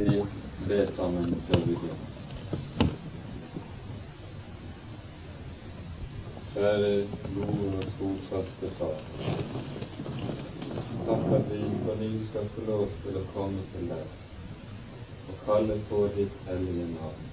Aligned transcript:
Vi 0.00 0.24
ber 0.68 0.86
sammen 0.96 1.34
før 1.48 1.58
vi 1.66 1.74
begynner. 1.74 1.96
Kjære 6.54 6.92
gode 7.34 7.66
og 7.80 7.84
trofaste 7.98 8.70
Far. 8.78 9.02
Takk 11.08 11.26
at 11.40 11.52
vi 11.52 11.58
på 11.84 11.98
ny 12.00 12.08
skal 12.30 12.48
få 12.54 12.64
lov 12.70 12.86
til 13.02 13.18
å 13.20 13.26
komme 13.34 13.66
til 13.74 13.92
deg 13.92 14.16
og 15.28 15.44
kalle 15.44 15.76
på 15.92 16.00
ditt 16.16 16.40
hellige 16.48 16.88
navn. 16.94 17.28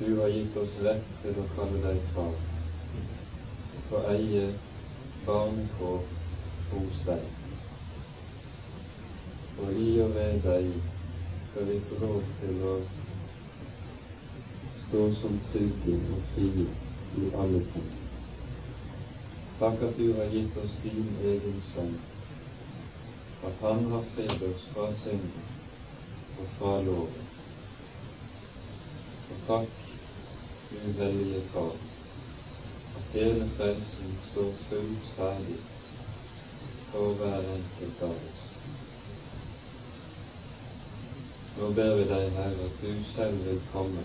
Du 0.00 0.08
har 0.22 0.32
gitt 0.38 0.56
oss 0.64 0.80
rett 0.88 1.12
til 1.26 1.44
å 1.44 1.46
kalle 1.52 1.84
deg 1.84 2.00
far, 2.16 2.34
og 3.92 4.10
eie 4.16 4.48
barnekår 5.28 6.02
hos 6.72 7.06
deg. 7.12 7.41
Og 9.58 9.72
i 9.78 10.00
og 10.00 10.14
ved 10.14 10.40
deg 10.46 10.70
skal 11.50 11.66
vi 11.68 11.80
få 11.88 11.98
lov 12.04 12.22
til 12.40 12.62
å 12.68 12.76
stå 14.86 15.02
som 15.20 15.36
trygge 15.52 15.98
og 16.14 16.22
frie 16.34 16.64
i 17.20 17.28
alle 17.42 17.60
ting. 17.74 17.90
Takk 19.60 19.84
at 19.88 19.98
du 19.98 20.08
har 20.16 20.32
gitt 20.32 20.56
oss 20.58 20.78
din 20.82 21.12
egen 21.32 21.60
sønn, 21.72 21.94
at 23.46 23.60
han 23.66 23.84
har 23.92 24.08
fridd 24.16 24.42
oss 24.48 24.64
fra 24.74 24.88
synden 25.04 25.44
og 26.38 26.48
fra 26.58 26.72
loven. 26.88 27.28
Og 29.30 29.42
takk, 29.46 29.82
du 30.70 30.78
hellige 30.98 31.42
Far, 31.52 31.74
at 32.96 33.16
hele 33.16 33.50
frelsen 33.56 34.16
står 34.30 34.54
fullt 34.68 35.10
ferdig 35.16 35.60
for 36.90 37.20
hver 37.20 37.52
enkelt 37.54 38.02
av 38.08 38.16
oss. 38.16 38.41
Nå 41.56 41.68
ber 41.76 41.94
vi 41.96 42.04
deg, 42.08 42.30
Herre, 42.32 42.66
at 42.66 42.78
du 42.80 42.92
selv 43.12 43.44
vil 43.44 43.58
komme 43.72 44.04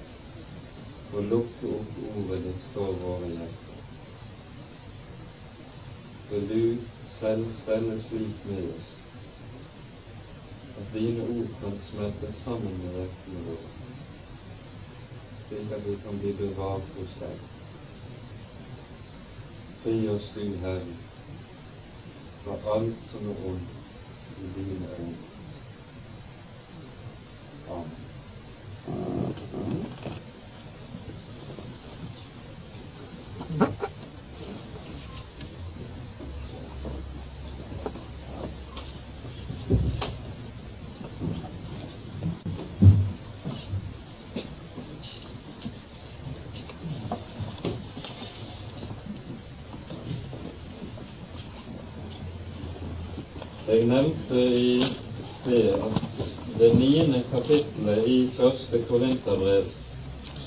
og 1.13 1.23
lukke 1.31 1.69
opp 1.77 1.99
ordet 2.11 2.41
ditt 2.43 2.65
for 2.73 2.97
våre 3.03 3.29
hjerter. 3.31 3.83
Vil 6.29 6.49
du 6.49 6.63
selv 7.19 7.45
stelle 7.61 7.95
slik 8.03 8.43
med 8.49 8.65
oss 8.73 8.89
at 10.77 10.91
dine 10.93 11.23
ord 11.23 11.53
kan 11.61 11.79
smelte 11.87 12.33
sammen 12.41 12.75
med 12.83 12.99
hjertene 12.99 13.45
våre, 13.47 13.71
slik 15.47 15.71
at 15.79 15.87
vi 15.87 15.95
kan 16.03 16.19
bli 16.19 16.35
bevart 16.43 16.91
hos 16.99 17.15
deg. 17.21 17.39
Fri 19.85 19.97
oss, 20.11 20.29
du 20.35 20.59
Herre, 20.65 20.99
fra 22.43 22.59
alt 22.75 23.09
som 23.13 23.31
er 23.31 23.49
ondt 23.53 23.97
i 24.35 24.53
dine 24.59 24.93
øyne. 24.99 25.36
Amen. 27.69 27.91
Kapittelet 57.31 58.07
i 58.07 58.17
første 58.37 58.81
Korinterbrev 58.89 59.67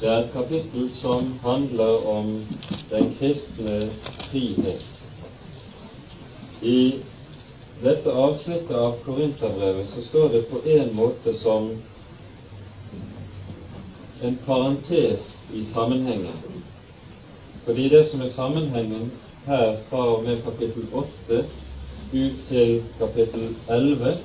det 0.00 0.08
er 0.08 0.18
et 0.18 0.30
kapittel 0.32 0.90
som 0.96 1.26
handler 1.42 2.06
om 2.08 2.46
den 2.90 3.10
kristne 3.18 3.90
frihet. 4.30 4.86
I 6.62 6.94
dette 7.82 8.14
avsnittet 8.22 8.72
av 8.76 8.96
Korinterbrevet 9.04 9.92
så 9.92 10.06
står 10.06 10.32
det 10.32 10.40
på 10.48 10.62
en 10.64 10.94
måte 10.96 11.34
som 11.42 11.68
en 14.22 14.38
parentes 14.46 15.28
i 15.52 15.66
sammenhengen. 15.74 16.40
Fordi 17.64 17.88
det 17.92 18.06
som 18.08 18.24
er 18.24 18.32
sammenhengen 18.32 19.10
her 19.46 19.76
fra 19.90 20.06
og 20.14 20.24
med 20.24 20.40
kapittel 20.48 20.88
8 20.92 21.44
ut 22.12 22.40
til 22.48 22.82
kapittel 22.98 23.50
11, 23.68 24.16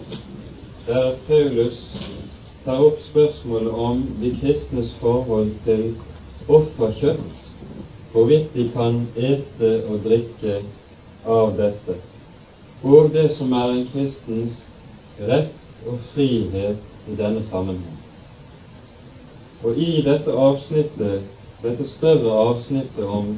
der 0.88 1.16
Paulus 1.28 1.84
tar 2.66 2.82
opp 2.82 3.02
spørsmålet 3.12 3.74
om 3.74 4.00
de 4.22 4.32
kristnes 4.42 4.94
forhold 5.02 5.52
til 5.66 5.84
offerkjøtt, 6.50 7.42
hvorvidt 8.14 8.54
de 8.56 8.64
kan 8.74 8.96
ete 9.16 9.70
og 9.90 10.00
drikke 10.06 10.56
av 11.36 11.52
dette, 11.60 11.98
og 12.84 13.12
det 13.14 13.28
som 13.38 13.54
er 13.54 13.74
en 13.76 13.86
kristens 13.92 14.56
rett 15.30 15.86
og 15.86 16.00
frihet 16.14 17.10
i 17.12 17.18
denne 17.20 17.44
sammenheng. 17.50 18.00
Og 19.64 19.78
i 19.78 20.02
dette 20.06 20.34
avsnittet, 20.34 21.22
dette 21.62 21.86
større 21.96 22.34
avsnittet 22.48 23.06
om 23.06 23.30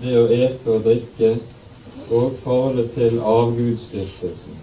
det 0.00 0.16
å 0.18 0.26
ete 0.40 0.74
og 0.74 0.82
drikke 0.88 1.36
og 2.10 2.34
forholdet 2.42 2.90
til 2.98 3.20
avgudsdyrkelsen 3.22 4.58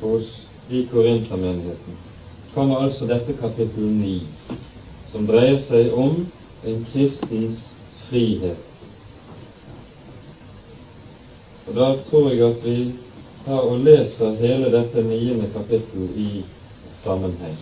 hos 0.00 0.30
i 0.70 0.84
Korintermenigheten, 0.90 1.98
kommer 2.54 2.76
altså 2.76 3.06
dette 3.06 3.36
kapittel 3.40 3.84
9, 3.84 4.26
som 5.12 5.26
dreier 5.26 5.60
seg 5.62 5.92
om 5.94 6.24
en 6.66 6.86
kristens 6.92 7.62
frihet. 8.08 8.66
Og 11.68 11.74
Da 11.76 11.90
tror 12.10 12.30
jeg 12.30 12.42
at 12.42 12.64
vi 12.64 12.92
tar 13.44 13.60
og 13.60 13.84
leser 13.86 14.36
hele 14.40 14.70
dette 14.72 15.02
niende 15.02 15.50
kapittel 15.54 16.08
i 16.16 16.44
sammenheng. 17.04 17.58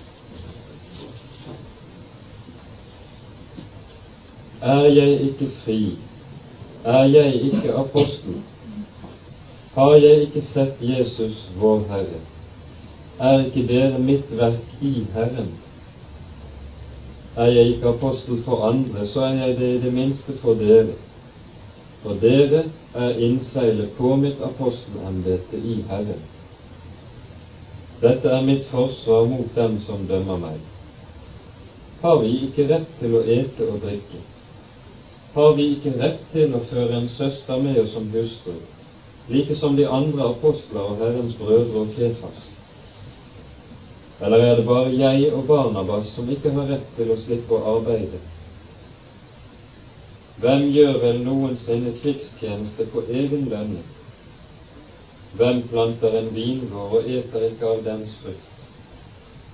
Er 4.62 4.86
jeg 4.88 5.20
ikke 5.20 5.50
fri? 5.64 5.82
Er 6.84 7.04
jeg 7.04 7.34
ikke 7.34 7.74
apostel? 7.74 8.40
Har 9.74 9.94
jeg 9.94 10.22
ikke 10.22 10.42
sett 10.42 10.80
Jesus, 10.80 11.44
vår 11.60 11.84
Herre? 11.90 12.37
Er 13.20 13.40
ikke 13.44 13.66
dere 13.66 13.98
mitt 13.98 14.30
verk 14.38 14.82
i 14.82 15.04
Herren? 15.14 15.48
Er 17.36 17.46
jeg 17.50 17.66
ikke 17.66 17.88
apostel 17.88 18.42
for 18.44 18.64
andre, 18.64 19.06
så 19.06 19.20
er 19.20 19.32
jeg 19.34 19.56
det 19.56 19.70
i 19.74 19.80
det 19.84 19.92
minste 19.92 20.34
for 20.42 20.54
dere. 20.54 20.94
For 22.02 22.14
dere 22.22 22.64
er 22.94 23.18
innseilet 23.18 23.90
på 23.96 24.16
mitt 24.16 24.38
apostelembete 24.42 25.58
i 25.58 25.80
Herren. 25.88 26.20
Dette 28.02 28.30
er 28.30 28.44
mitt 28.46 28.68
forsvar 28.70 29.26
mot 29.26 29.50
dem 29.54 29.80
som 29.86 30.04
dømmer 30.06 30.38
meg. 30.38 30.60
Har 32.02 32.20
vi 32.22 32.36
ikke 32.46 32.68
rett 32.70 32.92
til 33.00 33.16
å 33.18 33.24
ete 33.26 33.66
og 33.66 33.80
drikke? 33.82 34.20
Har 35.34 35.56
vi 35.58 35.64
ikke 35.72 35.96
rett 35.98 36.22
til 36.32 36.54
å 36.54 36.62
føre 36.70 37.00
en 37.00 37.10
søster 37.16 37.58
med 37.66 37.80
oss 37.82 37.96
som 37.96 38.06
hustru, 38.14 38.54
like 39.28 39.58
som 39.58 39.74
de 39.76 39.88
andre 39.90 40.30
apostler 40.30 40.86
og 40.86 41.02
Herrens 41.02 41.34
brødre 41.40 41.82
og 41.82 41.98
Kefas? 41.98 42.46
Eller 44.20 44.44
er 44.44 44.56
det 44.56 44.66
bare 44.66 44.96
jeg 44.98 45.34
og 45.34 45.46
Barnabas 45.46 46.08
som 46.16 46.30
ikke 46.34 46.50
har 46.56 46.66
rett 46.72 46.88
til 46.96 47.12
å 47.14 47.18
slippe 47.22 47.54
å 47.54 47.76
arbeide? 47.76 48.18
Hvem 50.42 50.64
gjør 50.74 50.98
vel 51.04 51.20
noensinne 51.22 51.92
krigstjeneste 52.00 52.86
på 52.92 53.04
egen 53.06 53.46
lønning? 53.52 53.86
Hvem 55.38 55.62
planter 55.70 56.18
en 56.18 56.32
vingård 56.34 56.96
og 56.98 57.08
eter 57.14 57.46
ikke 57.50 57.70
av 57.76 57.84
dens 57.86 58.16
frukt? 58.22 58.44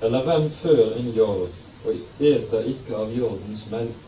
Eller 0.01 0.25
hvem 0.25 0.49
før 0.63 0.97
en 0.97 1.13
jord 1.17 1.53
og 1.85 2.25
eter 2.33 2.69
ikke 2.73 2.97
av 3.05 3.13
jordens 3.13 3.67
melk? 3.73 4.01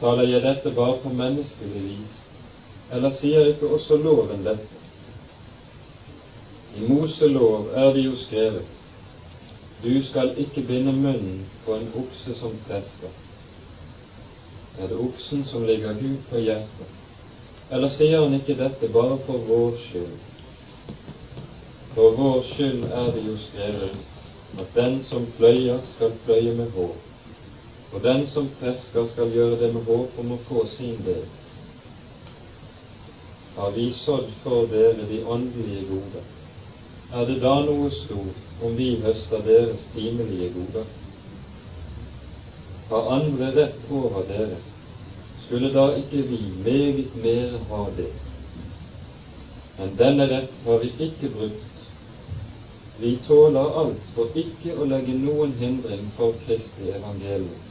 Taler 0.00 0.28
jeg 0.28 0.44
dette 0.44 0.76
bare 0.76 1.00
på 1.00 1.12
menneskelig 1.12 1.84
vis, 1.88 2.16
eller 2.92 3.12
sier 3.16 3.48
ikke 3.48 3.72
også 3.78 3.96
loven 3.96 4.44
dette? 4.44 4.83
I 6.76 6.80
Moselov 6.80 7.70
er 7.74 7.92
det 7.94 8.04
jo 8.04 8.16
skrevet 8.16 8.70
du 9.84 10.04
skal 10.06 10.32
ikke 10.38 10.62
binde 10.62 10.92
munnen 10.92 11.46
på 11.64 11.74
en 11.74 11.90
okse 12.00 12.34
som 12.38 12.54
prester. 12.68 13.10
Er 14.78 14.88
det 14.88 14.96
oksen 14.96 15.44
som 15.44 15.66
ligger 15.66 15.92
Gud 15.98 16.16
på 16.30 16.40
hjertet? 16.40 16.94
Eller 17.70 17.92
sier 17.92 18.22
han 18.22 18.34
ikke 18.38 18.56
dette 18.62 18.88
bare 18.96 19.18
for 19.26 19.44
vår 19.50 19.76
skyld? 19.84 20.16
For 21.94 22.16
vår 22.16 22.42
skyld 22.54 22.84
er 23.02 23.12
det 23.12 23.26
jo 23.28 23.36
skrevet 23.44 24.60
at 24.64 24.74
den 24.74 25.00
som 25.04 25.28
pløyer, 25.36 25.78
skal 25.96 26.16
pløye 26.24 26.56
med 26.56 26.70
hår, 26.78 26.96
og 27.92 28.02
den 28.02 28.26
som 28.26 28.48
presker, 28.60 29.06
skal 29.12 29.32
gjøre 29.36 29.60
det 29.60 29.72
med 29.74 29.84
håp 29.90 30.18
om 30.24 30.32
å 30.38 30.42
få 30.48 30.66
sin 30.78 31.02
del 31.06 31.24
har 33.54 33.70
vi 33.70 33.90
sådd 33.92 34.30
for 34.42 34.66
dere 34.66 35.06
de 35.08 35.20
åndelige 35.24 35.84
goder. 35.86 36.22
Er 37.12 37.26
det 37.26 37.40
da 37.42 37.54
noe 37.66 37.90
stort 37.92 38.62
om 38.64 38.76
vi 38.76 38.94
høster 39.02 39.42
deres 39.46 39.82
timelige 39.94 40.52
goder? 40.54 40.86
Har 42.88 43.10
andre 43.16 43.50
rett 43.56 43.90
over 43.90 44.22
dere, 44.28 44.60
skulle 45.46 45.72
da 45.74 45.86
ikke 46.00 46.22
vi 46.30 46.40
meget 46.64 47.16
mer 47.24 47.58
ha 47.68 47.84
det? 47.96 48.10
Men 49.78 49.94
denne 49.98 50.26
rett 50.30 50.58
har 50.64 50.78
vi 50.78 50.90
ikke 51.08 51.28
brukt. 51.36 51.70
Vi 52.98 53.18
tåler 53.26 53.78
alt 53.80 54.10
for 54.14 54.36
ikke 54.38 54.76
å 54.78 54.86
legge 54.86 55.16
noen 55.18 55.54
hindring 55.58 56.04
for 56.16 56.36
Kristi 56.46 56.92
evangelium. 56.94 57.62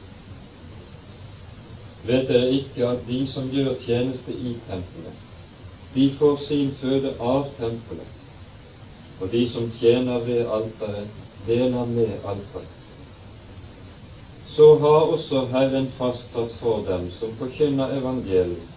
Vet 2.03 2.27
dere 2.27 2.49
ikke 2.51 2.89
at 2.89 3.05
de 3.07 3.21
som 3.31 3.47
gjør 3.53 3.77
tjeneste 3.85 4.35
i 4.35 4.57
tempelet, 4.67 5.21
de 5.93 6.09
får 6.19 6.41
sin 6.47 6.73
føde 6.81 7.13
av 7.19 7.47
tempelet, 7.59 8.22
og 9.19 9.31
de 9.31 9.43
som 9.51 9.71
tjener 9.79 10.19
ved 10.19 10.45
alteret, 10.57 11.07
deler 11.47 11.85
med 11.85 12.11
alteret. 12.25 12.69
Så 14.55 14.75
har 14.79 15.13
også 15.15 15.45
Herren 15.45 15.91
fastsatt 15.97 16.51
for 16.59 16.83
dem 16.85 17.11
som 17.19 17.33
forkynner 17.39 17.95
evangeliet, 17.97 18.69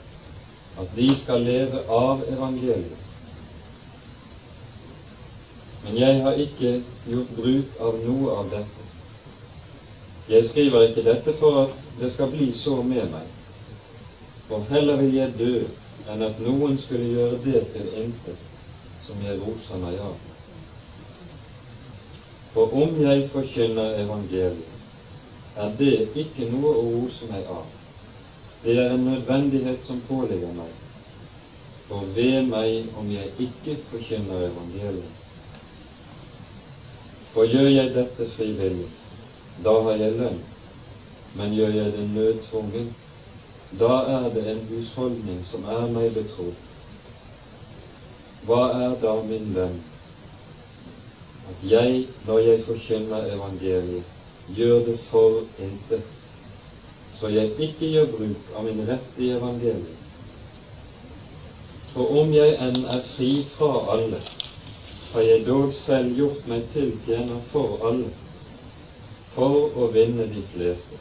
at 0.81 0.95
de 0.97 1.09
skal 1.25 1.45
leve 1.45 1.83
av 1.89 2.23
evangeliet. 2.29 3.03
Men 5.85 5.99
jeg 5.99 6.23
har 6.23 6.41
ikke 6.45 6.73
gjort 7.07 7.35
bruk 7.37 7.77
av 7.81 7.99
noe 8.07 8.39
av 8.41 8.49
dette. 8.51 8.87
Jeg 10.29 10.49
skriver 10.49 10.89
ikke 10.89 11.05
dette 11.07 11.37
for 11.39 11.61
at 11.67 11.85
det 12.01 12.11
skal 12.15 12.33
bli 12.33 12.49
så 12.59 12.81
med 12.83 13.13
meg, 13.13 13.29
for 14.49 14.65
heller 14.73 14.99
vil 15.03 15.15
jeg 15.15 15.37
dø 15.39 15.55
enn 16.11 16.25
at 16.27 16.41
noen 16.43 16.79
skulle 16.83 17.13
gjøre 17.13 17.43
det 17.45 17.63
til 17.75 17.93
intet 17.95 18.43
som 19.07 19.21
jeg 19.23 19.39
roser 19.39 19.79
meg 19.85 20.01
av. 20.03 20.26
For 22.57 22.73
om 22.73 22.95
jeg 23.03 23.27
forkynner 23.33 23.99
evangeliet, 24.01 24.69
er 25.61 25.73
det 25.79 25.97
ikke 26.17 26.47
noe 26.49 26.71
å 26.73 26.85
rose 26.89 27.27
meg 27.29 27.49
av. 27.53 27.67
Det 28.63 28.77
er 28.81 28.95
en 28.95 29.03
nødvendighet 29.05 29.83
som 29.85 29.99
påligger 30.09 30.55
meg. 30.57 30.71
For 31.89 32.07
ved 32.15 32.47
meg 32.49 32.95
om 32.97 33.11
jeg 33.13 33.35
ikke 33.45 33.75
forkynner 33.91 34.47
evangeliet. 34.47 35.19
For 37.35 37.45
gjør 37.45 37.69
jeg 37.69 37.93
dette 37.93 38.29
frivillig, 38.39 38.89
da 39.67 39.75
har 39.89 40.01
jeg 40.01 40.17
lønn. 40.17 40.39
Men 41.37 41.53
gjør 41.59 41.77
jeg 41.77 41.93
det 41.99 42.07
nødtvunget, 42.15 42.89
da 43.85 43.99
er 44.15 44.31
det 44.33 44.47
en 44.55 44.65
husholdning 44.71 45.45
som 45.51 45.69
er 45.77 45.85
meg 45.93 46.17
betrodd. 46.17 46.57
Hva 48.49 48.63
er 48.87 48.97
da 49.05 49.13
min 49.29 49.53
lønn? 49.59 49.77
At 51.49 51.71
jeg, 51.71 52.07
når 52.27 52.39
jeg 52.39 52.65
forkynner 52.67 53.35
evangeliet, 53.35 54.05
gjør 54.57 54.79
det 54.87 54.99
for 55.11 55.43
intet, 55.59 56.03
så 57.21 57.29
jeg 57.29 57.53
ikke 57.59 57.91
gjør 57.91 58.11
bruk 58.17 58.51
av 58.57 58.65
min 58.67 58.83
rett 58.89 59.21
i 59.21 59.31
evangeliet. 59.31 60.03
For 61.95 62.19
om 62.21 62.35
jeg 62.35 62.59
enn 62.61 62.83
er 62.93 63.07
fri 63.15 63.31
fra 63.57 63.71
alle, 63.95 64.21
har 65.13 65.25
jeg 65.25 65.47
dog 65.47 65.73
selv 65.87 66.19
gjort 66.19 66.51
meg 66.51 66.67
til 66.75 66.93
tjener 67.07 67.41
for 67.53 67.79
alle, 67.89 68.11
for 69.37 69.79
å 69.79 69.89
vinne 69.95 70.27
de 70.35 70.43
fleste. 70.53 71.01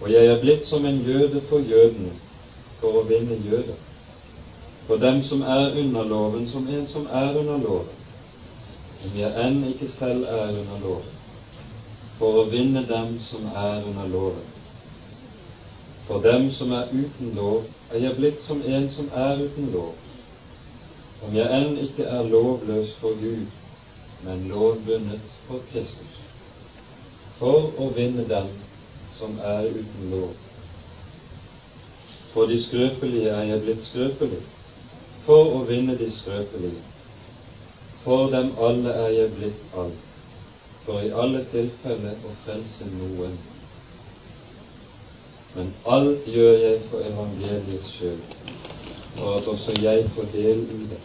Og 0.00 0.10
jeg 0.10 0.32
er 0.32 0.40
blitt 0.42 0.66
som 0.66 0.84
en 0.88 1.04
jøde 1.04 1.44
for 1.52 1.60
jødene, 1.60 2.16
for 2.80 3.02
å 3.02 3.06
vinne 3.06 3.36
jøder. 3.44 3.78
For 4.88 4.98
dem 4.98 5.22
som 5.28 5.42
er 5.42 5.76
under 5.78 6.08
loven, 6.08 6.48
som 6.50 6.66
en 6.66 6.86
som 6.88 7.06
er 7.06 7.36
under 7.36 7.60
loven 7.62 7.99
om 9.04 9.16
jeg 9.16 9.32
enn 9.46 9.62
ikke 9.70 9.88
selv 9.96 10.24
er 10.28 10.56
under 10.60 10.80
loven, 10.82 11.12
for 12.18 12.42
å 12.42 12.48
vinne 12.52 12.82
dem 12.88 13.14
som 13.30 13.46
er 13.48 13.86
under 13.88 14.10
loven. 14.12 14.48
For 16.08 16.22
dem 16.26 16.50
som 16.52 16.72
er 16.76 16.92
uten 16.92 17.32
lov, 17.36 17.64
er 17.90 18.04
jeg 18.04 18.18
blitt 18.18 18.42
som 18.46 18.60
en 18.66 18.90
som 18.92 19.08
er 19.14 19.40
uten 19.46 19.70
lov, 19.72 19.94
om 21.24 21.34
jeg 21.36 21.62
enn 21.62 21.78
ikke 21.86 22.08
er 22.18 22.28
lovløs 22.28 22.92
for 23.00 23.16
Gud, 23.22 23.48
men 24.26 24.46
lovbundet 24.52 25.32
for 25.46 25.64
Kristus, 25.72 26.20
for 27.38 27.72
å 27.80 27.88
vinne 27.96 28.28
dem 28.28 28.52
som 29.16 29.40
er 29.40 29.68
uten 29.70 30.12
lov. 30.12 30.36
For 32.34 32.46
de 32.46 32.60
skrøpelige 32.62 33.32
er 33.32 33.48
jeg 33.48 33.64
blitt 33.64 33.84
skrøpelig, 33.88 34.44
for 35.24 35.56
å 35.56 35.64
vinne 35.68 35.96
de 35.98 36.08
skrøpelige. 36.14 36.84
For 38.04 38.30
dem 38.32 38.52
alle 38.58 38.92
er 38.96 39.08
jeg 39.12 39.32
blitt 39.36 39.74
alt, 39.76 40.04
for 40.84 41.02
i 41.04 41.10
alle 41.22 41.42
tilfeller 41.52 42.22
å 42.24 42.30
frelse 42.44 42.86
noen. 42.94 43.34
Men 45.54 45.72
alt 45.94 46.28
gjør 46.30 46.56
jeg 46.62 46.78
for 46.88 47.04
evangeliets 47.04 47.90
skyld, 47.96 48.22
for 49.18 49.36
at 49.40 49.50
også 49.52 49.76
jeg 49.82 50.06
får 50.14 50.30
del 50.32 50.62
i 50.76 50.78
det. 50.92 51.00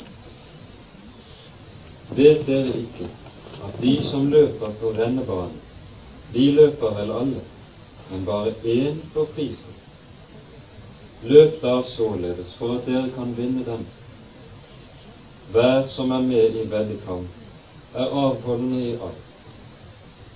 Vet 2.15 2.45
dere 2.47 2.77
ikke 2.79 3.09
at 3.67 3.81
de 3.81 3.93
som 4.07 4.29
løper 4.31 4.77
på 4.79 4.93
rennebanen, 4.95 5.59
de 6.31 6.45
løper 6.55 6.95
vel 7.01 7.11
alle, 7.11 7.43
men 8.11 8.23
bare 8.29 8.55
én 8.63 9.03
på 9.13 9.27
prisen? 9.35 9.75
Løp 11.27 11.59
da 11.61 11.75
således 11.91 12.55
for 12.59 12.77
at 12.77 12.87
dere 12.87 13.11
kan 13.15 13.35
vinne 13.37 13.65
dem. 13.67 13.85
Hver 15.51 15.87
som 15.87 16.11
er 16.11 16.21
med 16.21 16.55
i 16.55 16.69
veddekamp, 16.69 17.27
er 17.93 18.05
avholdende 18.05 18.79
i 18.85 18.93
alt. 18.93 19.51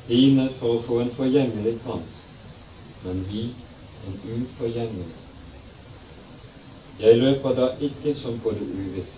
Dine 0.08 0.50
for 0.60 0.76
å 0.76 0.84
få 0.86 1.00
en 1.02 1.16
forgjengelig 1.18 1.80
krans, 1.84 2.20
men 3.04 3.24
vi 3.30 3.42
en 4.06 4.20
uforgjengelig. 4.36 5.18
Jeg 7.00 7.18
løper 7.18 7.58
da 7.58 7.72
ikke 7.90 8.14
som 8.22 8.38
på 8.44 8.54
det 8.54 8.68
uvisse. 8.70 9.18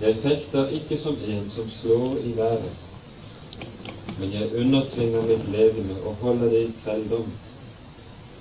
Jeg 0.00 0.16
fekter 0.22 0.70
ikke 0.78 0.98
som 1.02 1.18
en 1.22 1.48
som 1.50 1.68
slår 1.80 2.16
i 2.22 2.36
været, 2.36 2.80
men 4.18 4.32
jeg 4.32 4.54
undertvinger 4.62 5.26
mitt 5.26 5.50
legeme 5.50 5.98
og 6.02 6.22
holder 6.22 6.54
det 6.54 6.62
i 6.68 6.72
trelldom, 6.84 7.32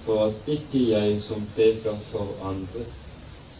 for 0.05 0.25
at 0.29 0.49
ikke 0.57 0.85
jeg 0.89 1.21
som 1.21 1.45
peker 1.55 1.97
for 2.11 2.37
andre, 2.45 2.85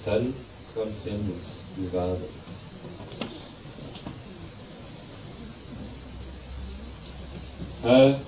selv 0.04 0.34
skal 0.70 0.94
finnes 1.06 1.54
i 1.78 1.90
Her 7.84 8.20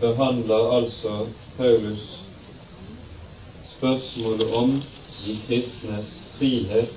behandler 0.00 0.72
altså 0.72 1.26
Paulus 1.56 2.20
spørsmålet 3.76 4.54
om 4.54 4.82
de 5.26 5.38
kristnes 5.46 6.14
frihet 6.38 6.94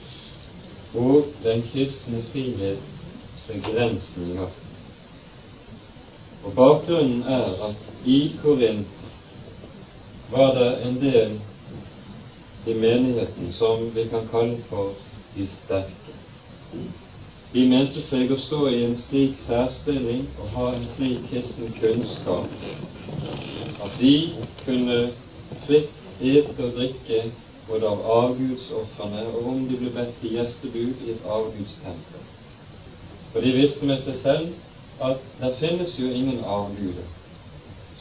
og 0.96 1.26
den 1.44 1.64
kristne 1.74 2.24
frihets 2.32 2.94
begrensninger. 3.48 4.48
Og 6.44 6.56
Bakgrunnen 6.56 7.24
er 7.24 7.68
at 7.68 7.76
i 8.06 8.36
Korint 8.42 8.88
var 10.32 10.54
det 10.56 10.88
en 10.88 11.02
del 11.02 11.36
i 12.66 12.74
menigheten 12.74 13.52
som 13.54 13.96
vi 13.96 14.08
kan 14.08 14.28
kalle 14.32 14.64
for 14.70 14.94
de 15.36 15.48
sterke. 15.48 16.16
De 17.54 17.62
mente 17.72 18.02
seg 18.04 18.32
å 18.34 18.38
stå 18.44 18.58
i 18.76 18.82
en 18.86 18.96
slik 19.00 19.38
særstilling 19.40 20.26
og 20.36 20.50
ha 20.56 20.66
en 20.76 20.84
slik 20.90 21.30
kristen 21.30 21.70
kunnskap 21.78 22.50
at 23.86 23.94
de 24.02 24.10
kunne 24.66 24.98
fritt 25.64 25.94
ete 26.20 26.66
og 26.66 26.74
drikke 26.76 27.22
både 27.70 27.88
av 27.88 28.04
avgudsofrene 28.16 29.24
og 29.32 29.48
om 29.54 29.64
de 29.70 29.80
ble 29.80 29.94
bedt 29.96 30.20
til 30.20 30.36
gjestebud 30.36 31.06
i 31.06 31.14
et 31.14 31.24
avgudstempel. 31.38 32.26
For 33.32 33.40
de 33.48 33.54
visste 33.56 33.88
med 33.88 34.04
seg 34.04 34.20
selv 34.26 35.08
at 35.08 35.24
det 35.40 35.54
finnes 35.62 35.96
jo 36.02 36.12
ingen 36.12 36.44
avguder, 36.44 37.08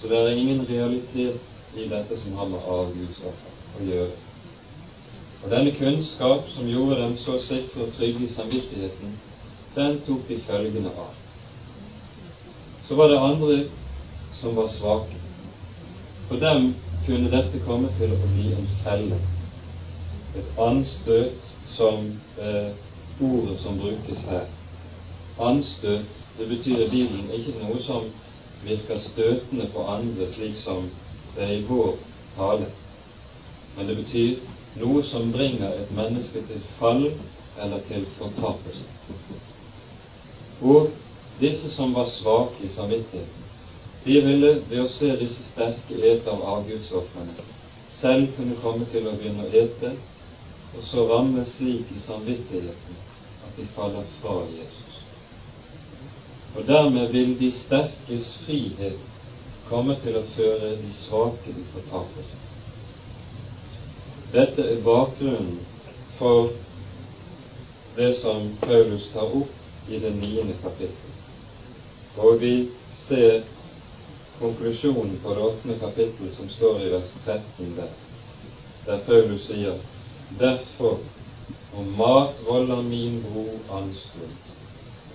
så 0.01 0.11
det 0.11 0.25
er 0.25 0.41
ingen 0.43 0.67
realitet 0.67 1.77
i 1.79 1.87
dette 1.93 2.19
som 2.19 2.35
har 2.41 2.51
med 2.51 2.67
avgudsoffer 2.81 3.79
å 3.79 3.87
gjøre. 3.93 4.19
Og 5.45 5.51
denne 5.55 5.71
kunnskap 5.79 6.51
som 6.51 6.67
gjorde 6.67 6.99
dem 7.05 7.15
så 7.23 7.39
sikre 7.47 7.87
og 7.87 7.95
trygge 7.95 8.27
i 8.27 8.35
samvittigheten, 8.35 9.15
den 9.77 10.01
tok 10.07 10.29
de 10.29 10.39
følgende 10.47 10.91
av. 10.91 11.15
Så 12.89 12.95
var 12.95 13.09
det 13.09 13.19
andre 13.19 13.65
som 14.41 14.57
var 14.57 14.69
svake. 14.69 15.19
For 16.29 16.37
dem 16.37 16.75
kunne 17.07 17.31
dette 17.31 17.61
komme 17.67 17.91
til 17.99 18.15
å 18.17 18.31
bli 18.33 18.53
en 18.57 18.69
felle, 18.85 19.19
et 20.37 20.61
anstøt 20.61 21.53
som 21.77 22.09
eh, 22.41 22.73
ordet 23.21 23.59
som 23.63 23.79
brukes 23.79 24.25
her. 24.31 24.49
Anstøt, 25.39 26.25
det 26.39 26.49
betyr 26.49 26.87
i 26.87 26.91
Bibelen 26.91 27.31
ikke 27.37 27.59
noe 27.61 27.81
som 27.85 28.09
virker 28.65 29.01
støtende 29.05 29.69
på 29.73 29.85
andre, 29.93 30.29
slik 30.35 30.57
som 30.65 30.89
det 31.37 31.45
er 31.45 31.57
i 31.59 31.65
vår 31.69 31.97
tale, 32.37 32.69
men 33.77 33.89
det 33.89 33.97
betyr 34.01 34.81
noe 34.81 35.05
som 35.05 35.33
bringer 35.33 35.77
et 35.77 35.93
menneske 35.97 36.43
til 36.49 36.65
fall 36.79 37.11
eller 37.61 37.85
til 37.89 38.09
fortapelse. 38.19 38.89
Og 40.61 40.91
disse 41.41 41.71
som 41.71 41.95
var 41.95 42.09
svake 42.11 42.65
i 42.65 42.69
samvittigheten, 42.69 43.45
de 44.05 44.21
ville 44.21 44.53
ved 44.71 44.81
å 44.85 44.89
se 44.89 45.11
disse 45.21 45.45
sterke 45.51 45.99
ete 45.99 46.31
av 46.31 46.45
avgudsofrene 46.57 47.45
selv 48.01 48.37
kunne 48.37 48.57
komme 48.63 48.87
til 48.93 49.09
å 49.09 49.17
begynne 49.17 49.47
å 49.47 49.53
ete, 49.57 49.91
og 50.77 50.85
så 50.91 51.05
ramme 51.09 51.45
slik 51.57 51.91
i 51.97 52.03
samvittigheten 52.07 53.03
at 53.47 53.59
de 53.59 53.67
faller 53.75 54.07
fra 54.21 54.37
Jesus. 54.53 55.01
Og 56.57 56.67
dermed 56.69 57.13
vil 57.13 57.35
de 57.41 57.51
sterkes 57.57 58.33
frihet 58.45 59.01
komme 59.69 59.97
til 60.05 60.17
å 60.21 60.25
føre 60.37 60.75
de 60.81 60.93
svake 60.95 61.53
i 61.53 61.67
fortapelse. 61.73 62.41
Dette 64.33 64.65
er 64.73 64.83
bakgrunnen 64.85 65.61
for 66.19 66.53
det 67.97 68.13
som 68.21 68.53
Paulus 68.63 69.09
tar 69.13 69.33
opp 69.41 69.66
i 69.89 69.99
det 69.99 70.15
niende 70.17 70.55
kapittel. 70.63 71.13
Og 72.17 72.41
vi 72.41 72.69
ser 73.09 73.43
konklusjonen 74.39 75.19
på 75.23 75.35
det 75.35 75.43
åttende 75.43 75.79
kapittel 75.79 76.33
som 76.37 76.49
står 76.51 76.81
i 76.81 76.91
vers 76.93 77.13
13 77.25 77.77
der, 77.77 77.93
der 78.87 79.05
Paulus 79.07 79.47
sier 79.47 79.79
Derfor, 80.39 80.99
om 81.73 81.87
mat 81.99 82.41
volder 82.47 82.83
min 82.83 83.21
bro 83.23 83.45
anstøt, 83.79 84.49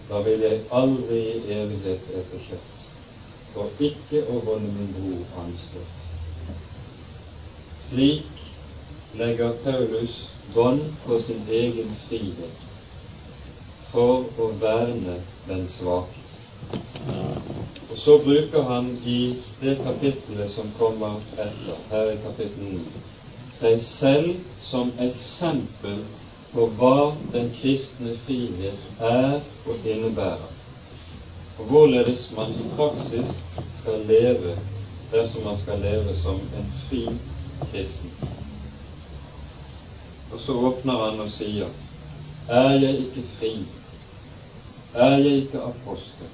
da 0.10 0.22
vil 0.24 0.40
jeg 0.46 0.62
aldri 0.72 1.20
i 1.20 1.42
evighet 1.58 2.08
ete 2.16 2.40
kjøtt, 2.46 2.86
for 3.52 3.84
ikke 3.90 4.24
å 4.32 4.40
volde 4.46 4.72
min 4.72 4.94
bro 4.96 5.18
anstøt. 5.44 6.00
Slik 7.90 8.40
legger 9.20 9.60
Paulus 9.66 10.16
bånd 10.56 10.88
på 11.04 11.20
sin 11.28 11.44
egen 11.52 11.92
frihet 12.08 12.71
for 13.92 14.28
å 14.40 14.52
verne 14.62 15.20
den 15.48 15.68
svake. 15.70 16.22
Og 17.92 17.98
så 17.98 18.18
bruker 18.24 18.62
han 18.62 18.94
i 19.06 19.36
det 19.60 19.76
kapittelet 19.84 20.52
som 20.54 20.72
kommer 20.80 21.20
etter, 21.36 21.80
her 21.92 22.14
i 22.14 22.20
kapittel 22.24 22.70
9, 22.72 23.02
seg 23.60 23.82
selv 23.84 24.30
som 24.64 24.94
eksempel 25.04 26.06
på 26.54 26.68
hva 26.80 27.12
den 27.34 27.52
kristne 27.60 28.16
frihet 28.26 29.04
er 29.12 29.42
og 29.68 29.86
innebærer, 29.88 30.48
og 31.60 31.68
hvorledes 31.68 32.30
man 32.36 32.56
i 32.56 32.70
praksis 32.78 33.36
skal 33.82 34.08
leve 34.08 34.56
dersom 35.12 35.44
man 35.44 35.60
skal 35.60 35.84
leve 35.84 36.16
som 36.24 36.40
en 36.56 36.72
fri 36.88 37.04
kristen. 37.72 38.16
Og 40.32 40.40
så 40.40 40.56
åpner 40.56 41.06
han 41.06 41.20
og 41.20 41.32
sier, 41.36 41.68
Er 42.50 42.72
jeg 42.80 42.98
ikke 43.06 43.24
fri? 43.38 43.52
Er 44.96 45.18
jeg 45.18 45.26
ikke 45.26 45.62
apostel? 45.62 46.28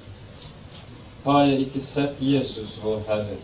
Har 1.24 1.42
jeg 1.42 1.60
ikke 1.60 1.84
sett 1.84 2.16
Jesus 2.20 2.78
vår 2.82 3.02
Herre? 3.06 3.36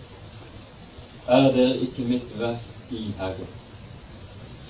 Er 1.28 1.52
dere 1.54 1.76
ikke 1.87 2.06
mitt 2.09 2.35
verk 2.38 2.90
i 2.90 3.04
Herre? 3.18 3.47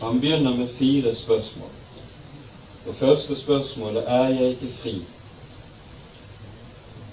Han 0.00 0.20
begynner 0.20 0.56
med 0.56 0.68
fire 0.78 1.14
spørsmål. 1.16 1.72
Det 2.86 2.94
første 2.94 3.40
spørsmålet 3.40 4.04
er 4.06 4.28
jeg 4.28 4.50
ikke 4.50 4.72
fri? 4.82 4.94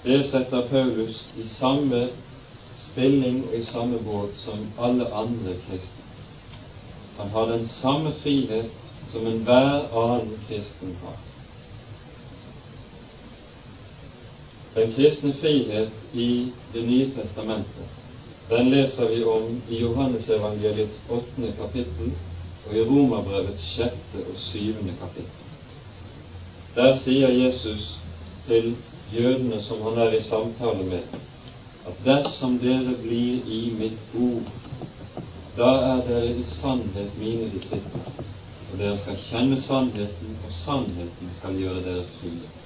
Det 0.04 0.30
setter 0.30 0.68
Paulus 0.68 1.24
i 1.38 1.48
samme 1.48 2.08
stilling 2.90 3.44
og 3.48 3.56
i 3.56 3.64
samme 3.64 3.98
båt 4.04 4.36
som 4.44 4.66
alle 4.78 5.12
andre 5.14 5.56
kristne. 5.68 6.04
Han 7.18 7.28
har 7.28 7.44
den 7.56 7.68
samme 7.68 8.12
frihet 8.22 8.70
som 9.12 9.26
enhver 9.26 9.88
annen 10.04 10.40
kristen 10.48 10.96
har. 11.04 11.31
Den 14.74 14.92
kristne 14.92 15.32
frihet 15.32 15.92
i 16.12 16.52
Det 16.72 16.82
nye 16.82 17.10
testamentet, 17.16 17.88
den 18.48 18.70
leser 18.70 19.08
vi 19.08 19.24
om 19.24 19.62
i 19.68 19.80
Johannesevangeliets 19.80 21.00
åttende 21.08 21.52
kapittel 21.52 22.12
og 22.66 22.76
i 22.76 22.84
Romerbrevets 22.84 23.66
sjette 23.74 24.22
og 24.24 24.38
syvende 24.40 24.94
kapittel. 25.00 25.42
Der 26.76 26.96
sier 26.96 27.28
Jesus 27.28 27.98
til 28.46 28.74
jødene 29.12 29.60
som 29.62 29.82
han 29.82 29.98
er 30.06 30.16
i 30.16 30.22
samtale 30.24 30.84
med, 30.88 31.20
at 31.86 32.00
dersom 32.06 32.56
dere 32.62 32.96
blir 33.02 33.44
i 33.44 33.60
mitt 33.76 34.16
ord, 34.16 34.48
da 35.56 35.68
er 35.90 36.02
dere 36.08 36.32
i 36.32 36.48
sannhet 36.48 37.18
mine 37.20 37.50
disipler, 37.52 38.08
og 38.72 38.78
dere 38.80 38.96
skal 39.04 39.20
kjenne 39.28 39.60
sannheten, 39.60 40.36
og 40.46 40.56
sannheten 40.62 41.36
skal 41.36 41.60
gjøre 41.60 41.84
dere 41.84 42.08
frie. 42.16 42.61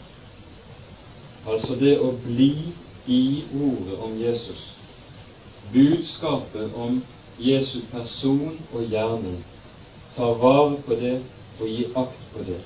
Altså 1.47 1.77
det 1.79 1.99
å 2.03 2.11
bli 2.25 2.53
i 3.07 3.45
ordet 3.55 3.99
om 4.03 4.17
Jesus, 4.19 4.63
budskapet 5.73 6.75
om 6.75 6.99
Jesu 7.39 7.85
person 7.93 8.57
og 8.73 8.91
gjerning, 8.91 9.45
ta 10.17 10.33
vare 10.41 10.81
på 10.87 10.99
det 10.99 11.19
og 11.61 11.69
gi 11.69 11.85
akt 11.95 12.23
på 12.33 12.45
det. 12.49 12.61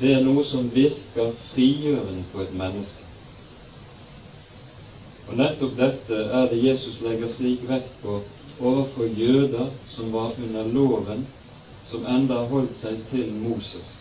Det 0.00 0.12
er 0.16 0.24
noe 0.24 0.42
som 0.44 0.66
virker 0.74 1.32
frigjørende 1.52 2.26
på 2.32 2.42
et 2.42 2.54
menneske. 2.58 3.04
Og 5.26 5.38
nettopp 5.38 5.76
dette 5.78 6.18
er 6.40 6.50
det 6.50 6.62
Jesus 6.62 7.00
legger 7.04 7.32
slik 7.34 7.64
vekt 7.68 7.94
på 8.02 8.20
overfor 8.60 9.06
jøder 9.06 9.70
som 9.94 10.12
var 10.12 10.34
under 10.42 10.68
loven, 10.74 11.26
som 11.90 12.06
enda 12.06 12.42
holdt 12.50 12.74
seg 12.82 13.02
til 13.10 13.30
Moses. 13.40 13.92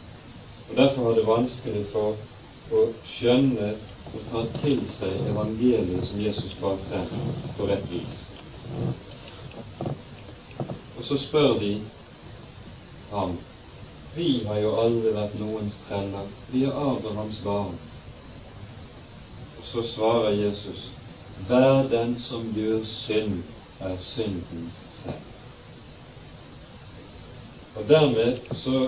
Og 0.70 0.76
Derfor 0.78 1.10
var 1.10 1.20
det 1.20 1.28
vanskelig 1.28 1.84
for 1.94 2.16
å 2.72 2.86
skjønne 3.06 3.74
og 4.16 4.22
ta 4.32 4.44
til 4.62 4.80
seg 4.90 5.28
evangeliet 5.32 6.06
som 6.08 6.22
Jesus 6.22 6.54
bar 6.62 6.78
frem 6.88 7.10
på 7.58 7.68
rett 7.70 7.90
vis. 7.92 8.22
Og 10.96 11.04
så 11.06 11.20
spør 11.22 11.60
de 11.60 11.74
ham 13.12 13.36
vi 14.16 14.46
har 14.48 14.62
jo 14.64 14.70
aldri 14.80 15.12
vært 15.12 15.34
noens 15.42 15.76
treller, 15.90 16.30
vi 16.48 16.62
er 16.64 16.78
Abrahams 16.80 17.42
barn. 17.44 17.74
Og 19.60 19.66
så 19.68 19.84
svarer 19.90 20.38
Jesus, 20.40 20.86
vær 21.50 21.90
den 21.92 22.16
som 22.24 22.48
gjør 22.56 22.86
synd, 22.88 23.42
er 23.84 23.98
syndens 24.00 24.78
selv. 25.02 25.34
Og 27.76 27.90
dermed 27.90 28.40
så 28.56 28.86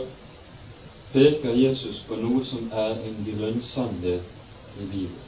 peker 1.14 1.56
Jesus 1.56 2.04
på 2.08 2.16
noe 2.20 2.44
som 2.46 2.70
er 2.74 2.98
en 3.08 3.18
grunnsannhet 3.26 4.24
i 4.78 4.86
Bibelen, 4.92 5.24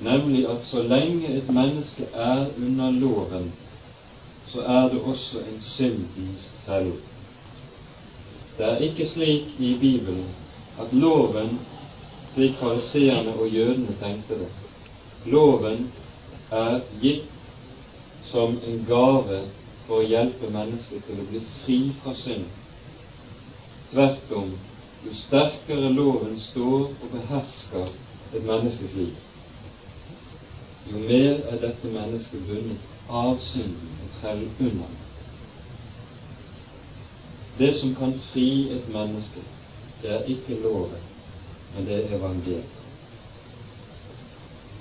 nemlig 0.00 0.46
at 0.48 0.64
så 0.64 0.82
lenge 0.82 1.32
et 1.36 1.48
menneske 1.52 2.06
er 2.14 2.46
under 2.58 2.90
loven, 2.90 3.52
så 4.46 4.60
er 4.60 4.88
det 4.92 5.00
også 5.02 5.38
en 5.38 5.60
syndens 5.60 6.50
felle. 6.66 6.96
Det 8.58 8.66
er 8.66 8.76
ikke 8.88 9.06
slik 9.08 9.48
i 9.58 9.74
Bibelen 9.80 10.28
at 10.80 10.92
loven, 10.92 11.58
slik 12.34 12.56
fariseerne 12.60 13.34
og 13.36 13.48
jødene 13.48 13.96
tenkte 14.00 14.38
det, 14.38 14.48
loven 15.24 15.90
er 16.50 16.80
gitt 17.00 17.32
som 18.30 18.58
en 18.66 18.84
gave 18.88 19.40
for 19.86 20.00
å 20.00 20.06
hjelpe 20.06 20.50
mennesket 20.50 21.04
til 21.06 21.20
å 21.20 21.26
bli 21.30 21.42
fri 21.64 21.80
fra 22.02 22.14
synd. 22.18 22.46
Tvert 23.90 24.32
om, 24.32 24.50
jo 25.04 25.14
sterkere 25.14 25.92
loven 25.94 26.40
står 26.40 26.82
og 26.88 27.10
behersker 27.12 27.92
et 28.34 28.44
menneskes 28.44 28.94
liv, 28.98 29.12
jo 30.90 31.02
mer 31.06 31.44
er 31.52 31.60
dette 31.62 31.90
mennesket 31.94 32.46
bundet 32.48 32.82
av 33.08 33.38
synden 33.46 33.92
og 34.02 34.16
treller 34.20 34.64
unna 34.68 34.88
Det 37.58 37.70
som 37.78 37.94
kan 37.96 38.18
fri 38.32 38.48
et 38.74 38.88
menneske, 38.92 39.40
det 40.02 40.10
er 40.12 40.26
ikke 40.34 40.58
loven, 40.60 41.06
men 41.74 41.86
det 41.86 42.00
er 42.00 42.16
evangeliet. 42.18 42.72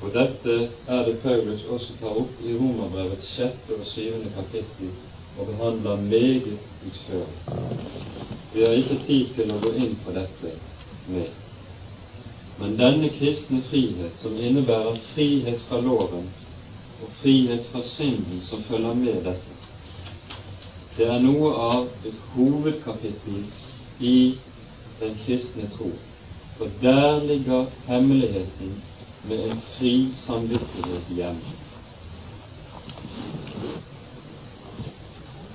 Og 0.01 0.11
dette 0.13 0.55
er 0.87 1.05
det 1.07 1.19
Paulus 1.23 1.63
også 1.71 1.95
tar 2.01 2.17
opp 2.19 2.41
i 2.43 2.57
Romerbrevets 2.57 3.29
sjette 3.37 3.77
og 3.77 3.85
syvende 3.93 4.33
kapittel 4.35 4.91
og 5.37 5.47
behandler 5.47 6.01
meget 6.01 6.57
utførlig. 6.87 7.39
Vi 8.53 8.61
har 8.61 8.71
ikke 8.71 8.99
tid 9.07 9.33
til 9.35 9.51
å 9.51 9.59
gå 9.59 9.73
inn 9.83 9.97
på 10.05 10.13
dette 10.15 10.53
mer. 11.11 11.33
Men 12.59 12.77
denne 12.79 13.09
kristne 13.17 13.59
frihet, 13.69 14.15
som 14.21 14.37
innebærer 14.39 14.95
frihet 15.11 15.59
fra 15.67 15.81
loven 15.83 16.29
og 17.01 17.11
frihet 17.19 17.67
fra 17.71 17.83
synden 17.83 18.39
som 18.47 18.63
følger 18.69 18.95
med 18.95 19.25
dette, 19.27 19.57
det 20.95 21.09
er 21.11 21.19
noe 21.19 21.51
av 21.59 22.07
et 22.07 22.19
hovedkapittel 22.31 23.41
i 23.99 24.17
den 25.01 25.17
kristne 25.25 25.67
tro. 25.75 25.91
For 26.55 26.71
der 26.81 27.23
ligger 27.27 27.65
hemmeligheten 27.89 28.77
med 29.27 29.49
en 29.49 29.59
fri 29.75 29.95
samvittighet 30.15 31.11
hjemme. 31.17 31.55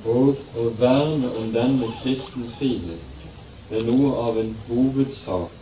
Og 0.09 0.38
å 0.57 0.69
verne 0.80 1.28
om 1.37 1.50
denne 1.52 1.88
kristne 2.00 2.47
frihet 2.57 3.71
er 3.71 3.83
noe 3.85 4.12
av 4.23 4.38
en 4.40 4.54
hovedsak 4.69 5.59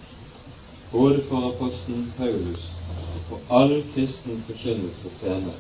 både 0.93 1.25
for 1.29 1.49
apostelen 1.51 2.13
Paulus 2.17 2.69
og 2.99 3.25
for 3.29 3.57
all 3.59 3.75
kristen 3.95 4.39
forkynnelse 4.47 5.11
senere. 5.19 5.59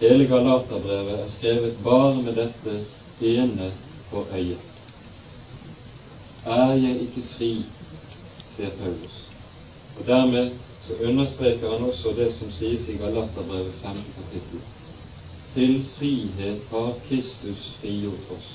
Hele 0.00 0.28
Galaterbrevet 0.30 1.18
er 1.24 1.34
skrevet 1.34 1.82
bare 1.84 2.22
med 2.22 2.38
dette 2.38 2.78
ene 3.20 3.72
for 4.10 4.30
øyet. 4.32 4.72
Er 6.46 6.72
jeg 6.78 7.02
ikke 7.08 7.26
fri, 7.34 7.50
sier 8.54 8.72
Paulus. 8.78 9.18
Og 9.98 10.06
Dermed 10.06 10.54
så 10.86 11.02
understreker 11.08 11.72
han 11.74 11.88
også 11.90 12.14
det 12.16 12.30
som 12.38 12.52
sies 12.54 12.88
i 12.88 12.98
Galaterbrevet 13.00 13.74
5. 13.82 14.02
kapittel. 14.16 14.64
Til 15.56 15.84
frihet 15.98 16.66
har 16.70 16.90
Kristus 17.08 17.60
frigjort 17.80 18.32
oss. 18.34 18.48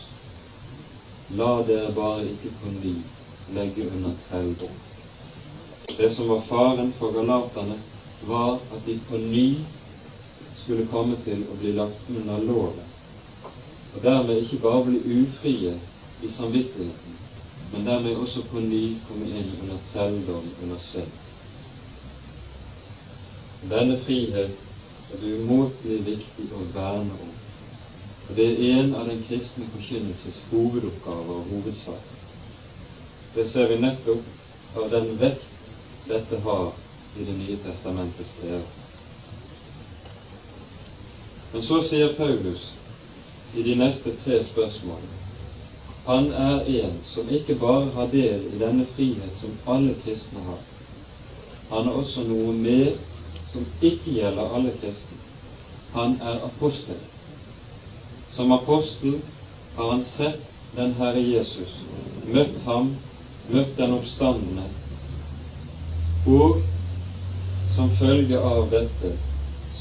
La 1.40 1.48
dere 1.66 1.90
bare 1.96 2.28
ikke 2.30 2.52
på 2.62 2.74
ny 2.76 2.92
legge 3.58 3.88
under 3.88 4.14
trelldom. 4.28 4.76
Det 5.98 6.12
som 6.14 6.30
var 6.30 6.46
faren 6.52 6.94
for 7.00 7.18
galaterne, 7.18 7.80
var 8.30 8.54
at 8.54 8.86
de 8.86 9.00
på 9.10 9.18
ny 9.18 9.48
skulle 10.62 10.86
komme 10.94 11.18
til 11.26 11.42
å 11.50 11.58
bli 11.58 11.74
lagt 11.82 12.06
under 12.14 12.46
loven, 12.46 12.86
og 13.50 14.00
dermed 14.06 14.46
ikke 14.46 14.62
bare 14.70 14.86
bli 14.92 15.02
ufrie 15.24 15.74
i 16.22 16.34
samvittigheten, 16.38 17.20
men 17.74 17.86
dermed 17.90 18.22
også 18.22 18.46
på 18.54 18.62
ny 18.62 18.86
komme 19.10 19.26
inn 19.42 19.56
under 19.64 19.82
trelldom, 19.90 20.52
under 20.62 20.90
synd. 20.92 21.18
Denne 23.74 24.04
frihet 24.06 24.68
er 25.14 25.22
det 25.22 25.38
umåtelig 25.42 26.00
viktig 26.06 26.48
å 26.56 26.66
verne 26.74 27.18
om. 27.22 27.32
Og 28.30 28.36
Det 28.36 28.48
er 28.48 28.82
en 28.82 28.96
av 28.96 29.08
den 29.10 29.24
kristne 29.28 29.68
forkynnelses 29.74 30.38
hovedoppgaver 30.52 31.34
og 31.36 31.50
hovedsaker. 31.52 32.20
Det 33.36 33.48
ser 33.50 33.68
vi 33.68 33.80
nettopp 33.82 34.78
av 34.78 34.92
den 34.92 35.18
vekt 35.20 35.48
dette 36.08 36.40
har 36.46 36.72
i 37.16 37.24
Det 37.26 37.34
nye 37.38 37.58
testamentets 37.64 38.30
brev. 38.40 38.62
Men 41.54 41.64
så 41.64 41.82
sier 41.84 42.14
Paulus 42.16 42.70
i 43.54 43.64
de 43.64 43.76
neste 43.76 44.16
tre 44.24 44.40
spørsmålene 44.44 45.20
han 46.06 46.32
er 46.34 46.64
en 46.82 46.96
som 47.06 47.28
ikke 47.30 47.56
bare 47.62 47.92
har 47.94 48.08
del 48.10 48.48
i 48.54 48.58
denne 48.58 48.88
frihet 48.96 49.36
som 49.38 49.52
alle 49.70 49.94
kristne 50.04 50.42
har. 50.48 50.62
Han 51.70 51.86
har 51.86 52.00
også 52.00 52.24
noe 52.26 52.56
mer 52.58 52.96
som 53.52 53.66
ikke 53.82 54.16
gjelder 54.16 54.56
alle 54.56 54.74
kristne. 54.82 55.18
Han 55.94 56.18
er 56.22 56.44
apostel. 56.48 57.00
Som 58.36 58.52
apostel 58.52 59.18
har 59.76 59.92
han 59.92 60.06
sett 60.06 60.44
den 60.76 60.94
Herre 61.00 61.22
Jesus, 61.22 61.74
møtt 62.26 62.62
ham, 62.66 62.94
møtt 63.52 63.74
den 63.78 63.98
oppstandende, 63.98 64.70
og 66.32 66.62
som 67.76 67.92
følge 68.00 68.40
av 68.40 68.70
dette 68.72 69.12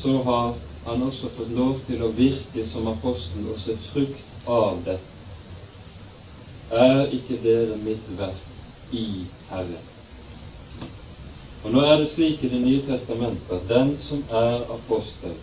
så 0.01 0.17
har 0.27 0.53
han 0.85 1.03
også 1.03 1.31
fått 1.37 1.53
lov 1.55 1.79
til 1.87 2.03
å 2.03 2.11
virke 2.17 2.65
som 2.73 2.89
apostel 2.91 3.51
og 3.53 3.61
se 3.63 3.77
frukt 3.91 4.49
av 4.49 4.83
dette. 4.87 5.07
Er 6.71 7.11
ikke 7.15 7.39
dere 7.43 7.77
mitt 7.83 8.07
verk 8.19 8.95
i 8.95 9.27
Herren? 9.51 10.00
Og 11.65 11.73
nå 11.73 11.81
er 11.85 11.97
det 12.01 12.09
slik 12.11 12.45
i 12.45 12.49
Det 12.49 12.61
nye 12.61 12.83
testamentet 12.87 13.51
at 13.53 13.69
den 13.69 13.99
som 13.99 14.25
er 14.31 14.65
apostel, 14.77 15.35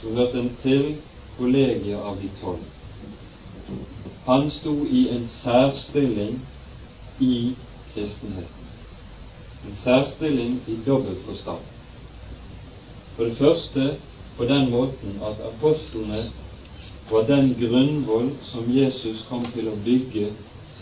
som 0.00 0.16
hørte 0.16 0.40
en 0.40 0.56
til 0.62 0.96
kollegiet 1.36 2.00
av 2.00 2.16
de 2.22 2.30
tolv, 2.40 2.64
han 4.24 4.50
sto 4.50 4.72
i 4.88 5.08
en 5.12 5.26
særstilling 5.28 6.38
i 7.20 7.56
kristenheten. 7.94 8.70
En 9.68 9.76
særstilling 9.76 10.60
i 10.66 10.78
dobbelt 10.86 11.20
forstand. 11.26 11.60
For 13.16 13.24
det 13.24 13.36
første 13.36 13.96
på 14.36 14.44
den 14.44 14.70
måten 14.70 15.20
at 15.22 15.44
apostlene 15.52 16.24
var 17.10 17.26
den 17.28 17.54
grunnvoll 17.60 18.30
som 18.42 18.76
Jesus 18.76 19.26
kom 19.28 19.44
til 19.52 19.68
å 19.68 19.76
bygge 19.84 20.30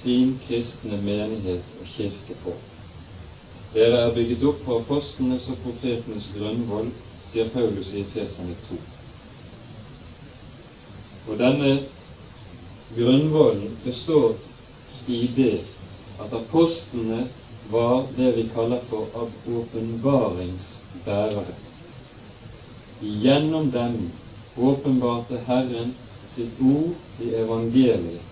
sin 0.03 0.39
kristne 0.47 1.03
menighet 1.03 1.75
og 1.81 1.91
kirke 1.97 2.39
på. 2.45 2.55
Dere 3.73 3.99
er 4.05 4.11
bygget 4.15 4.43
opp 4.45 4.59
på 4.67 4.75
apostlenes 4.83 5.47
og 5.49 5.57
profetenes 5.65 6.27
grunnvoll, 6.35 6.91
sier 7.33 7.47
Paulus 7.55 7.89
i 7.95 8.03
Efesene 8.03 8.53
2. 8.67 8.77
Og 11.31 11.39
denne 11.41 11.71
grunnvollen 12.93 13.79
består 13.85 14.35
i 15.09 15.23
det 15.39 15.63
at 16.21 16.35
apostlene 16.37 17.23
var 17.73 18.11
det 18.19 18.35
vi 18.37 18.45
kaller 18.53 18.85
for 18.91 19.09
åpenbaringsbærere. 19.57 21.57
Gjennom 23.01 23.71
dem 23.73 23.97
åpenbarte 24.61 25.41
Herren 25.49 25.95
sitt 26.35 26.61
ord 26.61 26.93
i 27.25 27.33
evangeliet 27.41 28.29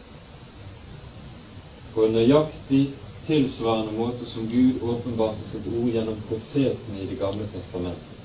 på 1.94 2.00
nøyaktig 2.12 2.84
tilsvarende 3.30 3.92
måte 3.92 4.26
som 4.26 4.48
Gud 4.50 4.82
åpenbarte 4.82 5.44
sitt 5.50 5.66
ord 5.70 5.90
gjennom 5.94 6.16
profetene 6.28 6.98
i 6.98 7.06
Det 7.06 7.18
gamle 7.18 7.46
testamentet. 7.52 8.16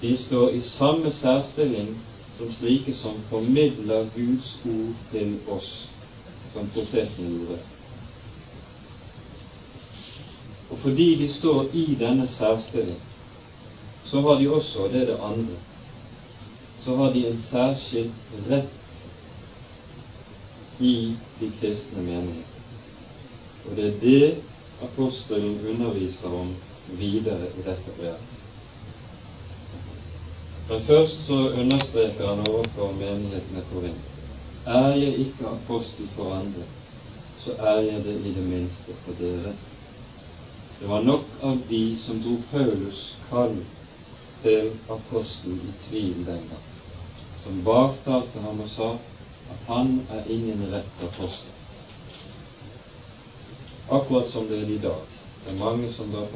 De 0.00 0.16
står 0.16 0.50
i 0.50 0.60
samme 0.60 1.12
særstilling 1.12 1.94
som 2.36 2.52
slike 2.58 2.94
som 2.94 3.14
formidler 3.30 4.10
Guds 4.14 4.50
ord 4.64 4.98
til 5.12 5.38
oss, 5.48 5.70
som 6.52 6.68
profetene 6.74 7.30
gjorde. 7.32 7.56
Og 10.70 10.78
fordi 10.82 11.06
de 11.22 11.28
står 11.32 11.70
i 11.72 11.86
denne 12.00 12.28
særstilling, 12.28 13.00
så 14.04 14.20
har 14.20 14.36
de 14.40 14.50
også, 14.50 14.78
og 14.78 14.92
det 14.92 15.00
er 15.00 15.06
det 15.06 15.20
andre, 15.30 15.56
så 16.84 16.96
har 16.96 17.12
de 17.12 17.24
en 17.30 17.40
særskilt 17.48 18.36
rett 18.50 18.68
i 20.80 21.16
de 21.40 21.50
kristne 21.60 22.02
menigheter. 22.02 22.55
Og 23.70 23.76
det 23.76 23.86
er 23.86 24.00
det 24.00 24.42
apostelen 24.82 25.60
underviser 25.68 26.28
om 26.28 26.54
videre 26.98 27.48
i 27.58 27.64
dette 27.66 27.94
brevet. 27.98 28.34
Men 30.68 30.82
først 30.86 31.26
så 31.26 31.38
understreker 31.62 32.28
han 32.28 32.46
overfor 32.48 32.92
menigheten 32.92 33.58
i 33.58 33.64
Korint 33.72 34.12
er 34.66 34.96
jeg 34.98 35.18
ikke 35.22 35.46
apostel 35.46 36.08
for 36.16 36.34
andre, 36.34 36.64
så 37.44 37.54
er 37.58 37.80
jeg 37.86 38.04
det 38.04 38.14
i 38.26 38.32
det 38.34 38.46
minste 38.48 38.96
for 39.04 39.18
dere. 39.20 39.52
Det 40.80 40.88
var 40.88 41.02
nok 41.02 41.36
av 41.42 41.60
de 41.68 41.82
som 42.06 42.18
dro 42.22 42.40
Paulus 42.50 43.04
kall 43.30 43.60
til 44.42 44.72
apostel 44.90 45.52
i 45.52 45.76
tvil 45.88 46.24
den 46.26 46.48
gang 46.50 46.66
som 47.46 47.62
baktalte 47.64 48.42
ham 48.42 48.60
og 48.60 48.70
sa 48.74 48.88
at 49.52 49.68
han 49.68 50.00
er 50.10 50.26
ingen 50.34 50.66
rett 50.72 51.04
apostel. 51.06 51.55
Akkurat 53.88 54.30
som 54.30 54.48
det 54.48 54.58
er 54.58 54.70
i 54.70 54.78
dag. 54.78 55.02
Det 55.44 55.52
er 55.52 55.58
mange 55.58 55.92
som 55.92 56.10
drar 56.10 56.26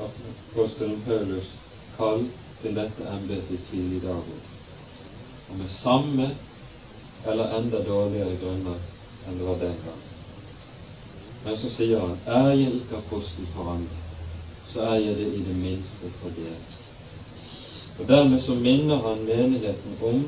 apostelen 0.00 1.00
Paulus 1.06 1.46
kall 1.96 2.26
til 2.62 2.76
dette 2.76 3.06
embetet 3.10 3.72
i 3.74 4.00
dag 4.02 4.20
òg. 4.20 4.44
Og 5.50 5.56
med 5.58 5.72
samme 5.82 6.28
eller 7.26 7.56
enda 7.58 7.80
dårligere 7.88 8.36
grunner 8.42 8.78
enn 9.26 9.38
det 9.38 9.48
var 9.48 9.58
den 9.62 9.80
gang. 9.86 10.04
Men 11.44 11.58
så 11.58 11.70
sier 11.74 12.00
han 12.00 12.14
er 12.26 12.52
jeg 12.52 12.78
ikke 12.78 13.00
apostel 13.00 13.50
for 13.56 13.74
andre, 13.74 13.98
så 14.72 14.86
er 14.92 14.94
jeg 15.02 15.16
det 15.18 15.28
i 15.34 15.42
det 15.48 15.56
minste 15.56 16.12
for 16.20 16.38
dere. 16.38 16.62
Og 17.98 18.08
Dermed 18.08 18.42
så 18.42 18.54
minner 18.54 19.02
han 19.02 19.26
menigheten 19.26 19.98
om 20.02 20.24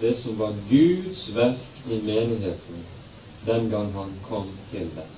det 0.00 0.14
som 0.22 0.38
var 0.38 0.54
Guds 0.70 1.26
verk 1.34 1.82
i 1.90 2.00
menigheten 2.06 2.86
den 3.46 3.70
gang 3.70 3.92
han 3.98 4.16
kom 4.28 4.48
til 4.70 4.88
den. 4.94 5.13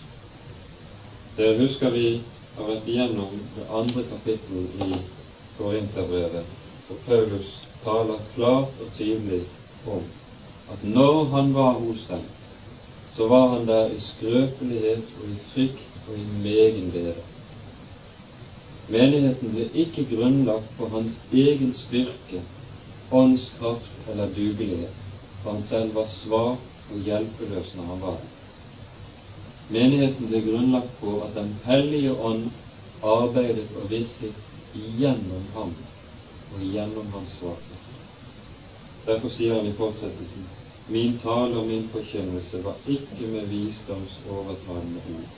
Det 1.36 1.58
husker 1.58 1.90
vi 1.92 2.20
har 2.56 2.64
vært 2.64 2.86
igjennom 2.88 3.40
det 3.56 3.64
andre 3.68 4.02
kapittel 4.08 4.62
i 4.86 5.00
Korinterbrevet, 5.58 6.46
hvor 6.86 7.00
Paulus 7.04 7.50
taler 7.84 8.22
klart 8.34 8.78
og 8.80 8.94
tydelig 8.96 9.42
om 9.86 10.06
at 10.72 10.86
når 10.96 11.24
han 11.34 11.52
var 11.54 11.76
hos 11.82 12.06
dem, 12.08 12.22
så 13.16 13.26
var 13.28 13.48
han 13.52 13.66
der 13.68 13.92
i 13.92 14.00
skrøpelighet 14.00 15.12
og 15.20 15.26
i 15.28 15.36
frykt 15.52 16.00
og 16.08 16.16
i 16.18 16.24
megen 16.46 16.88
bedre. 16.94 17.24
Menigheten 18.88 19.52
ble 19.52 19.66
ikke 19.84 20.06
grunnlagt 20.14 20.72
på 20.78 20.88
hans 20.94 21.18
egen 21.32 21.74
styrke 21.74 22.40
åndskraft 23.12 24.08
eller 24.08 24.32
dugelighet, 24.32 25.04
for 25.42 25.52
han 25.52 25.68
selv 25.68 25.94
var 26.00 26.08
svak 26.08 26.64
og 26.92 27.04
hjelpeløs 27.04 27.76
når 27.76 27.92
han 27.92 28.02
var 28.06 28.18
der. 28.22 28.35
Menigheten 29.68 30.28
ble 30.30 30.40
grunnlagt 30.44 31.00
på 31.00 31.20
at 31.26 31.34
Den 31.34 31.56
hellige 31.64 32.12
ånd 32.14 32.50
arbeidet 33.02 33.66
og 33.80 33.90
virket 33.90 34.74
igjennom 34.74 35.48
ham 35.54 35.72
og 36.54 36.62
igjennom 36.62 37.10
hans 37.14 37.34
svakhet. 37.40 37.82
Derfor 39.06 39.32
sier 39.34 39.58
han 39.58 39.66
i 39.66 39.74
fortsettelsen 39.78 40.46
min 40.88 41.18
tale 41.18 41.58
og 41.58 41.66
min 41.66 41.88
forkynnelse 41.90 42.62
var 42.64 42.76
ikke 42.86 43.26
med 43.32 43.48
visdoms 43.50 44.20
overtalende 44.30 45.00
ord, 45.14 45.32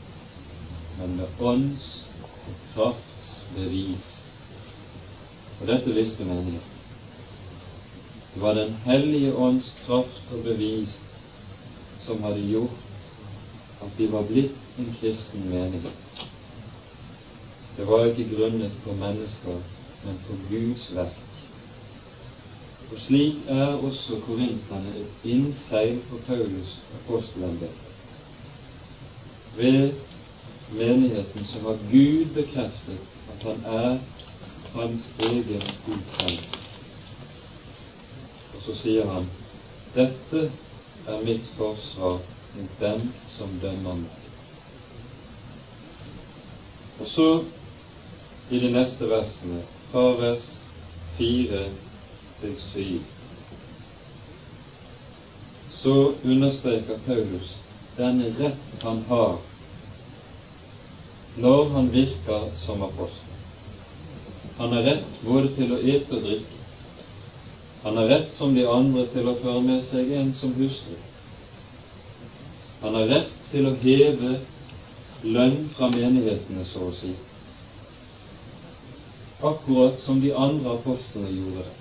men 0.99 1.14
med 1.17 1.41
ånds 1.41 1.87
og 2.49 2.59
krafts 2.75 3.31
bevis. 3.55 4.11
Og 5.61 5.71
dette 5.73 5.95
visste 5.97 6.25
menigheten. 6.25 6.77
Det 8.35 8.43
var 8.43 8.55
Den 8.55 8.77
hellige 8.85 9.33
ånds 9.35 9.73
kraft 9.87 10.33
og 10.33 10.45
bevis 10.45 10.99
som 12.05 12.23
hadde 12.23 12.45
gjort 12.45 12.88
at 13.83 13.91
de 13.99 14.12
var 14.12 14.23
blitt 14.23 14.79
en 14.79 14.95
kristen 15.01 15.51
menighet. 15.51 16.27
Det 17.77 17.87
var 17.87 18.05
ikke 18.05 18.37
grunnet 18.37 18.73
på 18.85 18.93
mennesker, 18.93 19.61
men 20.05 20.21
på 20.27 20.37
Guds 20.51 20.95
verk. 20.95 21.25
Og 22.91 22.99
slik 22.99 23.35
er 23.47 23.67
også 23.67 24.21
korinterne 24.27 24.95
et 24.99 25.31
innseil 25.31 26.01
for 26.09 26.19
Paulus 26.27 26.79
apostelembete. 26.99 27.88
Ved 29.57 29.93
menigheten 30.73 31.45
så 31.45 31.61
har 31.61 31.79
Gud 31.91 32.25
bekreftet 32.35 32.99
at 33.35 33.43
han 33.43 33.64
er 33.64 33.99
hans 34.75 35.07
egen 35.19 35.62
Gud. 35.87 36.03
Og 38.55 38.62
så 38.67 38.75
sier 38.83 39.07
han 39.12 39.29
dette 39.95 40.51
er 41.07 41.23
mitt 41.25 41.47
forsvar 41.57 42.19
mot 42.59 42.81
dem 42.81 43.09
som 43.37 43.59
dømmer 43.62 44.01
meg. 44.03 44.29
Og 46.99 47.07
så 47.07 47.29
i 48.51 48.59
de 48.59 48.73
neste 48.75 49.07
versene, 49.11 49.62
fra 49.92 50.09
vers 50.18 50.49
4 51.18 51.62
til 52.40 52.57
7, 52.64 53.01
så 55.79 55.94
understreker 56.25 56.99
Paulus 57.07 57.55
denne 57.99 58.33
rett 58.38 58.83
han 58.83 59.05
har 59.09 59.38
når 61.38 61.68
han 61.75 61.92
virker 61.92 62.49
som 62.64 62.83
apostel. 62.83 63.35
Han 64.59 64.73
har 64.75 64.83
rett 64.83 65.21
både 65.23 65.53
til 65.55 65.75
å 65.75 65.79
ete 65.79 66.16
og 66.16 66.25
drikke. 66.27 66.57
Han 67.85 68.01
har 68.01 68.11
rett 68.11 68.33
som 68.35 68.57
de 68.57 68.64
andre 68.66 69.05
til 69.12 69.29
å 69.31 69.37
føre 69.38 69.62
med 69.62 69.85
seg 69.87 70.11
en 70.18 70.33
som 70.35 70.57
hustru. 70.59 70.97
Han 72.83 72.95
har 72.95 73.11
rett 73.11 73.35
til 73.51 73.67
å 73.67 73.75
heve 73.83 74.37
lønn 75.25 75.59
fra 75.77 75.91
menighetene, 75.95 76.64
så 76.69 76.91
å 76.91 76.95
si, 77.01 77.17
akkurat 79.43 79.99
som 80.05 80.23
de 80.23 80.31
andre 80.35 80.79
apostlene 80.79 81.35
gjorde 81.35 81.67
det 81.67 81.79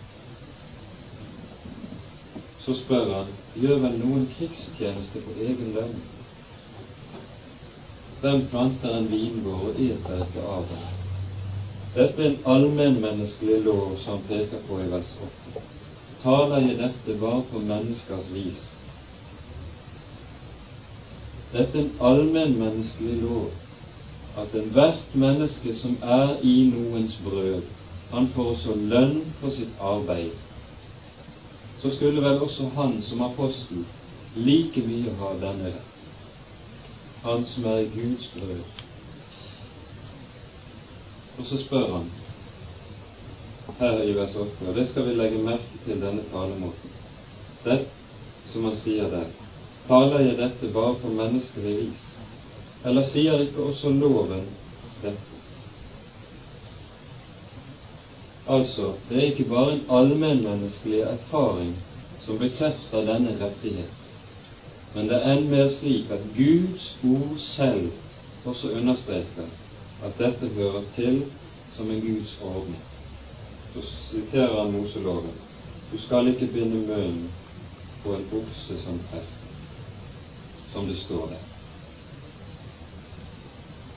så 2.68 2.74
spør 2.76 3.12
han 3.14 3.28
gjør 3.56 3.78
vel 3.80 3.94
noen 3.96 4.24
krigstjeneste 4.36 5.22
på 5.24 5.36
egen 5.40 5.70
lønn? 5.72 5.94
Hvem 8.20 8.42
planter 8.52 8.98
en 8.98 9.08
vingård 9.08 9.70
og 9.70 9.80
eter 9.86 10.24
ikke 10.26 10.44
av 10.56 10.66
den? 10.72 10.82
Dette 11.94 12.26
er 12.26 12.28
en 12.34 12.50
allmennmenneskelig 12.56 13.62
lov 13.64 13.94
som 14.02 14.18
han 14.18 14.26
peker 14.28 14.66
på 14.68 14.82
i 14.84 14.90
vers 14.92 15.14
8. 15.30 15.64
Taler 16.26 16.66
jeg 16.66 16.80
dette 16.82 17.16
bare 17.22 17.46
på 17.54 17.64
menneskers 17.70 18.28
vis? 18.36 18.68
Dette 21.54 21.78
er 21.78 21.84
en 21.84 21.94
allmennmenneskelig 22.10 23.22
lov 23.22 23.52
at 24.38 24.56
ethvert 24.56 25.16
menneske 25.16 25.76
som 25.76 25.96
er 26.02 26.36
i 26.44 26.58
noens 26.74 27.16
brød, 27.24 27.62
han 28.12 28.28
får 28.36 28.52
også 28.56 28.76
lønn 28.76 29.24
for 29.40 29.56
sitt 29.56 29.80
arbeid 29.80 30.36
så 31.82 31.96
skulle 31.96 32.22
vel 32.22 32.42
også 32.42 32.64
han 32.76 33.02
som 33.02 33.22
apostel 33.22 33.84
like 34.36 34.82
mye 34.88 35.14
ha 35.20 35.34
denne 35.42 35.72
rett, 35.74 36.08
han 37.24 37.46
som 37.46 37.66
er 37.66 37.84
i 37.84 37.90
Guds 37.94 38.28
brød. 38.34 38.62
Og 41.38 41.46
så 41.46 41.60
spør 41.62 41.92
han 41.94 42.08
her 43.80 44.02
i 44.04 44.16
vers 44.18 44.36
8, 44.36 44.68
og 44.68 44.76
det 44.76 44.88
skal 44.90 45.06
vi 45.06 45.18
legge 45.20 45.44
merke 45.44 45.84
til 45.86 46.02
denne 46.02 46.26
talemåten. 46.32 46.96
Det, 47.66 47.80
som 48.52 48.66
han 48.66 48.78
sier 48.82 49.10
der, 49.14 49.30
taler 49.88 50.20
jeg 50.20 50.38
dette 50.38 50.70
bare 50.74 50.96
på 51.02 51.12
menneskelig 51.16 51.76
vis, 51.78 52.06
eller 52.86 53.06
sier 53.08 53.44
ikke 53.46 53.70
også 53.72 53.92
loven 53.96 54.48
dette? 55.04 55.38
Altså, 58.48 58.94
det 59.10 59.18
er 59.18 59.30
ikke 59.32 59.50
bare 59.52 59.74
en 59.74 59.86
allmennmenneskelig 59.92 61.00
erfaring 61.00 61.74
som 62.26 62.40
bekrefter 62.40 63.08
denne 63.08 63.36
rettighet, 63.42 63.96
men 64.96 65.10
det 65.10 65.18
er 65.20 65.34
enn 65.36 65.50
mer 65.52 65.68
slik 65.72 66.12
at 66.16 66.24
Guds 66.36 66.92
ord 67.08 67.34
selv 67.44 67.90
også 68.48 68.72
understreker 68.80 69.50
at 70.04 70.20
dette 70.20 70.48
hører 70.56 70.86
til 70.96 71.24
som 71.76 71.92
en 71.92 72.02
Guds 72.02 72.38
ordning. 72.42 72.80
Så 73.74 73.84
siterer 73.88 74.56
han 74.62 74.72
Moseloven. 74.72 75.36
Du 75.92 75.98
skal 76.02 76.28
ikke 76.28 76.48
binde 76.54 76.80
munnen 76.88 77.28
på 78.04 78.16
en 78.16 78.26
okse 78.40 78.80
som 78.84 79.00
prest, 79.12 79.37
som 80.78 80.88
det 80.88 80.98
står 80.98 81.28
der. 81.28 81.44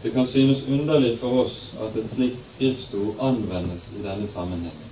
Det 0.03 0.11
kan 0.11 0.27
synes 0.27 0.62
underlig 0.69 1.19
for 1.21 1.43
oss 1.45 1.57
at 1.81 1.97
et 1.97 2.09
slikt 2.14 2.47
skriftord 2.55 3.21
anvendes 3.21 3.90
i 3.99 4.01
denne 4.01 4.29
sammenhengen. 4.33 4.87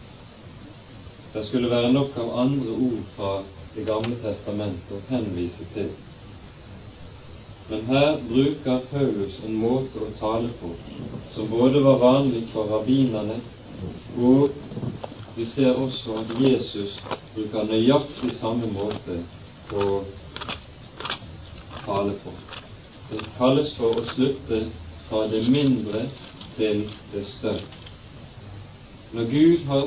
Det 1.33 1.47
skulle 1.47 1.71
være 1.71 1.93
nok 1.93 2.17
av 2.17 2.35
andre 2.41 2.75
ord 2.77 3.07
fra 3.17 3.39
Det 3.77 3.85
gamle 3.87 4.17
testamentet 4.19 4.91
å 4.91 4.99
henvise 5.07 5.65
til. 5.75 5.91
Men 7.69 7.85
her 7.87 8.17
bruker 8.27 8.81
Paulus 8.91 9.37
en 9.47 9.59
måte 9.61 10.01
å 10.03 10.09
tale 10.19 10.49
på 10.61 10.73
som 11.35 11.51
både 11.53 11.83
var 11.85 12.01
vanlig 12.01 12.47
for 12.53 12.67
rabbinerne, 12.73 13.37
og 14.17 14.57
vi 15.37 15.47
ser 15.47 15.77
også 15.77 16.17
at 16.25 16.33
Jesus 16.41 16.97
bruker 17.37 17.69
nøyaktig 17.69 18.33
samme 18.41 18.73
måte 18.73 19.21
å 19.77 20.01
tale 21.89 22.13
på. 22.23 22.33
Det 23.11 23.25
kalles 23.39 23.73
for 23.79 23.97
å 23.97 24.07
slutte 24.13 24.63
fra 25.09 25.25
det 25.33 25.47
mindre 25.49 26.05
til 26.57 26.85
det 27.13 27.25
større. 27.27 27.65
Når 29.17 29.31
Gud 29.33 29.65
har 29.71 29.87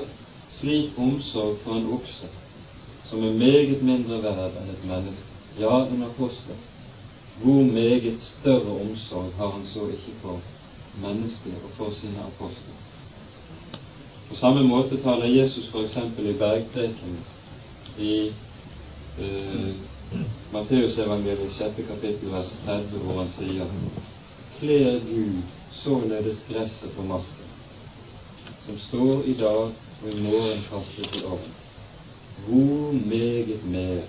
slik 0.58 0.98
omsorg 0.98 1.60
for 1.64 1.78
en 1.78 1.92
okse, 1.94 2.30
som 3.10 3.24
er 3.28 3.38
meget 3.38 3.84
mindre 3.86 4.18
verd 4.24 4.58
enn 4.62 4.74
et 4.74 4.88
menneske, 4.90 5.28
ja, 5.60 5.84
en 5.86 6.06
apostel, 6.08 6.58
hvor 7.42 7.62
meget 7.70 8.18
større 8.24 8.78
omsorg 8.82 9.34
har 9.38 9.54
han 9.54 9.66
så 9.74 9.86
ikke 9.94 10.16
for 10.24 10.42
mennesket 11.04 11.62
og 11.64 11.76
for 11.78 11.94
sine 12.00 12.26
apostler? 12.26 12.80
På 14.30 14.36
samme 14.40 14.64
måte 14.64 14.98
taler 15.04 15.28
Jesus 15.28 15.70
f.eks. 15.70 15.98
i 16.18 16.34
bergprekenen 16.40 17.18
i 18.00 18.14
eh, 19.20 19.74
Matteusevangeliet 20.52 21.52
6. 21.58 21.88
kapittel 21.88 22.30
vers 22.30 22.50
30, 22.65 22.97
hvor 23.04 23.19
han 23.21 23.30
sier 23.32 23.69
kler 24.60 25.00
Gud 25.08 25.38
således 25.84 26.41
gresset 26.50 26.91
på 26.95 27.06
marken, 27.08 27.47
som 28.65 28.80
står 28.88 29.24
i 29.32 29.34
dag 29.39 29.62
og 30.02 30.10
i 30.12 30.17
morgen 30.26 30.60
kastet 30.67 31.15
i 31.15 31.24
ovnen. 31.24 31.56
Hvor 32.47 32.91
meget 32.91 33.65
mer 33.65 34.04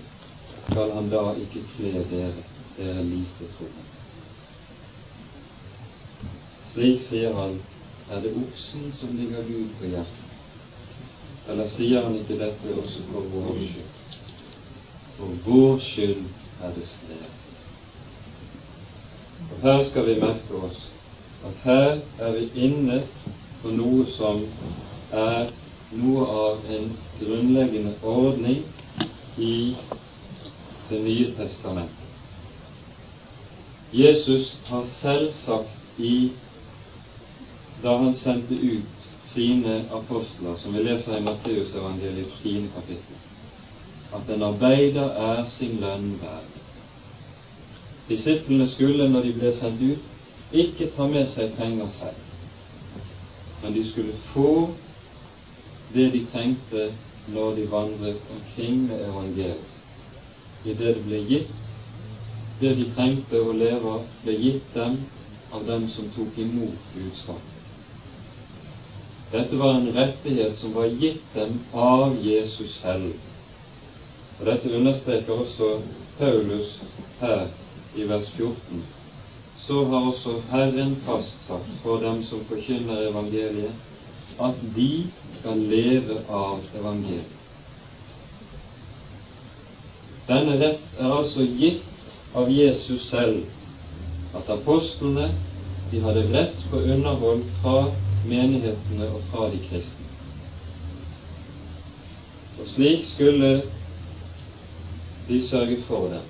skal 0.71 0.91
han 0.91 1.09
da 1.09 1.23
ikke 1.45 1.63
kle 1.77 2.03
dere, 2.11 2.45
dere 2.77 3.07
lite 3.07 3.49
troende? 3.55 3.87
Slik 6.73 7.01
sier 7.07 7.33
han, 7.39 7.59
er 8.11 8.21
det 8.27 8.35
oksen 8.43 8.91
som 8.99 9.15
ligger 9.15 9.47
Gud 9.47 9.71
på 9.79 9.95
hjertet? 9.95 10.23
Eller 11.47 11.67
sier 11.79 12.03
han 12.03 12.15
ikke 12.19 12.41
dette 12.43 12.79
også 12.81 13.11
for 13.11 13.35
vår 13.35 13.53
skyld? 13.63 14.02
For 15.17 15.35
vår 15.45 15.79
skyld 15.79 16.23
er 16.63 16.73
det 16.75 16.85
skrevet. 16.87 17.33
Og 19.51 19.61
her 19.61 19.83
skal 19.89 20.07
vi 20.07 20.19
merke 20.21 20.61
oss 20.67 20.89
at 21.45 21.59
her 21.63 21.99
er 22.19 22.31
vi 22.37 22.49
inne 22.55 23.01
på 23.61 23.73
noe 23.75 24.05
som 24.15 24.45
er 25.11 25.51
noe 25.93 26.27
av 26.27 26.71
en 26.77 26.87
grunnleggende 27.19 27.97
ordning 28.01 28.63
i 29.37 29.75
Det 30.89 30.99
nye 30.99 31.29
testamentet. 31.37 32.03
Jesus 33.93 34.55
har 34.67 34.83
selv 34.85 35.33
sagt 35.33 35.99
i 35.99 36.31
da 37.83 37.95
han 37.97 38.15
sendte 38.15 38.55
ut 38.55 39.05
sine 39.33 39.85
apostler, 39.91 40.57
som 40.57 40.73
vi 40.73 40.83
leser 40.83 41.17
i 41.17 41.23
Matteusevangeliets 41.23 42.35
10. 42.43 42.67
kapittel, 42.75 43.21
at 44.15 44.35
en 44.35 44.43
arbeider 44.43 45.09
er 45.27 45.45
sin 45.49 45.79
lønn 45.81 46.09
verd. 46.21 46.49
Disiplene 48.09 48.67
skulle, 48.69 49.09
når 49.09 49.21
de 49.27 49.33
ble 49.39 49.53
sendt 49.57 49.81
ut, 49.81 50.09
ikke 50.53 50.91
ta 50.95 51.07
med 51.09 51.29
seg 51.33 51.55
penger 51.57 51.89
selv, 51.97 52.19
men 53.63 53.73
de 53.73 53.83
skulle 53.89 54.17
få 54.33 54.49
det 55.93 56.11
de 56.13 56.25
trengte 56.33 56.91
når 57.33 57.55
de 57.55 57.71
vandret 57.71 58.19
omkring 58.35 58.83
med 58.87 59.05
evangeliet. 59.09 59.69
i 60.65 60.73
det 60.73 60.95
det 60.95 61.03
ble 61.05 61.17
gitt, 61.27 61.55
det 62.59 62.75
de 62.77 62.85
trengte 62.95 63.39
å 63.41 63.51
leve 63.51 63.89
av, 63.97 64.05
ble 64.23 64.35
gitt 64.39 64.69
dem 64.75 65.01
av 65.51 65.65
dem 65.67 65.89
som 65.95 66.07
tok 66.15 66.37
imot 66.39 66.93
budskapet. 66.93 67.49
Dette 69.33 69.57
var 69.59 69.75
en 69.75 69.91
rettighet 69.95 70.55
som 70.55 70.73
var 70.77 70.85
gitt 70.85 71.25
dem 71.33 71.59
av 71.73 72.15
Jesus 72.21 72.77
selv. 72.81 73.11
Og 74.39 74.45
Dette 74.45 74.75
understreker 74.77 75.33
også 75.33 75.81
Paulus 76.17 76.81
her 77.19 77.47
i 77.95 78.07
vers 78.09 78.29
14. 78.37 78.83
Så 79.67 79.85
har 79.85 80.07
også 80.09 80.41
Herren 80.51 80.95
fastsatt 81.05 81.69
for 81.83 82.01
dem 82.03 82.23
som 82.27 82.43
forkynner 82.49 83.07
evangeliet, 83.09 83.71
at 84.41 84.59
de 84.75 85.05
skal 85.37 85.61
leve 85.69 86.19
av 86.29 86.59
evangeliet. 86.75 87.39
Denne 90.27 90.55
rett 90.59 90.99
er 90.99 91.11
altså 91.11 91.43
gitt 91.43 91.83
av 92.35 92.51
Jesus 92.51 93.09
selv, 93.09 93.43
at 94.33 94.49
apostlene 94.49 95.29
de 95.91 95.99
hadde 96.01 96.23
rett 96.33 96.63
på 96.71 96.79
underhold 96.79 97.43
fra 97.61 97.77
menighetene 98.25 99.09
og 99.11 99.21
fra 99.31 99.49
de 99.51 99.59
kristne. 99.67 100.07
Og 102.59 102.69
slik 102.71 103.03
skulle 103.05 103.51
de 105.27 105.47
sørger 105.47 105.81
for 105.87 106.07
dem. 106.13 106.25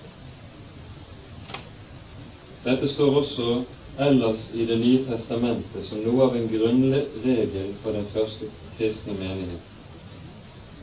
Dette 2.64 2.88
står 2.94 3.16
også 3.22 3.64
ellers 4.00 4.52
i 4.54 4.66
Det 4.66 4.80
nye 4.80 5.06
testamentet 5.06 5.86
som 5.86 6.02
noe 6.06 6.28
av 6.28 6.38
en 6.38 6.48
grunnregel 6.50 7.74
for 7.84 7.92
den 7.98 8.06
første 8.14 8.50
kristne 8.78 9.14
menighet. 9.20 9.70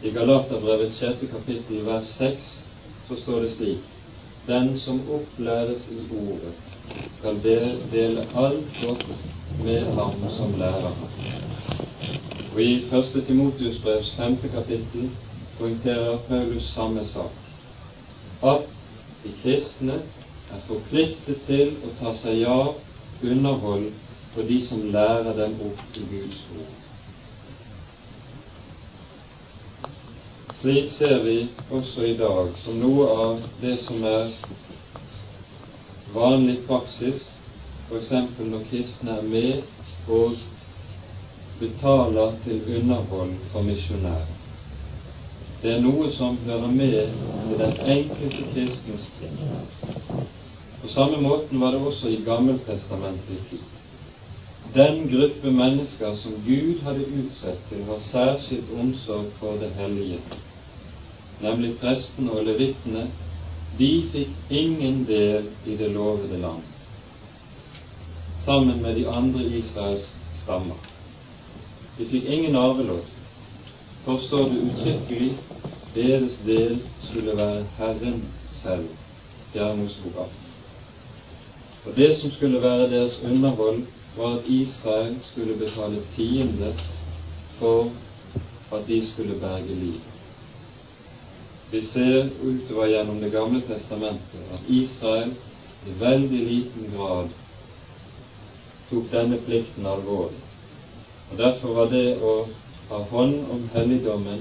I 0.03 0.11
Galaterbrevet 0.11 0.95
6. 0.95 1.25
kapittel 1.33 1.83
vers 1.87 2.13
6 2.19 2.51
så 3.09 3.17
står 3.23 3.41
det 3.41 3.51
slik 3.57 3.89
Den 4.47 4.79
som 4.79 5.01
opplæres 5.17 5.89
i 5.93 5.99
Ordet, 6.17 6.55
skal 7.19 7.41
dele 7.93 8.27
alt 8.35 8.79
godt 8.83 9.05
med 9.65 9.91
ham 9.97 10.25
som 10.37 10.55
lærer. 10.59 10.95
Og 12.55 12.63
I 12.63 12.73
1. 12.85 13.25
Timotius 13.27 13.79
brevs 13.83 14.11
5. 14.17 14.39
kapittel 14.55 15.11
poengterer 15.59 16.17
Paulus 16.29 16.73
samme 16.75 17.05
sak, 17.13 17.40
at 18.43 18.63
de 19.23 19.33
kristne 19.43 20.01
er 20.51 20.61
forpliktet 20.67 21.43
til 21.47 21.75
å 21.85 21.93
ta 22.01 22.15
seg 22.23 22.45
av 22.49 22.75
underhold 23.23 23.91
for 24.35 24.49
de 24.49 24.61
som 24.65 24.87
lærer 24.95 25.35
dem 25.37 25.59
opp 25.67 25.99
i 26.01 26.05
Guds 26.13 26.39
ord. 26.57 26.77
Slik 30.61 30.91
ser 30.93 31.23
vi 31.25 31.37
også 31.73 32.05
i 32.05 32.17
dag 32.21 32.51
som 32.65 32.81
noe 32.81 33.07
av 33.27 33.45
det 33.61 33.77
som 33.85 34.03
er 34.05 34.33
vanlig 36.15 36.59
praksis, 36.67 37.29
f.eks. 37.89 38.11
når 38.41 38.67
kristne 38.71 39.21
er 39.21 39.31
med 39.37 40.09
og 40.09 40.37
betaler 41.61 42.37
til 42.45 42.61
underhold 42.81 43.35
for 43.53 43.65
misjonærer. 43.65 44.40
Det 45.63 45.75
er 45.75 45.83
noe 45.85 46.09
som 46.17 46.39
hører 46.47 46.71
med 46.73 47.11
til 47.47 47.59
den 47.61 47.75
enkelte 47.95 48.47
kristnes 48.55 49.03
plikt. 49.19 49.91
På 50.81 50.89
samme 50.89 51.21
måten 51.21 51.61
var 51.61 51.75
det 51.75 51.81
også 51.81 52.09
i 52.09 52.23
Gammeltestamentets 52.25 53.51
tid. 53.51 53.67
Den 54.75 55.09
gruppe 55.11 55.53
mennesker 55.53 56.17
som 56.17 56.39
Gud 56.47 56.81
hadde 56.87 57.05
utsett 57.21 57.61
til 57.69 57.83
å 57.83 57.91
ha 57.91 57.99
særskilt 58.07 58.73
omsorg 58.81 59.29
for 59.41 59.61
det 59.61 59.69
hellige, 59.77 60.23
nemlig 61.43 61.75
prestene 61.83 62.33
og 62.39 62.49
levittene, 62.49 63.09
de 63.79 63.91
fikk 64.13 64.53
ingen 64.63 65.05
del 65.09 65.51
i 65.67 65.77
det 65.77 65.93
lovede 65.93 66.41
land, 66.41 66.65
sammen 68.47 68.81
med 68.83 68.97
de 68.97 69.09
andre 69.11 69.45
Israels 69.61 70.09
stammer. 70.41 70.81
De 71.99 72.09
fikk 72.09 72.25
ingen 72.25 72.57
arvelov. 72.57 73.05
Forstår 74.05 74.49
du 74.49 74.61
uttrykkelig 74.71 75.33
deres 75.95 76.39
del 76.47 76.79
skulle 77.11 77.37
være 77.37 77.65
Herren 77.79 78.23
selv. 78.63 78.89
Fjerde 79.53 79.77
Mosebok 79.77 80.15
18. 80.15 80.31
Og 81.87 81.97
det 81.97 82.17
som 82.17 82.31
skulle 82.31 82.63
være 82.63 82.91
deres 82.91 83.21
underhold, 83.25 83.83
var 84.17 84.37
at 84.37 84.49
Israel 84.49 85.17
skulle 85.33 85.55
betale 85.55 86.03
tiende 86.17 86.75
for 87.59 87.91
at 88.73 88.89
de 88.89 89.03
skulle 89.13 89.35
berge 89.41 89.75
liv. 89.75 90.01
Vi 91.71 91.87
ser 91.87 92.29
utover 92.43 92.87
gjennom 92.87 93.21
Det 93.21 93.33
gamle 93.33 93.61
testamentet 93.61 94.41
at 94.53 94.69
Israel 94.69 95.35
i 95.87 96.01
veldig 96.01 96.41
liten 96.47 96.93
grad 96.97 97.29
tok 98.91 99.13
denne 99.13 99.39
plikten 99.47 99.87
alvorlig. 99.87 100.41
Og 101.31 101.39
Derfor 101.39 101.75
var 101.75 101.93
det 101.93 102.17
å 102.23 102.35
ha 102.91 102.99
hånd 103.11 103.51
om 103.55 103.69
helligdommen 103.75 104.41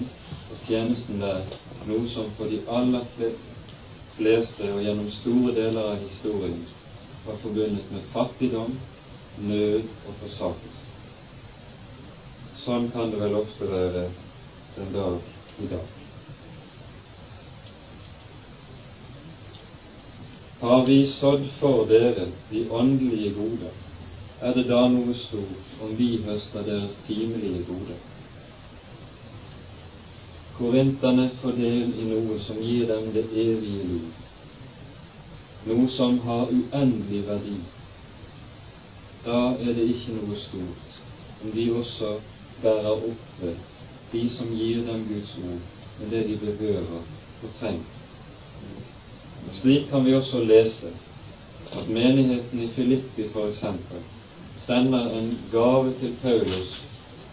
og 0.51 0.61
tjenesten 0.65 1.19
der 1.21 1.43
noe 1.89 2.07
som 2.09 2.31
for 2.37 2.49
de 2.49 2.63
aller 2.77 3.05
fleste 4.15 4.71
og 4.73 4.81
gjennom 4.81 5.11
store 5.19 5.53
deler 5.57 5.91
av 5.91 5.99
historien 6.01 6.63
var 7.27 7.37
forbundet 7.43 7.91
med 7.93 8.07
fattigdom, 8.13 8.73
nød 9.51 9.85
og 9.85 10.17
forsakelse. 10.23 10.87
Sånn 12.63 12.89
kan 12.95 13.13
det 13.13 13.21
vel 13.21 13.37
ofte 13.37 13.69
være 13.69 14.07
den 14.79 14.91
dag 14.97 15.61
i 15.61 15.69
dag. 15.75 15.95
Har 20.65 20.85
vi 20.89 20.99
sådd 21.07 21.45
for 21.61 21.85
dere 21.93 22.31
de 22.49 22.65
åndelige 22.81 23.35
goder, 23.37 23.77
er 24.41 24.57
det 24.57 24.67
da 24.73 24.87
noe 24.91 25.13
stort 25.15 25.81
om 25.85 25.93
vi 26.01 26.15
høster 26.25 26.65
deres 26.65 26.97
timelige 27.05 27.67
goder. 27.69 28.08
Korinterne 30.59 31.29
får 31.41 31.51
del 31.51 31.91
i 32.03 32.05
noe 32.09 32.37
som 32.43 32.57
gir 32.59 32.87
dem 32.87 33.05
det 33.15 33.21
evige 33.31 33.83
liv, 33.91 34.09
noe 35.69 35.85
som 35.93 36.17
har 36.25 36.49
uendelig 36.51 37.21
verdi. 37.29 37.53
Da 39.23 39.37
er 39.55 39.77
det 39.77 39.85
ikke 39.93 40.17
noe 40.17 40.39
stort 40.41 40.97
om 41.39 41.53
de 41.55 41.69
også 41.79 42.11
bærer 42.59 42.91
oppe 42.91 43.53
de 44.11 44.25
som 44.35 44.51
gir 44.59 44.83
dem 44.89 45.07
Guds 45.13 45.31
ord, 45.45 45.63
med 46.01 46.11
det 46.17 46.25
de 46.27 46.37
behøver 46.43 46.99
og 46.99 47.55
trenger. 47.61 47.95
Slik 49.61 49.87
kan 49.89 50.05
vi 50.05 50.19
også 50.19 50.43
lese 50.43 50.91
at 51.71 51.87
menigheten 51.87 52.67
i 52.67 52.71
Filippi 52.75 53.31
f.eks. 53.31 53.63
sender 54.67 55.07
en 55.15 55.33
gave 55.51 55.95
til 56.03 56.15
Paulus 56.21 56.79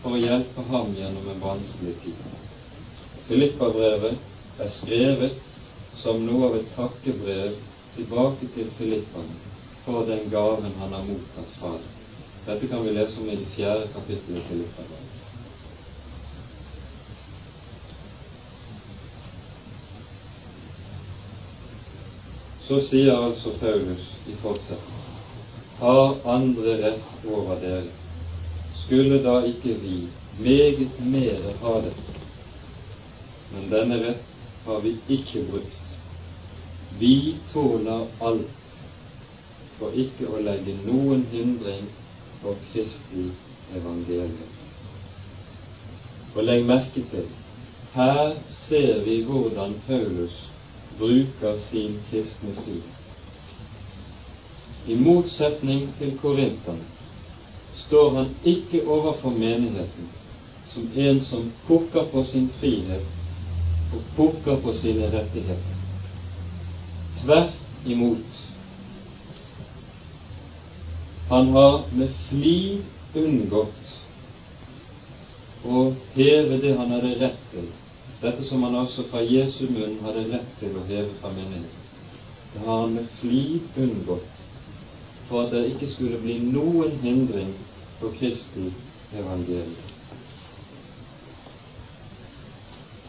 for 0.02 0.14
å 0.14 0.26
hjelpe 0.28 0.70
ham 0.70 0.94
gjennom 0.94 1.30
en 1.34 1.42
vanskelig 1.42 1.98
tid. 2.06 2.45
Filippabrevet 3.26 4.18
er 4.62 4.68
skrevet 4.70 5.40
som 5.98 6.20
noe 6.22 6.46
av 6.46 6.56
et 6.60 6.68
takkebrev 6.76 7.56
tilbake 7.96 8.46
til 8.54 8.68
Filippaen 8.78 9.32
for 9.86 10.06
den 10.06 10.28
gaven 10.30 10.76
han 10.78 10.94
har 10.94 11.04
mottatt 11.08 11.56
fra 11.58 11.72
dem. 11.74 11.92
Dette 12.46 12.70
kan 12.70 12.84
vi 12.86 12.94
lese 12.94 13.18
om 13.18 13.30
i 13.30 13.38
det 13.40 13.48
fjerde 13.56 13.88
kapittelet 13.96 14.38
i 14.38 14.46
Filippabrevet. 14.50 15.12
Så 22.66 22.80
sier 22.86 23.14
altså 23.14 23.54
Paulus 23.60 24.06
i 24.26 24.34
fortsettelsen 24.42 25.06
har 25.78 26.16
andre 26.24 26.78
rett 26.80 27.26
over 27.26 27.58
dere. 27.62 27.90
Skulle 28.84 29.18
da 29.22 29.40
ikke 29.46 29.74
vi 29.82 29.96
meget 30.38 31.00
mere 31.10 31.54
ha 31.60 31.80
det? 31.84 31.92
Men 33.54 33.70
denne 33.70 33.98
rett 34.02 34.24
har 34.64 34.80
vi 34.80 34.96
ikke 35.08 35.44
brukt. 35.50 35.82
Vi 36.98 37.36
tåler 37.52 38.06
alt 38.18 38.74
for 39.78 39.94
ikke 39.94 40.28
å 40.32 40.40
legge 40.40 40.74
noen 40.86 41.26
hindring 41.30 41.88
for 42.42 42.58
Kristi 42.72 43.28
evangelium. 43.76 44.52
Og 46.34 46.44
legg 46.44 46.66
merke 46.68 47.02
til, 47.12 47.26
her 47.94 48.36
ser 48.66 49.02
vi 49.06 49.22
hvordan 49.28 49.78
Paulus 49.86 50.36
bruker 50.98 51.58
sin 51.68 51.98
kristne 52.10 52.52
frihet. 52.58 52.92
I 54.86 54.94
motsetning 55.00 55.88
til 55.98 56.14
korinterne 56.22 56.84
står 57.86 58.10
han 58.16 58.32
ikke 58.44 58.82
overfor 58.86 59.34
menigheten 59.34 60.10
som 60.72 60.88
en 60.94 61.20
som 61.24 61.50
pukker 61.66 62.08
på 62.12 62.24
sin 62.30 62.48
frihet 62.60 63.12
og 63.92 64.02
pukker 64.16 64.60
på 64.64 64.74
sine 64.80 65.10
rettigheter. 65.12 65.78
Tvert 67.22 67.86
imot. 67.86 68.42
Han 71.28 71.48
har 71.56 71.82
med 71.92 72.12
flid 72.28 72.84
unngått 73.16 73.96
å 75.66 75.80
heve 76.14 76.60
det 76.62 76.76
han 76.78 76.92
hadde 76.94 77.16
rett 77.22 77.42
til 77.50 77.66
dette 78.20 78.44
som 78.48 78.62
han 78.64 78.76
altså 78.80 79.04
fra 79.10 79.20
Jesu 79.20 79.66
munn 79.70 79.98
hadde 80.04 80.24
rett 80.30 80.52
til 80.60 80.76
å 80.78 80.84
heve 80.88 81.12
fra 81.20 81.32
menigheten, 81.34 81.82
det 82.52 82.62
har 82.64 82.80
han 82.84 82.94
med 82.96 83.10
flid 83.20 83.76
unngått 83.76 84.40
for 85.28 85.44
at 85.44 85.52
det 85.52 85.66
ikke 85.74 85.90
skulle 85.92 86.20
bli 86.22 86.38
noen 86.46 86.94
hindring 87.02 87.52
for 88.00 88.14
Kristi 88.16 88.70
evangelium. 89.12 89.85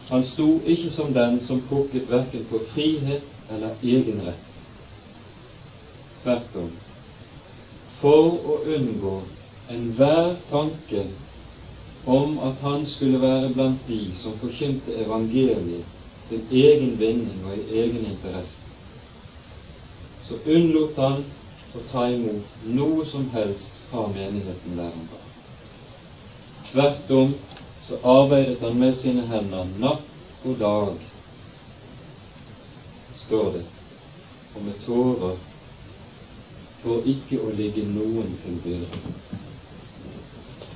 Han 0.08 0.24
sto 0.24 0.60
ikke 0.66 0.90
som 0.90 1.12
den 1.14 1.40
som 1.46 1.60
pukket 1.68 2.10
verken 2.10 2.46
på 2.50 2.58
frihet 2.74 3.22
eller 3.50 3.70
egenrett. 3.82 4.44
Tvert 6.22 6.56
om. 6.56 6.70
For 8.00 8.38
å 8.52 8.60
unngå 8.76 9.16
enhver 9.68 10.36
tanke 10.50 11.04
om 12.06 12.38
at 12.38 12.62
han 12.64 12.86
skulle 12.86 13.20
være 13.20 13.52
blant 13.54 13.84
de 13.88 14.00
som 14.22 14.38
forkynte 14.40 14.96
evangeliet 15.04 15.84
til 16.28 16.40
egen 16.62 16.96
vinning 17.00 17.44
og 17.44 17.56
i 17.58 17.80
egen 17.82 18.06
interesse, 18.08 18.56
så 20.28 20.40
unnlot 20.46 20.96
han 20.96 21.24
å 21.76 21.84
ta 21.92 22.06
imot 22.12 22.64
noe 22.64 23.04
som 23.12 23.28
helst 23.32 23.76
fra 23.90 24.06
menigheten 24.12 24.76
der 24.76 24.88
han 24.92 25.08
var. 25.12 25.24
Tvert 26.70 27.12
om 27.16 27.34
så 27.88 27.98
arbeidet 28.04 28.60
han 28.60 28.78
med 28.78 28.96
sine 28.96 29.24
hender 29.26 29.68
natt 29.80 30.44
og 30.44 30.58
dag, 30.60 30.96
står 33.26 33.52
det, 33.52 33.62
og 34.54 34.64
med 34.66 34.82
tårer 34.84 35.38
for 36.82 37.08
ikke 37.12 37.40
å 37.42 37.54
ligge 37.56 37.86
noen 37.88 38.34
til 38.42 38.58
byrde. 38.64 39.00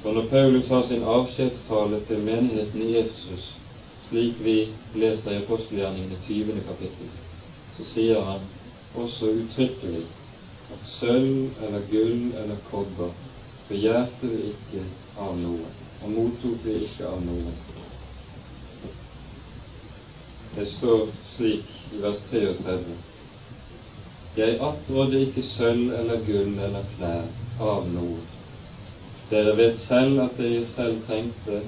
For 0.02 0.16
når 0.16 0.30
Paulus 0.32 0.72
har 0.72 0.88
sin 0.88 1.04
avskjedstale 1.06 2.00
til 2.08 2.24
menigheten 2.26 2.82
i 2.82 2.96
Efesus, 3.02 3.52
slik 4.08 4.40
vi 4.44 4.56
leser 4.96 5.36
i 5.36 5.42
apostelgjerningene 5.44 6.18
20. 6.24 6.64
kapittel, 6.66 7.12
så 7.76 7.86
sier 7.92 8.24
han 8.26 8.48
også 8.98 9.30
uttrykkelig 9.36 10.02
at 10.72 10.90
sølv 10.96 11.62
eller 11.62 11.86
gull 11.92 12.32
eller 12.40 12.58
kobber 12.70 13.14
begjærte 13.68 14.32
vi 14.32 14.50
ikke 14.56 14.88
av 15.20 15.38
noen, 15.38 15.81
og 16.02 16.10
mottok 16.10 16.64
det 16.64 16.80
ikke 16.82 17.08
av 17.08 17.22
noen. 17.24 17.54
Det 20.56 20.66
står 20.74 21.06
slik 21.36 21.68
i 21.92 22.02
vers 22.02 22.20
33 22.30 22.96
Jeg 24.36 24.58
attrådde 24.66 25.20
ikke 25.26 25.44
sølv 25.48 25.92
eller 26.00 26.24
gull 26.26 26.58
eller 26.66 26.84
klær 26.96 27.26
av 27.60 27.88
noe. 27.94 28.20
dere 29.30 29.56
vet 29.56 29.78
selv 29.80 30.20
at 30.20 30.36
det 30.38 30.50
jeg 30.50 30.66
selv 30.74 30.98
trengte, 31.06 31.62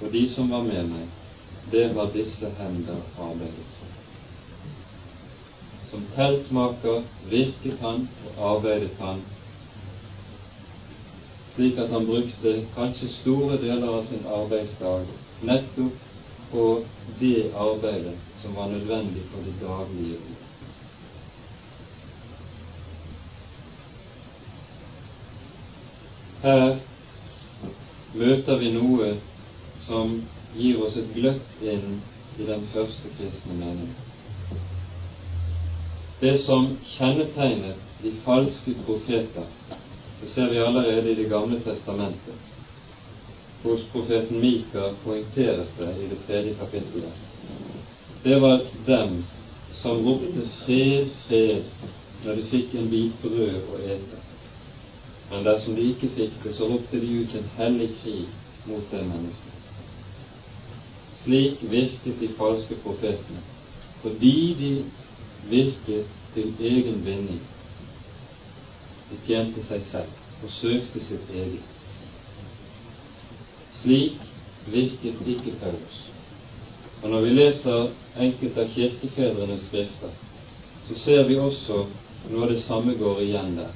og 0.00 0.12
de 0.12 0.22
som 0.34 0.50
var 0.50 0.64
med 0.66 0.88
meg, 0.90 1.06
det 1.70 1.84
var 1.94 2.10
disse 2.14 2.50
hender 2.58 3.02
arbeidet. 3.28 3.66
Som 5.90 6.06
teltmaker 6.16 7.02
virket 7.30 7.78
han 7.80 8.06
og 8.26 8.42
arbeidet 8.50 8.94
han 8.98 9.22
slik 11.56 11.78
at 11.78 11.88
han 11.88 12.06
brukte 12.06 12.66
kanskje 12.74 13.08
store 13.08 13.56
deler 13.62 13.88
av 13.88 14.02
sin 14.04 14.26
arbeidsdag 14.28 15.06
nettopp 15.40 16.50
på 16.50 16.64
det 17.20 17.52
arbeidet 17.56 18.16
som 18.42 18.54
var 18.54 18.68
nødvendig 18.70 19.22
for 19.30 19.46
det 19.46 19.54
daglige 19.60 20.18
ord. 20.18 20.42
Her 26.42 26.76
møter 28.14 28.60
vi 28.60 28.72
noe 28.76 29.14
som 29.86 30.12
gir 30.56 30.84
oss 30.84 31.00
et 31.00 31.08
gløtt 31.16 31.64
inn 31.64 31.96
i 32.36 32.44
den 32.44 32.68
første 32.74 33.16
kristne 33.16 33.56
mening. 33.56 33.90
Det 36.20 36.36
som 36.44 36.68
kjennetegnet 36.96 37.80
de 38.02 38.12
falske 38.24 38.76
profeter, 38.84 39.48
det 40.20 40.28
ser 40.28 40.50
vi 40.50 40.58
allerede 40.58 41.10
i 41.10 41.14
Det 41.14 41.28
gamle 41.28 41.60
testamentet. 41.60 42.34
Hos 43.62 43.80
profeten 43.92 44.40
Mika 44.40 44.90
poengteres 45.04 45.68
det 45.78 46.04
i 46.04 46.08
det 46.08 46.18
tredje 46.26 46.54
kapittelet. 46.54 47.12
Det 48.22 48.40
var 48.40 48.60
dem 48.86 49.24
som 49.82 50.06
ropte 50.06 50.48
'fred, 50.64 51.06
fred' 51.26 51.62
når 52.24 52.34
de 52.34 52.42
fikk 52.42 52.74
en 52.74 52.88
bit 52.90 53.22
brød 53.22 53.60
å 53.72 53.78
ete. 53.84 54.18
Men 55.30 55.44
dersom 55.44 55.74
de 55.74 55.88
ikke 55.90 56.08
fikk 56.14 56.42
det, 56.44 56.54
så 56.54 56.68
ropte 56.68 57.00
de 57.00 57.12
ut 57.20 57.34
en 57.34 57.48
hellig 57.56 57.90
krig 58.02 58.28
mot 58.66 58.90
det 58.90 59.02
mennesket. 59.06 59.52
Slik 61.22 61.62
virket 61.70 62.20
de 62.20 62.28
falske 62.38 62.74
profetene, 62.82 63.42
fordi 64.02 64.54
de 64.60 64.72
virket 65.50 66.06
til 66.34 66.52
egen 66.60 67.04
vinning. 67.04 67.40
De 69.10 69.18
tjente 69.26 69.62
seg 69.62 69.84
selv 69.86 70.44
og 70.44 70.50
søkte 70.50 71.02
sitt 71.02 71.30
eget. 71.30 71.74
Slik 73.80 74.20
virket 74.72 75.22
ikke 75.34 75.54
Paulus. 75.60 76.00
Og 77.02 77.10
når 77.10 77.20
vi 77.26 77.34
leser 77.36 77.90
enkelte 78.18 78.64
av 78.64 78.72
kirkefedrenes 78.74 79.66
skrifter, 79.68 80.14
så 80.88 80.98
ser 81.04 81.26
vi 81.28 81.38
også 81.38 81.82
noe 82.30 82.44
av 82.46 82.52
det 82.54 82.62
samme 82.64 82.94
går 82.98 83.22
igjen 83.26 83.56
der. 83.58 83.74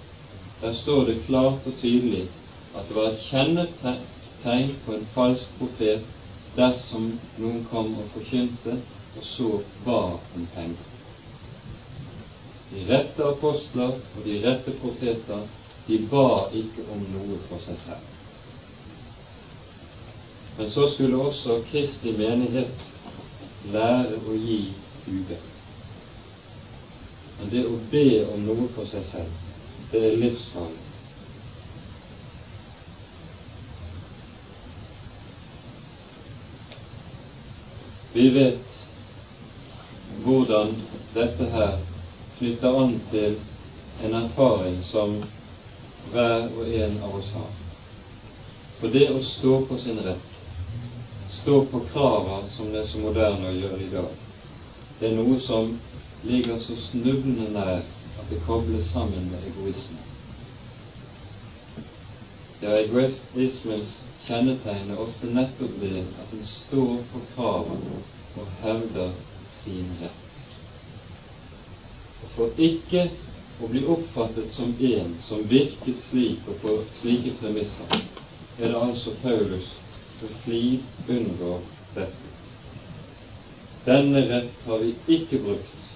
Der 0.61 0.75
står 0.83 1.05
det 1.07 1.23
klart 1.27 1.67
og 1.67 1.77
tydelig 1.81 2.27
at 2.75 2.89
det 2.89 2.97
var 2.97 3.11
et 3.11 3.27
kjennetegn 3.29 4.75
på 4.85 4.97
en 4.97 5.07
falsk 5.15 5.59
profet 5.59 6.07
dersom 6.57 7.13
noen 7.39 7.63
kom 7.71 7.95
og 8.01 8.09
forkynte, 8.15 8.81
og 9.17 9.27
så 9.27 9.51
ba 9.85 10.01
om 10.35 10.49
penger. 10.55 11.00
De 12.71 12.85
rette 12.87 13.25
apostler 13.27 13.97
og 13.99 14.25
de 14.25 14.37
rette 14.45 14.73
profeter, 14.79 15.47
de 15.87 15.99
ba 16.11 16.27
ikke 16.55 16.85
om 16.95 17.01
noe 17.11 17.39
for 17.49 17.63
seg 17.65 17.79
selv. 17.83 18.07
Men 20.59 20.71
så 20.71 20.87
skulle 20.93 21.19
også 21.19 21.57
Kristi 21.71 22.13
menighet 22.15 22.85
lære 23.73 24.21
å 24.23 24.37
gi 24.39 24.61
ubedt. 25.09 25.49
Men 27.41 27.51
det 27.55 27.65
å 27.67 27.79
be 27.91 28.07
om 28.29 28.47
noe 28.47 28.69
for 28.77 28.87
seg 28.93 29.07
selv, 29.09 29.35
det 29.91 30.05
er 30.13 30.19
livsfarlig. 30.21 30.87
Vi 38.13 38.27
vet 38.35 38.81
hvordan 40.23 40.77
dette 41.15 41.47
her 41.55 41.79
knytter 42.41 42.77
an 42.81 43.01
til 43.11 43.35
en 44.05 44.15
erfaring 44.15 44.79
som 44.89 45.19
hver 46.13 46.47
og 46.57 46.69
en 46.73 46.95
av 47.05 47.17
oss 47.19 47.29
har. 47.37 47.51
For 48.81 48.89
det 48.95 49.11
å 49.13 49.19
stå 49.21 49.59
på 49.69 49.77
sin 49.83 50.01
rett, 50.01 50.39
stå 51.43 51.59
på 51.69 51.83
krava 51.93 52.39
som 52.55 52.71
det 52.73 52.81
er 52.81 52.87
så 52.89 53.03
moderne 53.03 53.51
å 53.51 53.59
gjøre 53.59 53.81
i 53.85 53.91
dag, 53.93 54.15
det 55.01 55.11
er 55.11 55.19
noe 55.19 55.37
som 55.45 55.75
ligger 56.25 56.57
så 56.65 56.79
snublende 56.89 57.51
nær 57.53 57.83
at 57.83 58.33
det 58.33 58.41
kobles 58.47 58.89
sammen 58.95 59.29
med 59.35 59.45
egoisme. 59.53 60.01
Ja, 62.65 62.73
egoismens 62.77 63.99
kjennetegn 64.25 64.95
er 64.95 65.05
ofte 65.05 65.29
nettopp 65.33 65.77
det 65.85 66.07
at 66.25 66.33
en 66.37 66.49
står 66.49 67.05
på 67.13 67.23
kravene 67.35 68.01
og 68.41 68.59
hevder 68.65 69.13
sin 69.61 69.93
rett. 70.01 70.20
For 72.37 72.53
ikke 72.63 73.03
å 73.61 73.69
bli 73.69 73.83
oppfattet 73.91 74.51
som 74.55 74.75
en 74.91 75.17
som 75.27 75.43
virket 75.51 76.03
slik 76.09 76.47
og 76.49 76.61
på 76.63 76.75
slike 77.01 77.35
premisser, 77.41 78.05
er 78.59 78.69
det 78.73 78.79
altså 78.79 79.15
Paulus 79.23 79.73
som 80.21 80.29
flid 80.45 80.87
unngår 81.09 81.63
dette. 81.97 82.31
Denne 83.85 84.23
rett 84.29 84.65
har 84.65 84.79
vi 84.85 84.95
ikke 85.17 85.41
brukt. 85.45 85.87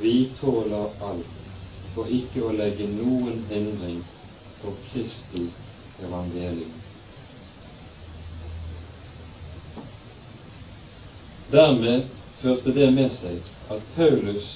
Vi 0.00 0.14
tåler 0.40 0.94
alt 1.10 1.26
for 1.94 2.08
ikke 2.08 2.44
å 2.46 2.54
legge 2.54 2.86
noen 2.94 3.42
hindring 3.50 4.00
på 4.62 4.72
Kristi 4.92 5.48
evangelium. 6.06 6.78
Dermed 11.50 12.06
førte 12.40 12.72
det 12.72 12.90
med 12.94 13.10
seg 13.18 13.42
at 13.74 13.86
Paulus 13.96 14.54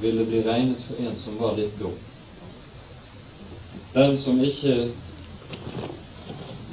ville 0.00 0.24
bli 0.24 0.42
regnet 0.42 0.82
for 0.86 1.04
en 1.04 1.16
som 1.24 1.38
var 1.38 1.56
litt 1.56 1.78
dum. 1.80 1.98
Den 3.92 4.18
som 4.22 4.40
ikke 4.44 4.74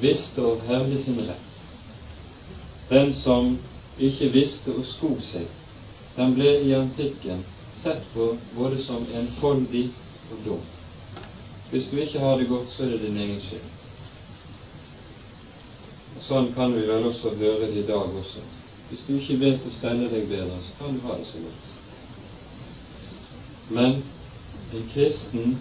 visste 0.01 0.43
å 0.45 0.55
hevde 0.67 1.01
sin 1.03 1.21
rett. 1.27 1.45
Den 2.89 3.13
som 3.17 3.55
ikke 3.97 4.29
visste 4.33 4.75
å 4.77 4.83
sko 4.85 5.15
seg. 5.31 5.47
Den 6.17 6.35
ble 6.37 6.53
i 6.65 6.75
antikken 6.77 7.43
sett 7.81 8.05
på 8.13 8.31
både 8.55 8.81
som 8.85 9.05
enfoldig 9.13 9.87
og 10.31 10.43
dum. 10.45 10.61
Hvis 11.71 11.89
du 11.91 11.97
ikke 12.01 12.21
har 12.23 12.37
det 12.39 12.47
godt, 12.49 12.69
så 12.71 12.85
er 12.85 12.95
det 12.95 13.01
din 13.05 13.19
egen 13.25 13.41
skyld. 13.43 13.73
Sånn 16.27 16.51
kan 16.55 16.73
vi 16.75 16.85
vel 16.87 17.05
også 17.07 17.33
høre 17.39 17.67
det 17.71 17.83
i 17.83 17.87
dag 17.87 18.15
også. 18.21 18.43
Hvis 18.89 19.03
du 19.07 19.15
ikke 19.17 19.39
vet 19.41 19.67
å 19.67 19.73
stelle 19.75 20.09
deg 20.11 20.29
bedre, 20.31 20.59
så 20.63 20.77
kan 20.79 20.95
du 20.95 21.03
ha 21.07 21.17
det 21.19 21.27
så 21.27 21.41
godt. 21.43 21.66
Men 23.69 24.03
en 24.73 24.89
kristen 24.93 25.57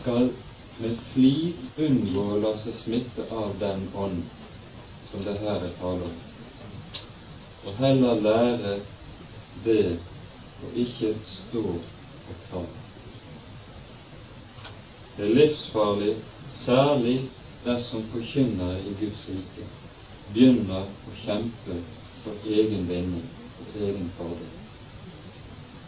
skal 0.00 0.30
med 0.78 0.96
flit 1.12 1.78
unngå 1.78 2.22
å 2.34 2.38
la 2.42 2.50
seg 2.62 2.74
smitte 2.80 3.26
av 3.30 3.52
den 3.60 3.84
ånd 3.94 4.24
som 5.10 5.22
det 5.26 5.36
her 5.44 5.62
er 5.68 5.76
tale 5.78 6.08
om, 6.08 6.16
og 7.64 7.76
heller 7.78 8.24
lære 8.24 8.72
det 9.66 9.84
og 10.64 10.80
ikke 10.84 11.12
stå 11.28 11.62
og 11.68 12.42
klage. 12.48 12.82
Det 15.16 15.28
er 15.28 15.36
livsfarlig, 15.38 16.10
særlig 16.64 17.16
dersom 17.64 18.02
forkynnere 18.10 18.82
i 18.82 18.96
Guds 18.98 19.22
rike 19.30 19.68
begynner 20.32 20.90
å 20.90 21.16
kjempe 21.22 21.78
for 22.24 22.50
egen 22.58 22.90
vinning 22.90 23.30
og 23.62 23.78
egen 23.78 24.10
fordel. 24.18 24.63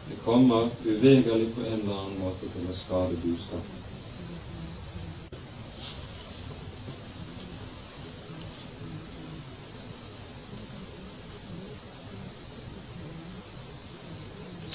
Det 0.08 0.16
kommer 0.24 0.70
uvegerlig 0.84 1.54
på 1.54 1.60
en 1.60 1.80
eller 1.80 1.94
annen 1.94 2.18
måte 2.18 2.46
til 2.52 2.68
å 2.70 2.74
skade 2.78 3.16
budskapet. 3.22 3.72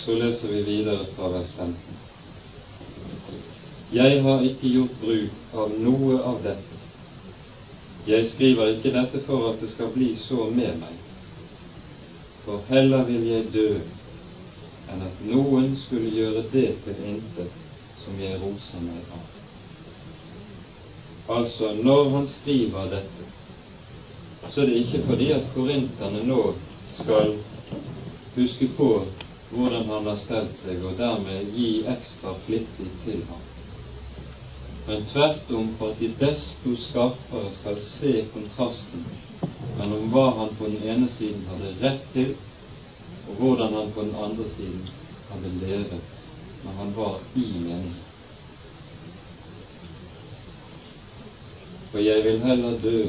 Så 0.01 0.15
leser 0.17 0.47
vi 0.51 0.63
videre 0.67 1.05
fra 1.15 1.29
vers 1.31 1.53
15. 1.55 1.77
Jeg 3.91 4.21
har 4.23 4.43
ikke 4.49 4.73
gjort 4.75 4.99
bruk 4.99 5.55
av 5.63 5.71
noe 5.77 6.19
av 6.19 6.43
dette. 6.43 6.79
Jeg 8.07 8.27
skriver 8.33 8.73
ikke 8.75 8.91
dette 8.97 9.23
for 9.27 9.51
at 9.51 9.63
det 9.63 9.71
skal 9.75 9.91
bli 9.95 10.11
så 10.25 10.49
med 10.49 10.79
meg, 10.81 10.95
for 12.43 12.63
heller 12.71 13.05
vil 13.07 13.27
jeg 13.29 13.51
dø 13.53 13.67
enn 14.91 15.03
at 15.07 15.21
noen 15.25 15.75
skulle 15.79 16.11
gjøre 16.11 16.45
det 16.53 16.69
til 16.85 17.03
intet 17.13 17.59
som 18.03 18.17
jeg 18.19 18.39
roser 18.41 18.83
meg 18.83 19.13
av. 19.15 19.27
Altså, 21.37 21.73
når 21.83 22.09
han 22.15 22.27
skriver 22.27 22.89
dette, 22.91 23.27
så 24.51 24.61
er 24.61 24.71
det 24.71 24.81
ikke 24.81 25.03
fordi 25.07 25.31
at 25.31 25.47
korinterne 25.55 26.25
nå 26.27 26.41
skal 26.97 27.37
huske 28.35 28.67
på 28.77 28.89
hvordan 29.51 29.87
han 29.91 30.07
har 30.07 30.19
stelt 30.19 30.53
seg, 30.63 30.83
og 30.83 30.97
dermed 30.99 31.51
gi 31.55 31.83
ekstra 31.91 32.35
flittig 32.45 32.89
til 33.05 33.23
ham. 33.29 33.47
Men 34.87 35.03
tvert 35.11 35.51
om 35.55 35.73
for 35.79 35.93
at 35.93 35.99
de 35.99 36.09
desto 36.19 36.75
skarpere 36.87 37.51
skal 37.59 37.81
se 37.85 38.13
kontrasten 38.33 39.03
mellom 39.77 40.07
hva 40.11 40.29
han 40.39 40.55
på 40.57 40.71
den 40.71 40.87
ene 40.93 41.09
siden 41.11 41.43
hadde 41.51 41.75
rett 41.83 42.07
til, 42.15 42.33
og 43.27 43.33
hvordan 43.39 43.73
han 43.73 43.91
på 43.95 44.01
den 44.01 44.15
andre 44.15 44.45
siden 44.55 44.89
hadde 45.31 45.51
levet 45.65 46.01
når 46.63 46.71
han 46.71 46.95
var 46.95 47.19
i 47.35 47.45
meningen. 47.63 47.95
For 51.91 51.99
jeg 51.99 52.23
vil 52.23 52.39
heller 52.39 52.79
dø 52.83 52.99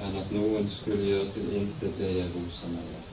enn 0.00 0.18
at 0.20 0.32
noen 0.32 0.68
skulle 0.72 1.06
gjøre 1.06 1.30
til 1.34 1.54
intet 1.60 1.96
det 2.00 2.10
jeg 2.16 2.32
roser 2.34 2.72
meg 2.72 2.90
av. 2.98 3.06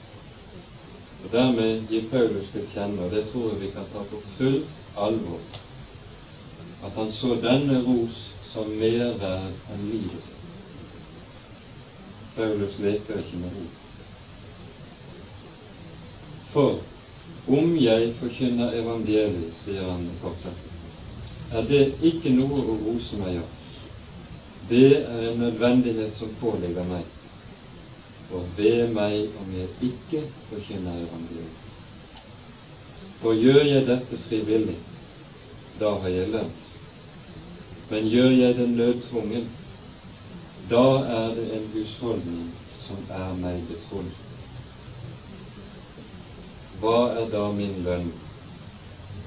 Og 1.23 1.31
Dermed 1.33 1.87
gir 1.91 2.09
Paulus 2.11 2.51
til 2.53 2.67
kjenne, 2.73 3.05
og 3.05 3.11
det 3.11 3.25
tror 3.31 3.49
jeg 3.51 3.61
vi 3.61 3.71
kan 3.75 3.87
ta 3.93 4.03
på 4.11 4.21
full 4.37 4.59
alvor, 5.07 5.41
at 6.83 6.93
han 6.99 7.11
så 7.11 7.35
denne 7.43 7.81
ros 7.87 8.21
som 8.51 8.69
mer 8.79 9.17
verd 9.21 9.73
enn 9.73 9.89
livet 9.89 10.27
sitt. 10.27 10.45
Paulus 12.37 12.79
leker 12.83 13.23
ikke 13.23 13.41
med 13.41 13.59
ord. 13.63 13.86
For 16.57 16.79
om 17.47 17.75
jeg 17.77 18.15
forkynner 18.17 18.71
evangeliet, 18.79 19.51
sier 19.61 19.83
han 19.85 20.07
i 20.09 20.53
er 21.57 21.67
det 21.69 21.81
ikke 22.09 22.31
noe 22.33 22.63
å 22.63 22.77
rose 22.79 23.19
meg 23.19 23.37
av. 23.43 23.51
Det 24.71 24.87
er 25.03 25.27
en 25.27 25.37
nødvendighet 25.43 26.17
som 26.17 26.33
påligger 26.41 26.89
meg 26.89 28.33
og 28.33 28.49
ved 28.57 28.89
meg 28.97 29.37
om 29.37 29.53
jeg 29.53 29.69
ikke 29.91 30.23
forkynner 30.49 30.97
evangeliet. 31.05 31.63
For 33.21 33.37
gjør 33.37 33.63
jeg 33.75 33.87
dette 33.93 34.23
frivillig, 34.25 34.81
da 35.77 35.93
har 36.01 36.09
jeg 36.09 36.33
lønn. 36.33 36.53
Men 37.91 38.13
gjør 38.17 38.33
jeg 38.33 38.57
det 38.57 38.71
nødtvungen, 38.73 39.49
da 40.73 40.87
er 41.21 41.35
det 41.37 41.51
en 41.59 41.73
husholdning 41.77 42.47
som 42.87 43.05
er 43.13 43.43
meg 43.45 43.61
betrodd. 43.69 44.09
Hva 46.81 46.97
er 47.19 47.29
da 47.33 47.47
min 47.57 47.79
lønn? 47.85 48.11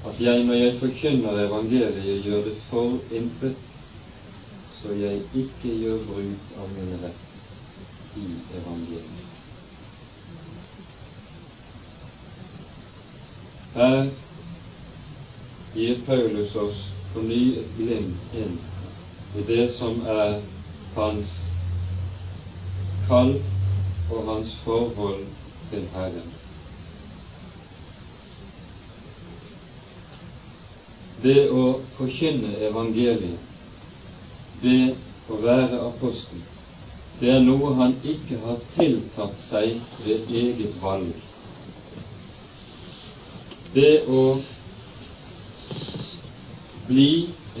At 0.07 0.21
jeg 0.23 0.45
når 0.47 0.53
jeg 0.53 0.77
forkynner 0.79 1.43
evangeliet, 1.45 2.23
gjør 2.25 2.45
det 2.47 2.55
for 2.69 2.97
intet, 3.11 3.57
så 4.81 4.93
jeg 4.97 5.21
ikke 5.35 5.75
gjør 5.81 5.99
bruk 6.07 6.55
av 6.63 6.71
min 6.77 6.95
rett 7.03 8.17
i 8.17 8.25
evangeliet. 8.61 9.27
Her 13.75 14.09
gir 15.75 16.01
Paulus 16.07 16.55
oss 16.55 16.81
på 17.13 17.23
ny 17.27 17.41
et 17.61 17.77
glimt 17.77 18.35
inn 18.35 18.57
i 19.37 19.45
det 19.47 19.69
som 19.77 20.01
er 20.07 20.41
hans 20.97 21.31
kall 23.07 23.37
og 24.09 24.27
hans 24.27 24.55
forhold 24.65 25.25
til 25.71 25.87
Herren. 25.95 26.40
Det 31.21 31.49
å 31.53 31.65
forkynne 31.97 32.55
evangeliet, 32.65 33.39
det 34.61 34.95
å 35.29 35.37
være 35.43 35.81
apostel, 35.85 36.41
det 37.19 37.29
er 37.35 37.43
noe 37.45 37.75
han 37.77 37.93
ikke 38.01 38.39
har 38.41 38.57
tiltatt 38.73 39.37
seg 39.43 39.77
ved 40.05 40.31
eget 40.41 40.79
valg. 40.81 41.11
Det 43.75 43.91
å 44.09 44.23
bli 46.89 47.11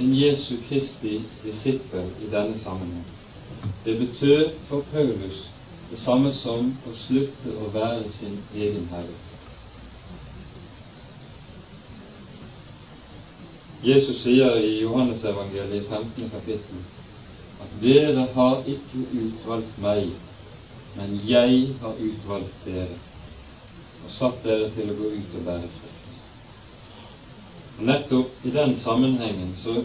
en 0.01 0.13
Jesu 0.17 0.57
Kristi 0.67 1.19
disippel 1.43 2.09
i 2.25 2.31
denne 2.33 2.57
sammenheng, 2.63 3.05
det 3.85 3.99
betød 4.01 4.57
for 4.69 4.89
Paulus 4.91 5.45
det 5.91 5.99
samme 5.99 6.31
som 6.33 6.71
å 6.87 6.95
slutte 6.95 7.53
å 7.61 7.69
være 7.75 8.09
sin 8.15 8.39
egen 8.55 8.87
herre. 8.93 9.30
Jesus 13.83 14.21
sier 14.21 14.59
i 14.61 14.81
Johannesevangeliet 14.81 15.87
15. 15.89 16.29
kapittel 16.29 16.81
at 17.61 17.71
dere 17.81 18.27
har 18.35 18.59
ikke 18.69 18.99
utvalgt 19.23 19.79
meg, 19.81 20.11
men 20.97 21.15
jeg 21.25 21.63
har 21.81 21.97
utvalgt 21.97 22.67
dere 22.67 22.99
og 24.05 24.13
satt 24.13 24.37
dere 24.45 24.67
til 24.75 24.91
å 24.91 24.97
gå 24.99 25.09
ut 25.15 25.33
og 25.39 25.47
bære 25.47 25.71
frukt. 25.79 26.13
Nettopp 27.89 28.45
i 28.45 28.53
den 28.53 28.77
sammenhengen 28.83 29.57
så 29.63 29.79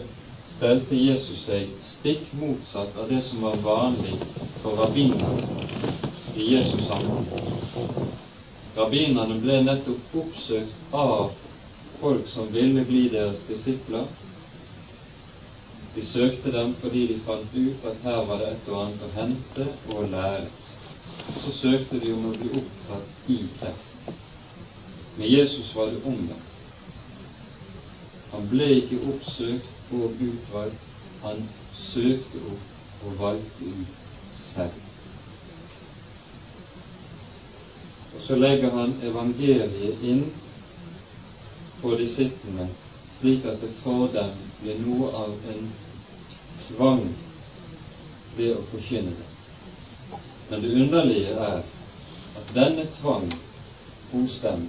stelte 0.51 1.01
Jesus 1.01 1.47
seg 1.47 1.73
stikk 1.81 2.29
motsatt 2.37 2.93
av 3.01 3.09
det 3.09 3.23
som 3.25 3.41
var 3.49 3.57
vanlig 3.65 4.19
for 4.61 4.77
rabbinerne 4.77 5.41
i 6.37 6.51
Jesus 6.53 6.85
sammenheng. 6.85 8.13
Rabbinerne 8.77 9.41
ble 9.41 9.57
nettopp 9.65 10.17
oppsøkt 10.21 10.93
av 10.93 11.33
folk 11.99 12.27
som 12.27 12.53
ville 12.53 12.85
bli 12.85 13.07
deres 13.09 13.43
disipler, 13.47 14.05
de 15.95 16.05
søkte 16.05 16.51
dem 16.53 16.75
fordi 16.81 17.07
de 17.07 17.19
fant 17.25 17.55
ut 17.55 17.85
at 17.89 18.03
her 18.03 18.25
var 18.25 18.37
det 18.37 18.49
et 18.53 18.67
og 18.69 18.81
annet 18.83 19.05
å 19.07 19.13
hente 19.15 19.67
og 19.95 20.09
lære. 20.11 20.49
Så 21.41 21.53
søkte 21.57 21.99
de 22.03 22.11
om 22.13 22.27
å 22.29 22.33
bli 22.35 22.51
opptatt 22.59 23.31
i 23.33 23.39
teksten. 23.61 24.19
Med 25.17 25.31
Jesus 25.31 25.73
var 25.75 25.89
det 25.89 26.03
omvendt. 26.05 26.53
Han 28.31 28.45
ble 28.51 28.67
ikke 28.77 28.99
oppsøkt 29.09 29.93
og 29.97 30.21
utvalgt, 30.21 30.83
han 31.23 31.47
søkte 31.81 32.43
opp 32.51 33.05
og 33.07 33.19
valgte 33.19 33.71
ut 33.71 34.03
selv. 34.35 34.83
Og 38.13 38.21
så 38.27 38.37
legger 38.37 38.75
han 38.75 38.93
evangeliet 39.07 40.03
inn 40.05 40.27
på 41.81 41.95
disiplene, 41.95 42.67
slik 43.19 43.45
at 43.45 43.61
det 43.61 43.71
for 43.83 44.07
dem 44.13 44.35
blir 44.61 44.79
noe 44.85 45.09
av 45.13 45.33
en 45.53 45.71
tvang 46.67 47.03
ved 48.37 48.53
å 48.55 48.65
forkynne 48.71 49.15
det. 49.17 49.27
Men 50.49 50.61
det 50.63 50.73
underlige 50.81 51.35
er 51.49 51.63
at 52.37 52.53
denne 52.55 52.87
tvang 52.99 53.27
hos 54.11 54.37
dem 54.43 54.67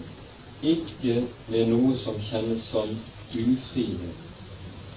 ikke 0.63 1.21
blir 1.47 1.69
noe 1.71 1.95
som 2.03 2.19
kjennes 2.31 2.65
som 2.73 2.97
ufrihet, 3.35 4.25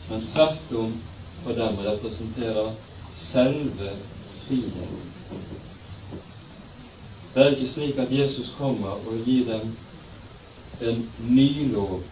men 0.10 0.28
tvert 0.34 0.74
om 0.76 0.96
for 1.44 1.58
dem 1.58 1.80
representerer 1.86 2.74
selve 3.14 3.96
friheten. 4.46 5.08
Det 7.34 7.44
er 7.44 7.54
ikke 7.56 7.72
slik 7.72 8.00
at 8.02 8.12
Jesus 8.12 8.52
kommer 8.58 9.00
og 9.08 9.22
gir 9.28 9.46
dem 9.48 9.76
en 10.82 11.10
ny 11.18 11.70
lov 11.74 12.04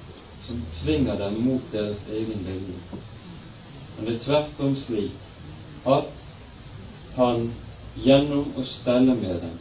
som 0.47 0.61
tvinger 0.81 1.17
dem 1.17 1.41
mot 1.45 1.71
deres 1.71 2.03
egen 2.09 2.45
vilje. 2.45 3.01
Men 3.97 4.05
det 4.05 4.15
er 4.15 4.23
tvert 4.23 4.61
om 4.65 4.75
slik 4.75 5.87
at 5.87 6.11
han 7.15 7.49
gjennom 7.97 8.53
å 8.57 8.63
stelle 8.67 9.15
med 9.17 9.41
dem 9.43 9.57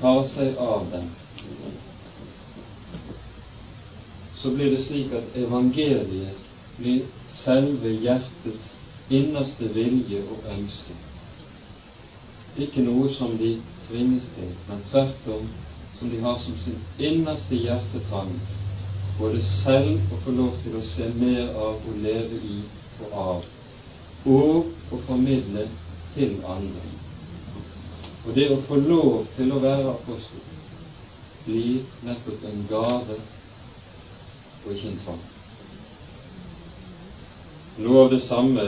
tar 0.00 0.24
seg 0.34 0.58
av 0.58 0.86
dem. 0.92 1.10
Så 4.36 4.50
blir 4.54 4.74
det 4.74 4.82
slik 4.84 5.12
at 5.16 5.36
evangeliet 5.40 6.40
blir 6.78 7.04
selve 7.30 7.92
hjertets 8.04 8.74
innerste 9.08 9.70
vilje 9.74 10.22
og 10.28 10.48
ønske. 10.56 10.96
Ikke 12.56 12.84
noe 12.86 13.10
som 13.14 13.36
de 13.38 13.56
tvinges 13.86 14.28
til, 14.34 14.50
men 14.68 14.82
tvert 14.90 15.30
om 15.36 15.48
som 15.98 16.10
de 16.10 16.20
har 16.20 16.38
som 16.38 16.56
sin 16.64 16.80
innerste 16.98 17.56
hjertetrang, 17.56 18.32
både 19.18 19.42
selv 19.42 20.12
å 20.12 20.18
få 20.24 20.34
lov 20.34 20.56
til 20.62 20.76
å 20.78 20.82
se 20.94 21.08
mer 21.18 21.52
av 21.54 21.84
og 21.86 22.00
leve 22.02 22.40
i 22.42 22.56
og 23.04 23.18
av, 23.24 23.44
og 24.24 24.72
å 24.90 25.00
formidle 25.06 25.68
til 26.14 26.34
andre. 26.46 26.88
Og 28.24 28.34
det 28.34 28.48
å 28.50 28.62
få 28.66 28.80
lov 28.80 29.26
til 29.36 29.52
å 29.52 29.60
være 29.62 29.92
apostel 29.92 30.42
blir 31.44 31.84
nettopp 32.06 32.44
en 32.48 32.66
gave 32.70 33.20
og 34.64 34.72
ikke 34.72 34.90
en 34.90 35.00
tvang. 35.04 35.22
Noe 37.84 38.04
av 38.04 38.10
det 38.14 38.22
samme 38.24 38.64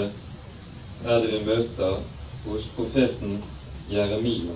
er 1.05 1.21
det 1.23 1.33
vi 1.33 1.43
møter 1.47 2.01
hos 2.45 2.67
profeten 2.77 3.39
Jeremia. 3.91 4.55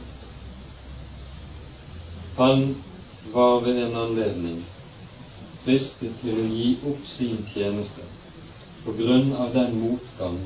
Han 2.36 2.82
var 3.32 3.60
ved 3.60 3.82
en 3.84 3.96
anledning 3.96 4.62
fristet 5.64 6.14
til 6.22 6.38
å 6.40 6.46
gi 6.48 6.68
opp 6.88 7.02
sin 7.06 7.42
tjeneste 7.52 8.06
på 8.84 8.94
grunn 8.96 9.34
av 9.36 9.52
den 9.54 9.76
motgang 9.80 10.38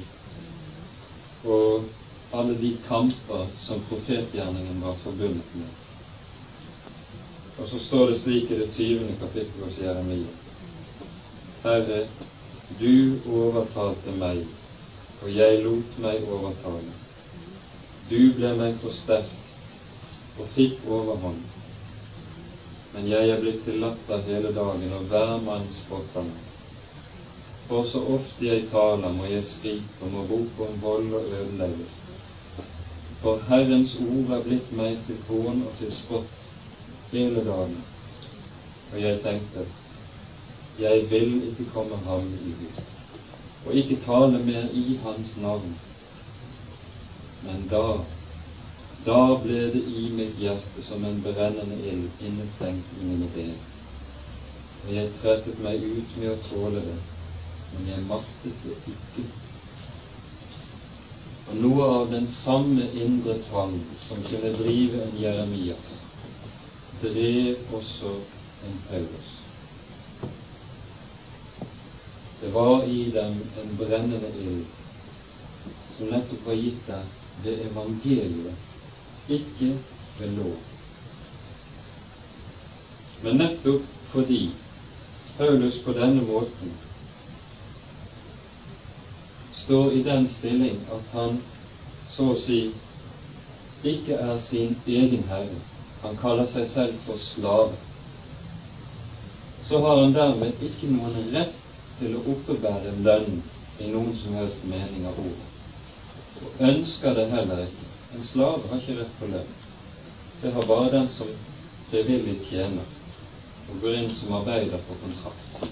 og 1.44 1.86
alle 2.34 2.56
de 2.58 2.72
kamper 2.88 3.46
som 3.62 3.84
profetgjerningen 3.88 4.80
var 4.82 4.96
forbundet 5.04 5.54
med. 5.54 5.70
Og 7.58 7.68
så 7.70 7.78
står 7.78 8.10
det 8.10 8.18
slik 8.24 8.50
i 8.50 8.58
det 8.58 8.72
tyvende 8.74 9.14
kapittelet 9.20 9.62
hos 9.68 9.78
Jeremia. 9.78 10.34
Herre, 11.62 12.00
du 12.80 13.20
overtalte 13.30 14.16
meg, 14.18 14.42
og 15.22 15.30
jeg 15.30 15.62
lot 15.62 15.98
meg 16.02 16.26
overtale. 16.26 16.96
Du 18.10 18.32
ble 18.34 18.50
meg 18.58 18.80
for 18.82 18.96
sterk 18.98 20.40
og 20.40 20.48
fikk 20.56 20.82
overhånd 20.90 21.53
men 22.94 23.08
jeg 23.10 23.28
er 23.28 23.40
blitt 23.42 23.64
til 23.66 23.80
latter 23.82 24.20
hele 24.28 24.52
dagen, 24.54 24.92
og 24.94 25.08
hver 25.10 25.40
mann 25.42 25.66
spotter 25.74 26.22
meg. 26.22 26.50
For 27.66 27.86
så 27.90 28.02
ofte 28.16 28.46
jeg 28.46 28.68
taler, 28.70 29.12
må 29.12 29.26
jeg 29.26 29.44
skrike 29.48 30.04
og 30.04 30.12
må 30.12 30.22
rope 30.28 30.68
om 30.68 30.80
vold 30.82 31.14
og 31.18 31.30
ødeleggelse. 31.40 32.18
For 33.22 33.40
Herrens 33.48 33.96
ord 34.04 34.34
er 34.36 34.44
blitt 34.44 34.72
meg 34.76 34.98
til 35.08 35.18
hån 35.28 35.62
og 35.64 35.78
til 35.80 35.92
spott 35.96 36.46
hele 37.10 37.44
dagen. 37.46 37.78
Og 38.92 39.00
jeg 39.00 39.22
tenkte, 39.24 39.66
jeg 40.78 41.06
vil 41.10 41.34
ikke 41.50 41.70
komme 41.72 41.98
ham 42.06 42.28
i 42.44 42.52
hus, 42.60 42.82
og 43.66 43.74
ikke 43.74 44.02
tale 44.06 44.38
mer 44.44 44.68
i 44.72 44.98
hans 45.02 45.36
navn. 45.40 45.72
Men 47.42 47.66
da 47.70 47.86
da 49.04 49.36
ble 49.42 49.66
det 49.72 49.82
i 49.84 50.08
mitt 50.16 50.38
hjerte 50.40 50.82
som 50.88 51.04
en 51.04 51.20
brennende 51.22 51.76
ild 51.90 52.22
innestengt 52.24 52.92
i 53.00 53.04
mine 53.04 53.28
ben. 53.34 53.58
Og 54.84 54.92
jeg 54.94 55.10
trettet 55.20 55.60
meg 55.64 55.84
ut 55.84 56.16
med 56.20 56.30
å 56.32 56.38
tåle 56.48 56.84
det, 56.86 56.96
men 57.74 57.90
jeg 57.90 58.06
maktet 58.08 58.64
det 58.64 58.78
ikke. 58.94 59.26
Og 61.44 61.60
noe 61.60 61.90
av 61.98 62.08
den 62.14 62.30
samme 62.32 62.88
indre 63.04 63.36
tvang 63.50 63.76
som 64.06 64.24
kunne 64.30 64.56
drive 64.56 65.04
en 65.04 65.16
Jeremias, 65.20 65.94
drev 67.04 67.76
også 67.76 68.16
en 68.64 68.82
Paulus. 68.88 69.32
Det 72.40 72.52
var 72.52 72.88
i 72.88 73.10
dem 73.12 73.42
en 73.60 73.76
brennende 73.76 74.32
ild 74.40 74.64
som 75.96 76.08
nettopp 76.10 76.48
var 76.48 76.56
gitt 76.58 76.86
der 76.88 77.04
ved 77.44 77.68
evangeliet 77.68 78.70
ikke 79.28 79.78
ved 80.18 80.36
lov. 80.36 80.56
Men 83.22 83.36
nettopp 83.36 83.86
fordi 84.12 84.40
Paulus 85.38 85.78
på 85.84 85.92
denne 85.92 86.22
måten 86.22 86.74
står 89.64 89.90
i 89.90 90.02
den 90.02 90.28
stilling 90.38 90.82
at 90.92 91.12
han 91.12 91.38
så 92.16 92.28
å 92.34 92.40
si 92.44 92.58
ikke 93.84 94.14
er 94.14 94.38
sin 94.40 94.76
egen 94.86 95.24
herre, 95.28 95.56
han 96.02 96.16
kaller 96.20 96.46
seg 96.52 96.68
selv 96.72 97.00
for 97.06 97.20
slave, 97.20 97.74
så 99.68 99.80
har 99.84 100.02
han 100.02 100.14
dermed 100.14 100.62
ikke 100.64 100.92
noen 100.92 101.32
rett 101.34 101.56
til 101.98 102.16
å 102.16 102.22
oppebære 102.34 102.94
lønn 103.04 103.40
i 103.80 103.90
noen 103.92 104.12
som 104.20 104.36
helst 104.38 104.64
mening 104.68 105.08
av 105.08 105.18
ordet, 105.20 105.50
og 106.44 106.64
ønsker 106.70 107.16
det 107.18 107.26
heller 107.32 107.64
ikke. 107.66 107.83
En 108.14 108.24
slave 108.32 108.68
har 108.70 108.78
ikke 108.78 108.98
rett 109.00 109.14
på 109.18 109.28
lønn. 109.30 109.54
Det 110.42 110.52
har 110.54 110.66
bare 110.68 110.90
den 110.92 111.08
som 111.10 111.30
frivillig 111.90 112.36
tjener 112.48 112.86
og 113.70 113.80
går 113.82 113.96
inn 114.00 114.12
som 114.18 114.36
arbeider 114.38 114.82
på 114.86 114.98
kontrakt. 115.00 115.64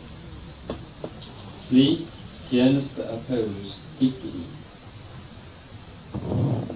Slik 1.68 2.08
tjeneste 2.48 3.06
er 3.06 3.20
Paulus 3.28 3.76
ikke 4.00 4.32
i. 4.40 4.42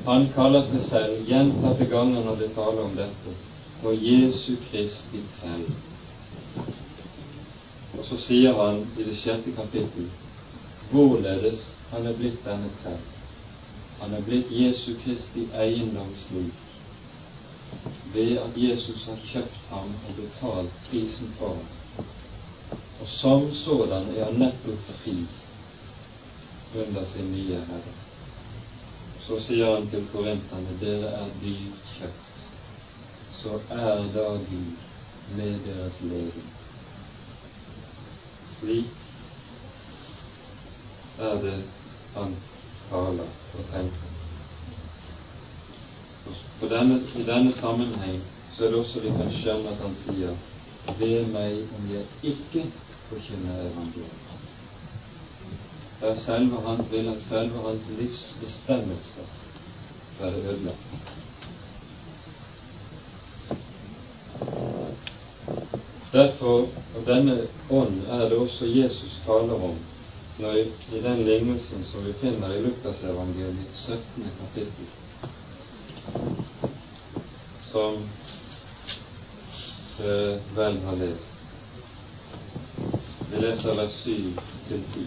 Han 0.07 0.29
kaller 0.37 0.63
seg 0.69 0.85
selv 0.87 1.27
gjentatte 1.27 1.89
ganger 1.91 2.23
når 2.29 2.39
det 2.45 2.53
taler 2.55 2.85
om 2.85 2.95
dette, 2.95 3.35
for 3.81 3.97
Jesu 3.99 4.55
Kristi 4.69 5.25
trell. 5.35 5.67
Og 7.97 8.07
så 8.07 8.21
sier 8.23 8.55
han 8.61 8.85
i 8.95 9.09
det 9.09 9.19
sjette 9.19 9.57
kapittel 9.59 10.07
hvorledes 10.93 11.73
han 11.91 12.07
er 12.07 12.15
blitt 12.15 12.45
denne 12.47 12.71
trell. 12.85 13.03
Han 14.01 14.15
er 14.15 14.23
blitt 14.23 14.53
Jesu 14.53 14.93
Kristi 15.05 15.49
eiendomsliv 15.55 16.51
ved 18.15 18.39
at 18.39 18.57
Jesus 18.57 19.05
har 19.05 19.19
kjøpt 19.33 19.65
ham 19.71 19.95
og 20.09 20.15
betalt 20.17 20.73
prisen 20.91 21.33
for 21.39 21.49
ham. 21.49 21.67
Og 23.01 23.09
som 23.09 23.55
sådan 23.55 24.09
er 24.17 24.25
han 24.25 24.41
nettopp 24.41 24.91
fri 25.03 25.17
under 26.81 27.05
sin 27.15 27.33
nye 27.33 27.61
Herre. 27.69 27.95
Så 29.27 29.41
sier 29.47 29.75
han 29.75 29.89
til 29.91 30.07
korinterne 30.13 30.77
dere 30.81 31.13
er 31.21 31.33
dyrt 31.43 31.89
kjøpt. 31.97 32.45
Så 33.41 33.61
er 33.71 34.05
da 34.15 34.27
Gud 34.51 34.75
med 35.37 35.59
deres 35.67 36.01
legen. 36.03 36.51
Slik 38.59 38.93
er 41.19 41.41
det 41.43 41.57
han 42.15 42.37
taler 42.91 43.31
og 43.59 43.71
tenker. 43.73 44.03
Denne, 46.71 47.01
I 47.15 47.23
denne 47.23 47.53
sammenheng 47.55 48.23
så 48.57 48.65
er 48.65 48.71
det 48.73 48.79
også 48.81 49.01
vi 49.01 49.13
kan 49.15 49.33
skjønne 49.33 49.71
at 49.71 49.83
han 49.85 49.95
sier 49.95 50.33
ved 50.99 51.27
meg 51.35 51.75
om 51.77 51.91
jeg 51.93 52.05
ikke 52.23 52.65
forkynner 53.09 53.67
evangeliet. 53.69 54.23
Der 56.01 56.17
selve 56.21 56.61
han 56.67 56.87
vil 56.91 57.09
at 57.09 57.23
selve 57.29 57.63
hans 57.69 57.89
livs 57.99 58.25
bestemmelse 58.41 59.27
være 60.19 60.33
ødelagt. 60.33 60.79
Derfor, 66.13 66.69
og 66.97 67.07
denne 67.07 67.37
ånd, 67.71 68.01
er 68.09 68.29
det 68.29 68.39
også 68.39 68.65
Jesus 68.65 69.21
taler 69.27 69.55
om 69.55 69.77
når 70.39 70.57
i, 70.57 70.65
i 70.93 71.01
den 71.01 71.23
lignelsen 71.25 71.85
som 71.85 72.05
vi 72.05 72.13
finner 72.21 72.55
i 72.55 72.63
Lukasevangeliet 72.63 73.73
17. 73.73 74.29
kapittel, 74.41 74.87
som 77.71 78.03
eh, 80.01 80.37
vel 80.57 80.79
har 80.85 80.97
lest. 80.97 81.33
Vi 83.31 83.41
leser 83.41 83.75
vers 83.75 83.97
7 84.05 84.13
til 84.69 84.85
10. 84.95 85.07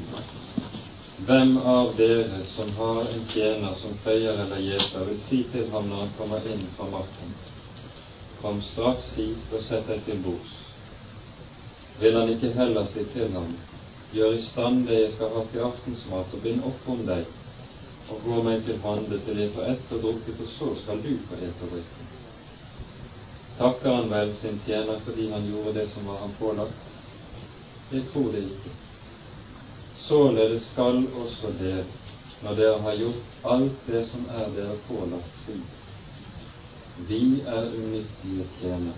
Hvem 1.28 1.58
av 1.58 1.94
dere 1.98 2.42
som 2.56 2.70
har 2.78 3.00
en 3.14 3.26
tjener 3.30 3.74
som 3.82 3.98
føyer 4.04 4.38
eller 4.46 4.62
gjeter, 4.64 5.06
vil 5.06 5.22
si 5.22 5.44
til 5.52 5.70
ham 5.74 5.90
når 5.92 6.06
han 6.06 6.14
kommer 6.18 6.46
inn 6.52 6.66
fra 6.78 6.88
marken, 6.90 7.34
kom 8.42 8.62
straks 8.64 9.12
hit 9.20 9.54
og 9.54 9.66
sett 9.68 9.88
deg 9.92 10.06
til 10.08 10.22
bords. 10.24 10.54
Vil 12.00 12.16
han 12.16 12.32
ikke 12.32 12.54
heller 12.56 12.88
si 12.88 13.04
til 13.14 13.34
ham, 13.36 13.52
gjør 14.14 14.34
i 14.36 14.42
stand 14.42 14.88
det 14.88 15.00
jeg 15.00 15.12
skal 15.16 15.34
ha 15.36 15.44
til 15.52 15.66
aftensmat, 15.68 16.34
og 16.34 16.44
bind 16.44 16.64
opp 16.66 16.88
om 16.90 17.06
deg, 17.08 17.26
og 18.10 18.24
gå 18.26 18.42
meg 18.46 18.64
til 18.66 18.80
hande 18.84 19.20
til 19.26 19.42
jeg 19.44 19.54
får 19.56 19.72
ett 19.74 19.94
og 19.98 20.06
drukket, 20.06 20.42
og 20.46 20.54
så 20.58 20.70
skal 20.84 21.04
du 21.06 21.12
få 21.30 21.38
ete 21.38 21.68
og 21.68 21.74
drikke. 21.76 22.08
Takker 23.60 23.92
han 23.92 24.10
vel 24.10 24.32
sin 24.40 24.60
tjener 24.66 25.02
fordi 25.06 25.30
han 25.34 25.46
gjorde 25.50 25.76
det 25.78 25.90
som 25.94 26.08
var 26.08 26.22
han 26.24 26.38
pålagt? 26.40 26.86
Jeg 27.92 28.06
tror 28.14 28.32
det 28.32 28.46
ikke. 28.48 28.72
Således 30.08 30.70
skal 30.72 31.04
også 31.22 31.52
dere, 31.60 31.84
når 32.42 32.56
dere 32.56 32.80
har 32.86 32.96
gjort 33.04 33.38
alt 33.54 33.86
det 33.88 34.06
som 34.08 34.26
er 34.32 34.50
dere 34.56 34.80
pålagt, 34.88 35.44
si 35.44 35.60
vi 37.08 37.42
er 37.48 37.70
unyttige 37.76 38.48
tjenere. 38.60 38.96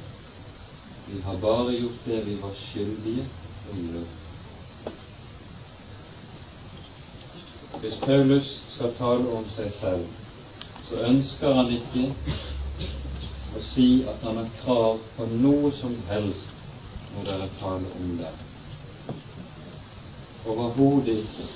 Vi 1.06 1.20
har 1.22 1.38
bare 1.42 1.76
gjort 1.76 2.06
det 2.06 2.24
vi 2.26 2.38
var 2.42 2.56
skyldige 2.58 3.26
å 3.70 3.78
gjøre. 3.78 4.21
Hvis 7.82 7.96
Paulus 7.96 8.64
skal 8.70 8.92
tale 8.98 9.30
om 9.34 9.46
seg 9.56 9.72
selv, 9.74 10.02
så 10.86 11.00
ønsker 11.08 11.54
han 11.58 11.72
ikke 11.74 12.04
å 13.58 13.62
si 13.66 13.86
at 14.06 14.22
han 14.22 14.38
har 14.38 14.52
krav 14.60 15.00
på 15.16 15.26
noe 15.32 15.72
som 15.80 15.96
helst 16.10 16.52
når 17.16 17.26
dere 17.26 17.48
taler 17.58 17.96
om 17.98 18.12
det. 18.20 18.30
Overhodet 20.46 21.16
ikke. 21.24 21.48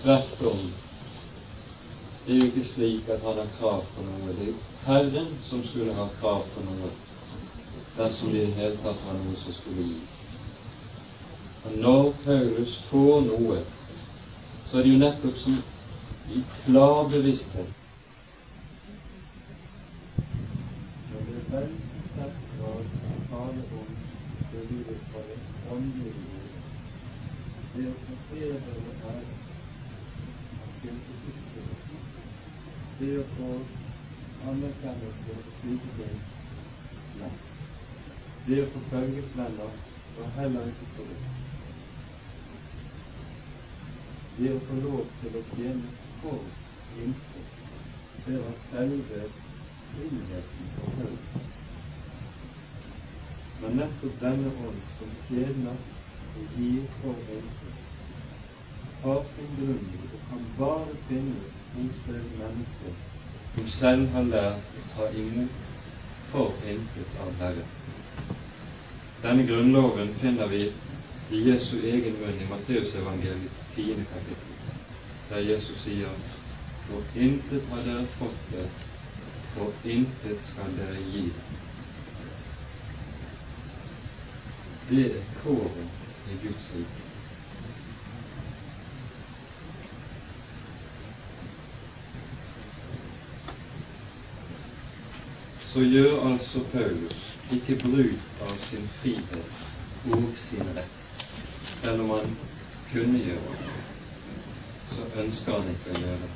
Tvert 0.00 0.42
om. 0.50 0.64
Det 2.24 2.34
er 2.34 2.40
jo 2.40 2.50
ikke 2.50 2.66
slik 2.72 3.12
at 3.14 3.22
han 3.28 3.38
har 3.38 3.54
krav 3.60 3.86
på 3.94 4.08
noe. 4.08 4.34
Det 4.40 4.48
er 4.50 4.58
Herren 4.88 5.30
som 5.46 5.62
skulle 5.70 5.94
ha 5.94 6.08
krav 6.18 6.42
på 6.56 6.64
noe 6.66 6.90
dersom 7.94 8.34
det 8.34 8.42
i 8.42 8.50
det 8.50 8.58
hele 8.58 8.82
tatt 8.82 9.06
var 9.06 9.22
noe 9.22 9.38
som 9.44 9.54
skulle 9.60 9.86
gis. 9.92 10.20
Og 11.64 11.78
når 11.86 12.12
Paulus 12.26 12.76
får 12.90 13.24
noe 13.30 13.62
så 14.70 14.78
er 14.78 14.82
det 14.82 14.92
jo 14.92 14.98
nettopp 14.98 15.40
som 15.44 15.62
i 16.34 16.42
klar 16.64 17.08
bevissthet 17.12 17.74
det 32.98 33.18
å 33.18 33.24
få 33.36 33.48
anerkjennelse 34.48 35.34
og 35.34 35.48
slike 35.60 35.94
ting 35.98 36.20
Nei. 37.20 37.30
Det 38.46 38.60
å 38.62 38.70
få 38.72 38.82
følgesvenner 38.90 39.76
var 40.16 40.30
heller 40.38 40.70
ikke 40.70 40.88
så 40.96 41.06
det. 41.10 41.18
Å 44.34 44.60
få 44.66 44.76
lov 44.82 45.02
til 45.22 45.36
å 45.38 45.42
tjene 45.54 45.90
for 46.20 46.40
intet, 46.98 47.50
det 48.26 48.38
var 48.40 48.56
selve 48.70 49.20
friheten 49.94 50.70
for 50.74 50.88
Paulus. 50.96 51.44
Men 53.62 53.76
nettopp 53.78 54.16
denne 54.22 54.50
ånd 54.66 54.80
som 54.98 55.12
tjener 55.28 55.76
og 56.34 56.58
gir 56.58 56.88
for 57.00 57.20
intet, 57.30 57.78
har 59.04 59.22
sin 59.36 59.54
grunn 59.60 59.86
og 60.10 60.20
kan 60.30 60.46
bare 60.58 60.96
finnes 61.08 61.54
hos 61.76 62.00
det 62.08 62.22
mennesket 62.40 63.02
som 63.54 63.68
selv 63.78 64.08
har 64.16 64.26
lært 64.32 64.74
å 64.80 64.86
ta 64.96 65.10
imot 65.14 65.60
for 66.32 66.64
intet 66.66 67.20
av 67.22 67.30
Herren. 67.38 67.70
Denne 69.22 69.46
grunnloven 69.46 70.10
finner 70.20 70.50
vi 70.50 70.64
i 71.34 71.50
Jesu 71.50 71.76
egen 71.82 72.14
munn 72.20 72.40
i 72.40 72.46
Matteusevangeliets 72.50 73.62
tiende 73.74 74.04
kapittel, 74.04 74.54
der 75.28 75.40
Jesus 75.40 75.80
sier 75.82 76.08
For 76.86 77.02
intet 77.16 77.64
har 77.70 77.82
dere 77.86 78.06
fått 78.18 78.50
det, 78.52 78.66
for 79.54 79.72
intet 79.84 80.42
skal 80.44 80.74
dere 80.78 81.00
gi 81.10 81.22
det. 81.32 81.44
Det 84.88 85.04
er 85.06 85.22
kåren 85.42 85.88
i 86.30 86.36
Guds 86.44 86.66
rike. 86.76 87.04
Så 95.72 95.86
gjør 95.88 96.28
altså 96.32 96.62
Paulus 96.72 97.30
ikke 97.56 97.80
bruk 97.82 98.42
av 98.46 98.58
sin 98.68 98.86
frihet 99.00 99.64
og 100.12 100.36
sin 100.38 100.76
rett 100.76 100.93
selv 101.84 102.00
om 102.00 102.10
han 102.10 102.36
kunne 102.92 103.18
gjøre 103.18 103.40
det, 103.40 103.72
så 104.94 105.02
ønsker 105.20 105.52
han 105.52 105.66
ikke 105.68 105.90
å 105.92 105.98
gjøre 106.00 106.18
det. 106.22 106.30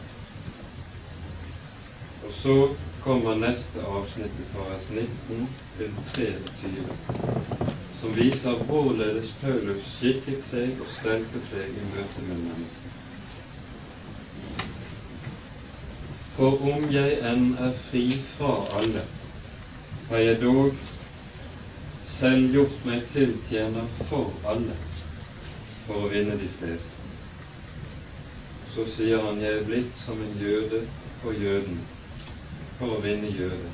Og 2.26 2.32
så 2.42 2.56
kommer 3.00 3.38
neste 3.40 3.84
avsnitt 3.88 4.42
fra 4.52 4.66
vers 4.68 4.88
19 4.92 5.46
til 5.78 5.94
23, 6.10 6.82
som 8.00 8.12
viser 8.18 8.60
hvorledes 8.68 9.30
Paulus 9.40 9.86
skikket 9.94 10.44
seg 10.50 10.82
og 10.84 10.90
stelte 10.98 11.40
seg 11.46 11.78
i 11.80 11.86
møte 11.94 12.26
med 12.26 12.42
mennesker. 12.50 12.92
For 16.36 16.60
om 16.74 16.84
jeg 16.92 17.22
enn 17.30 17.54
er 17.56 17.72
fri 17.86 18.04
fra 18.34 18.52
alle, 18.82 19.06
har 20.10 20.22
jeg 20.26 20.42
dog 20.44 20.76
selv 22.18 22.52
gjort 22.52 22.84
meg 22.84 23.08
til 23.14 23.34
tjener 23.48 23.88
for 24.10 24.36
alle 24.52 24.76
for 25.88 26.04
å 26.04 26.12
vinne 26.12 26.36
de 26.36 26.48
fleste. 26.60 27.04
Så 28.74 28.84
sier 28.92 29.24
han, 29.24 29.40
jeg 29.40 29.58
er 29.62 29.66
blitt 29.66 29.94
som 30.04 30.20
en 30.22 30.34
jøde 30.38 30.84
for 31.22 31.32
jøden, 31.34 31.80
for 32.78 32.98
å 32.98 33.02
vinne 33.02 33.32
jøde. 33.32 33.72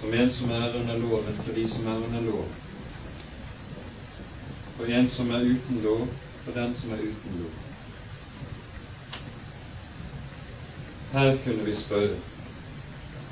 Som 0.00 0.14
en 0.14 0.32
som 0.36 0.52
er 0.54 0.76
under 0.76 1.00
loven 1.00 1.40
for 1.42 1.56
de 1.56 1.64
som 1.72 1.88
er 1.88 2.04
under 2.04 2.28
loven. 2.28 2.56
For 4.76 4.92
en 5.00 5.08
som 5.12 5.32
er 5.36 5.48
uten 5.48 5.82
lov 5.84 6.06
for 6.44 6.56
den 6.56 6.74
som 6.76 6.92
er 6.96 7.02
uten 7.04 7.40
lov. 7.40 7.58
Her 11.12 11.36
kunne 11.44 11.66
vi 11.66 11.74
spørre 11.74 12.18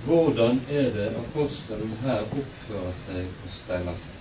hvordan 0.04 0.60
er 0.68 0.90
det 0.94 1.08
apostelen 1.18 1.92
her 2.02 2.24
oppfører 2.26 2.94
seg 3.04 3.26
og 3.44 3.52
steller 3.52 3.98
seg? 3.98 4.17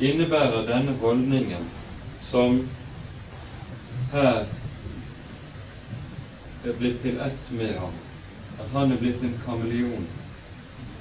Innebærer 0.00 0.66
denne 0.66 0.92
holdningen 1.00 1.68
som 2.30 2.68
her 4.12 4.46
er 6.64 6.78
blitt 6.78 7.00
til 7.02 7.20
ett 7.20 7.50
med 7.50 7.74
ham, 7.78 7.94
at 8.58 8.70
han 8.72 8.92
er 8.92 9.00
blitt 9.02 9.22
en 9.22 9.40
kameleon, 9.46 10.06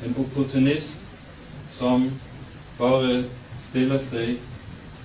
en 0.06 0.16
opportunist 0.26 1.00
som 1.78 2.10
bare 2.78 3.24
stiller 3.70 4.02
seg 4.10 4.38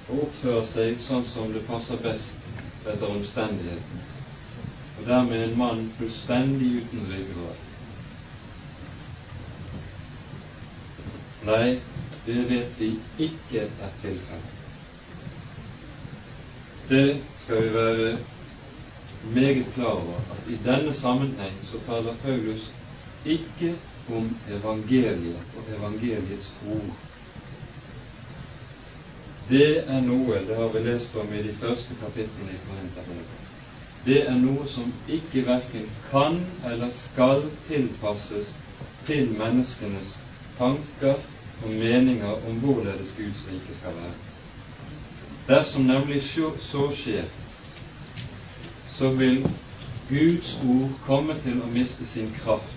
og 0.09 0.24
oppfører 0.26 0.66
seg 0.72 1.01
sånn 1.05 1.24
som 1.28 1.53
det 1.55 1.64
passer 1.68 2.01
best 2.05 2.49
etter 2.89 3.09
omstendighetene, 3.09 4.05
og 4.99 5.07
dermed 5.07 5.45
en 5.45 5.59
mann 5.61 5.84
fullstendig 5.99 6.72
uten 6.82 7.07
ryggrad. 7.12 7.64
Nei, 11.49 11.78
det 12.28 12.44
vet 12.50 12.80
vi 12.80 12.88
ikke 13.24 13.60
er 13.64 13.92
tilfellet. 14.02 14.54
Det 16.88 17.20
skal 17.36 17.62
vi 17.62 17.74
være 17.74 18.18
meget 19.34 19.64
klar 19.74 19.96
over 19.96 20.20
at 20.32 20.50
i 20.52 20.56
denne 20.64 20.92
sammenheng 20.94 21.56
så 21.70 21.80
taler 21.86 22.14
Paulus 22.22 22.70
ikke 23.24 23.74
om 24.08 24.28
evangeliet 24.48 25.40
og 25.56 25.72
evangeliets 25.78 26.52
ord. 26.66 26.96
Det 29.48 29.88
er 29.88 30.00
noe, 30.04 30.42
det 30.48 30.56
har 30.56 30.68
vi 30.72 30.84
lest 30.84 31.16
om 31.16 31.32
i 31.32 31.42
de 31.42 31.54
første 31.60 31.96
kapitlene 32.00 32.52
i 32.52 32.60
Korinterbrevet, 32.68 33.44
det 34.04 34.20
er 34.28 34.36
noe 34.36 34.68
som 34.68 34.92
ikke 35.08 35.46
verken 35.46 35.88
kan 36.10 36.38
eller 36.64 36.92
skal 36.92 37.48
tilpasses 37.68 38.52
til 39.06 39.32
menneskenes 39.32 40.14
tanker 40.58 41.24
og 41.64 41.70
meninger 41.70 42.48
om 42.48 42.59
hvorledes 42.62 43.14
Guds 43.16 43.46
rike 43.50 43.78
skal 43.78 43.94
være. 43.96 44.14
Dersom 45.48 45.82
nemlig 45.82 46.22
så 46.22 46.90
skjer, 46.94 47.24
så 48.98 49.11
vil 49.11 49.50
Guds 50.09 50.59
ord 50.68 50.90
komme 51.06 51.34
til 51.44 51.61
å 51.62 51.70
miste 51.72 52.06
sin 52.06 52.30
kraft. 52.42 52.74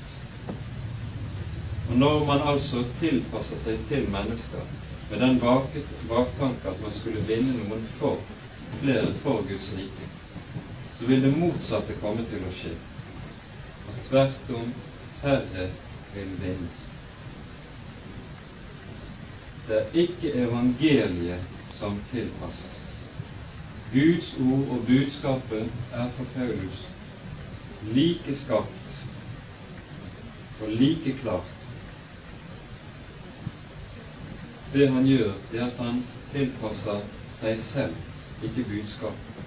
Og 1.89 1.97
når 1.97 2.25
man 2.25 2.45
altså 2.53 2.83
tilpasser 2.99 3.59
seg 3.59 3.81
til 3.89 4.07
mennesker 4.11 4.63
med 5.09 5.19
den 5.19 5.39
baktanke 6.09 6.71
at 6.71 6.79
man 6.83 6.95
skulle 6.95 7.23
vinne 7.27 7.57
noen 7.59 7.83
for 7.99 8.21
flere 8.79 9.11
for 9.23 9.43
Guds 9.49 9.73
rike, 9.75 10.07
så 10.99 11.09
vil 11.09 11.23
det 11.25 11.33
motsatte 11.37 11.99
komme 11.99 12.23
til 12.31 12.47
å 12.47 12.55
skje. 12.55 12.71
At 13.91 14.07
tvert 14.07 14.55
om 14.55 14.71
færre 15.19 15.67
vil 16.15 16.33
vinnes. 16.45 16.90
Det 19.67 19.77
er 19.77 19.85
ikke 19.93 20.33
evangeliet 20.33 21.43
som 21.79 21.99
tilpasses. 22.11 22.79
Guds 23.93 24.33
ord 24.39 24.67
og 24.77 24.85
budskapet 24.87 25.71
er 25.93 26.09
for 26.17 26.25
Paulus 26.35 26.85
like 27.83 28.35
skapt 28.35 29.01
og 30.61 30.69
like 30.69 31.15
klart 31.21 31.51
Det 34.73 34.89
han 34.89 35.07
gjør, 35.07 35.33
er 35.53 35.65
at 35.65 35.79
han 35.83 35.97
tilpasser 36.31 37.01
seg 37.41 37.57
selv, 37.59 37.95
ikke 38.43 38.63
budskapet. 38.69 39.41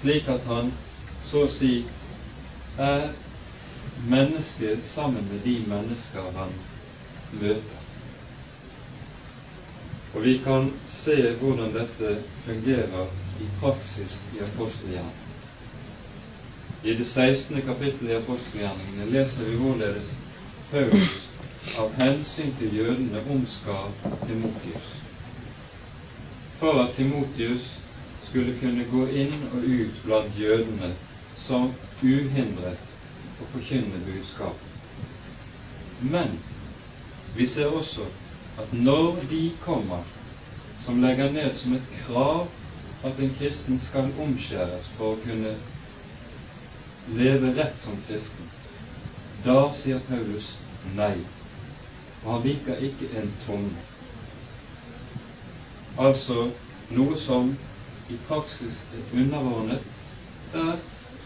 Slik 0.00 0.26
at 0.32 0.48
han 0.50 0.72
så 1.30 1.44
å 1.46 1.52
si 1.54 1.84
er 2.82 3.12
menneske 4.10 4.74
sammen 4.82 5.30
med 5.30 5.46
de 5.46 5.54
mennesker 5.70 6.34
han 6.34 6.50
møter. 7.36 7.81
Og 10.12 10.22
vi 10.24 10.38
kan 10.44 10.72
se 10.86 11.32
hvordan 11.40 11.72
dette 11.74 12.16
fungerer 12.44 13.06
i 13.40 13.46
praksis 13.60 14.16
i 14.34 14.40
apostelgjerningen. 14.44 15.18
I 16.84 16.94
det 16.98 17.06
16. 17.06 17.62
kapittelet 17.62 18.10
i 18.10 18.14
apostelgjerningene 18.18 19.06
leser 19.10 19.44
vi 19.46 19.56
hvorledes 19.56 20.16
Paulus 20.70 21.28
av 21.78 21.92
hensyn 22.00 22.50
til 22.58 22.74
jødene 22.76 23.22
omskar 23.30 23.92
Timotius. 24.26 24.88
For 26.58 26.80
at 26.82 26.94
Timotius 26.96 27.68
skulle 28.26 28.56
kunne 28.58 28.84
gå 28.90 29.06
inn 29.06 29.46
og 29.52 29.62
ut 29.62 30.02
blant 30.04 30.34
jødene 30.38 30.90
som 31.46 31.70
uhindret 32.02 32.98
å 33.38 33.46
forkynne 33.54 34.02
budskapet. 34.06 34.68
Men 36.02 36.36
vi 37.34 37.46
ser 37.46 37.70
også 37.70 38.10
at 38.58 38.72
når 38.72 39.22
de 39.30 39.56
kommer 39.60 40.02
som 40.84 41.00
legger 41.02 41.32
ned 41.32 41.54
som 41.54 41.74
et 41.74 41.88
krav 42.04 42.48
at 43.04 43.20
en 43.20 43.34
kristen 43.38 43.78
skal 43.80 44.12
omskjæres 44.20 44.90
for 44.96 45.14
å 45.14 45.20
kunne 45.24 45.54
leve 47.06 47.54
rett 47.56 47.78
som 47.82 47.96
kristen, 48.06 48.46
da 49.44 49.72
sier 49.74 50.02
Paulus 50.08 50.52
nei, 50.96 51.16
og 52.22 52.28
han 52.30 52.44
viker 52.46 52.84
ikke 52.88 53.10
en 53.18 53.32
tunge. 53.46 53.82
Altså 55.98 56.52
noe 56.94 57.18
som 57.18 57.52
i 58.08 58.18
praksis 58.28 58.84
er 58.94 59.18
underordnet, 59.18 59.82
der 60.52 60.78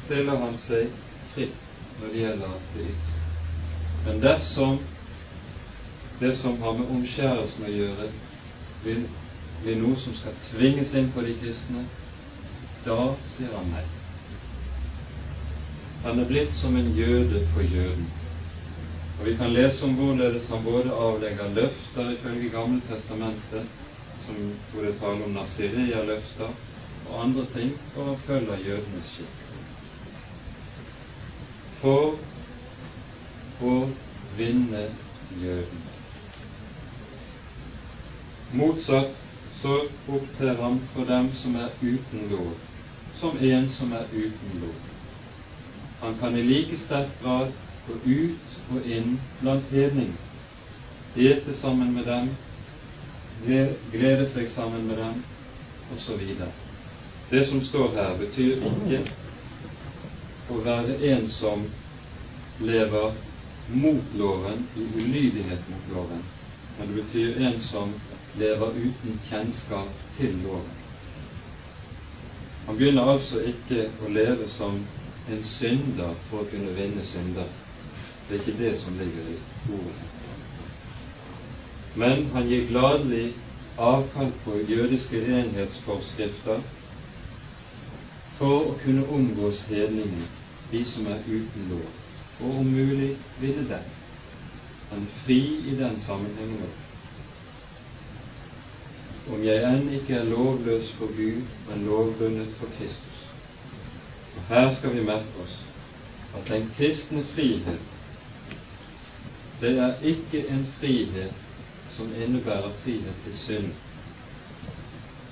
stiller 0.04 0.40
han 0.40 0.56
seg 0.64 0.92
fritt 1.34 1.62
når 2.00 2.12
det 2.12 2.20
gjelder 2.22 2.58
det 2.74 2.88
ytre. 2.92 3.22
Men 4.06 4.20
dersom 4.22 4.78
det 6.20 6.36
som 6.36 6.62
har 6.62 6.78
med 6.78 6.90
omskjærelsen 6.96 7.66
å 7.66 7.72
gjøre, 7.72 8.08
vil 8.84 9.06
bli 9.62 9.74
noe 9.80 9.96
som 10.00 10.14
skal 10.16 10.36
tvinges 10.50 10.94
inn 10.96 11.10
på 11.12 11.24
de 11.26 11.34
kristne, 11.40 11.84
da 12.86 13.00
sier 13.34 13.52
han 13.52 13.72
nei. 13.74 13.84
Han 16.04 16.20
er 16.22 16.28
blitt 16.30 16.54
som 16.54 16.76
en 16.78 16.92
jøde 16.94 17.42
for 17.52 17.64
jøden. 17.66 18.06
Og 19.18 19.24
Vi 19.26 19.34
kan 19.36 19.52
lese 19.52 19.84
om 19.84 19.96
hvorledes 19.96 20.48
han 20.52 20.64
både 20.64 20.92
avlegger 20.92 21.54
løfter 21.56 22.12
ifølge 22.12 22.52
Gamle 22.52 22.80
testamentet, 22.88 23.64
som 24.26 24.38
hvor 24.72 24.84
det 24.84 24.98
taler 25.00 25.24
om 25.24 25.34
Nasiria-løfter, 25.34 26.54
og 27.06 27.22
andre 27.22 27.46
ting, 27.54 27.74
og 27.96 28.08
han 28.12 28.22
følger 28.26 28.64
jødenes 28.66 29.10
skikk 29.16 29.42
for 31.80 32.16
å 33.62 33.74
vinne 34.36 34.88
jøden. 35.42 35.95
Motsatt 38.52 39.26
så 39.62 39.88
opptrer 40.06 40.54
han 40.56 40.80
for 40.94 41.04
dem 41.04 41.28
som 41.34 41.56
er 41.56 41.68
uten 41.80 42.28
lov, 42.30 42.52
som 43.20 43.38
en 43.38 43.70
som 43.70 43.92
er 43.92 44.04
uten 44.12 44.60
lov. 44.60 44.74
Han 46.00 46.18
kan 46.20 46.36
i 46.36 46.42
like 46.42 46.78
sterk 46.78 47.08
grad 47.22 47.52
gå 47.86 47.94
ut 48.04 48.54
og 48.70 48.86
inn 48.86 49.16
blant 49.40 49.70
hedninger, 49.70 50.18
ete 51.16 51.54
sammen 51.56 51.94
med 51.94 52.06
dem, 52.06 52.28
glede 53.92 54.26
seg 54.30 54.50
sammen 54.52 54.86
med 54.86 55.00
dem, 55.00 55.22
osv. 55.96 56.22
Det 57.30 57.44
som 57.48 57.62
står 57.64 57.94
her, 57.96 58.14
betyr 58.20 58.62
ikke 58.70 59.00
å 60.52 60.60
være 60.62 61.00
en 61.10 61.26
som 61.28 61.64
lever 62.60 63.16
mot 63.74 64.14
loven, 64.14 64.68
i 64.76 64.86
ulydighet 65.00 65.70
mot 65.72 65.88
loven, 65.94 66.22
men 66.78 66.92
det 66.92 67.02
betyr 67.02 67.40
en 67.48 67.58
som 67.60 67.96
lever 68.38 68.74
uten 68.76 69.20
kjennskap 69.28 69.88
til 70.16 70.34
loven. 70.44 70.74
Han 72.66 72.76
begynner 72.76 73.12
altså 73.12 73.40
ikke 73.46 73.88
å 74.02 74.10
leve 74.10 74.48
som 74.56 74.80
en 75.30 75.42
synder 75.46 76.14
for 76.28 76.42
å 76.42 76.50
kunne 76.50 76.74
vinne 76.74 77.04
synder. 77.06 77.48
Det 78.28 78.36
er 78.36 78.40
ikke 78.42 78.58
det 78.58 78.72
som 78.80 78.96
ligger 78.98 79.32
i 79.32 79.38
ordet. 79.70 79.98
Men 81.96 82.26
han 82.34 82.48
gir 82.50 82.66
gladelig 82.68 83.26
avkall 83.78 84.32
på 84.44 84.58
jødiske 84.68 85.20
enhetsforskrifter 85.40 86.64
for 88.36 88.72
å 88.72 88.74
kunne 88.82 89.06
omgås 89.08 89.62
hedningene, 89.70 90.26
de 90.72 90.82
som 90.90 91.06
er 91.08 91.22
uten 91.24 91.70
lov, 91.70 91.86
og 92.40 92.58
om 92.60 92.66
mulig 92.68 93.14
ville 93.40 93.64
den. 93.70 93.86
Han 94.90 95.06
er 95.06 95.14
fri 95.22 95.40
i 95.70 95.76
den 95.78 95.96
sammenhengen 96.02 96.66
òg. 96.66 96.85
Om 99.26 99.42
jeg 99.44 99.62
enn 99.66 99.88
ikke 99.90 100.14
er 100.14 100.28
lovløs 100.30 100.92
for 100.98 101.06
Gud, 101.06 101.40
men 101.68 101.86
lovbundet 101.86 102.52
for 102.60 102.68
Kristus. 102.78 103.22
Og 104.36 104.42
her 104.48 104.70
skal 104.74 104.94
vi 104.94 105.02
merke 105.02 105.42
oss 105.42 105.56
at 106.36 106.50
den 106.50 106.68
kristne 106.76 107.24
frihet, 107.34 107.80
det 109.60 109.72
er 109.78 110.04
ikke 110.04 110.44
en 110.52 110.66
frihet 110.80 111.32
som 111.96 112.12
innebærer 112.22 112.70
frihet 112.84 113.18
til 113.24 113.38
synd. 113.38 113.72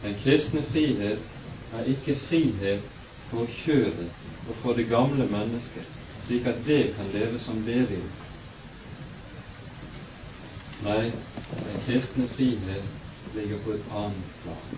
Den 0.03 0.19
kristne 0.25 0.63
frihet 0.73 1.23
er 1.73 1.85
ikke 1.85 2.17
frihet 2.29 2.83
for 3.31 3.47
kjødet 3.65 4.11
og 4.49 4.57
for 4.63 4.73
det 4.73 4.89
gamle 4.89 5.29
mennesket, 5.29 5.87
slik 6.27 6.47
at 6.47 6.67
det 6.67 6.83
kan 6.97 7.15
leve 7.15 7.39
som 7.39 7.63
det 7.69 7.81
vil. 7.91 8.05
Nei, 10.85 11.13
den 11.69 11.81
kristne 11.87 12.29
frihet 12.37 13.04
ligger 13.35 13.59
på 13.65 13.73
et 13.73 13.85
annet 13.91 14.33
plan. 14.43 14.71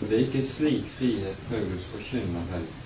Og 0.00 0.08
det 0.08 0.16
er 0.16 0.26
ikke 0.26 0.46
slik 0.48 0.90
frihet 0.98 1.36
Paulus 1.48 1.86
forkynner 1.92 2.46
heller. 2.52 2.76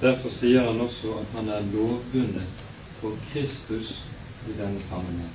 Derfor 0.00 0.28
sier 0.38 0.66
han 0.66 0.80
også 0.80 1.14
at 1.22 1.36
han 1.38 1.48
er 1.48 1.68
lovbundet 1.72 2.64
for 3.00 3.16
Kristus 3.32 3.94
i 4.46 4.56
denne 4.58 4.82
sammenheng, 4.84 5.32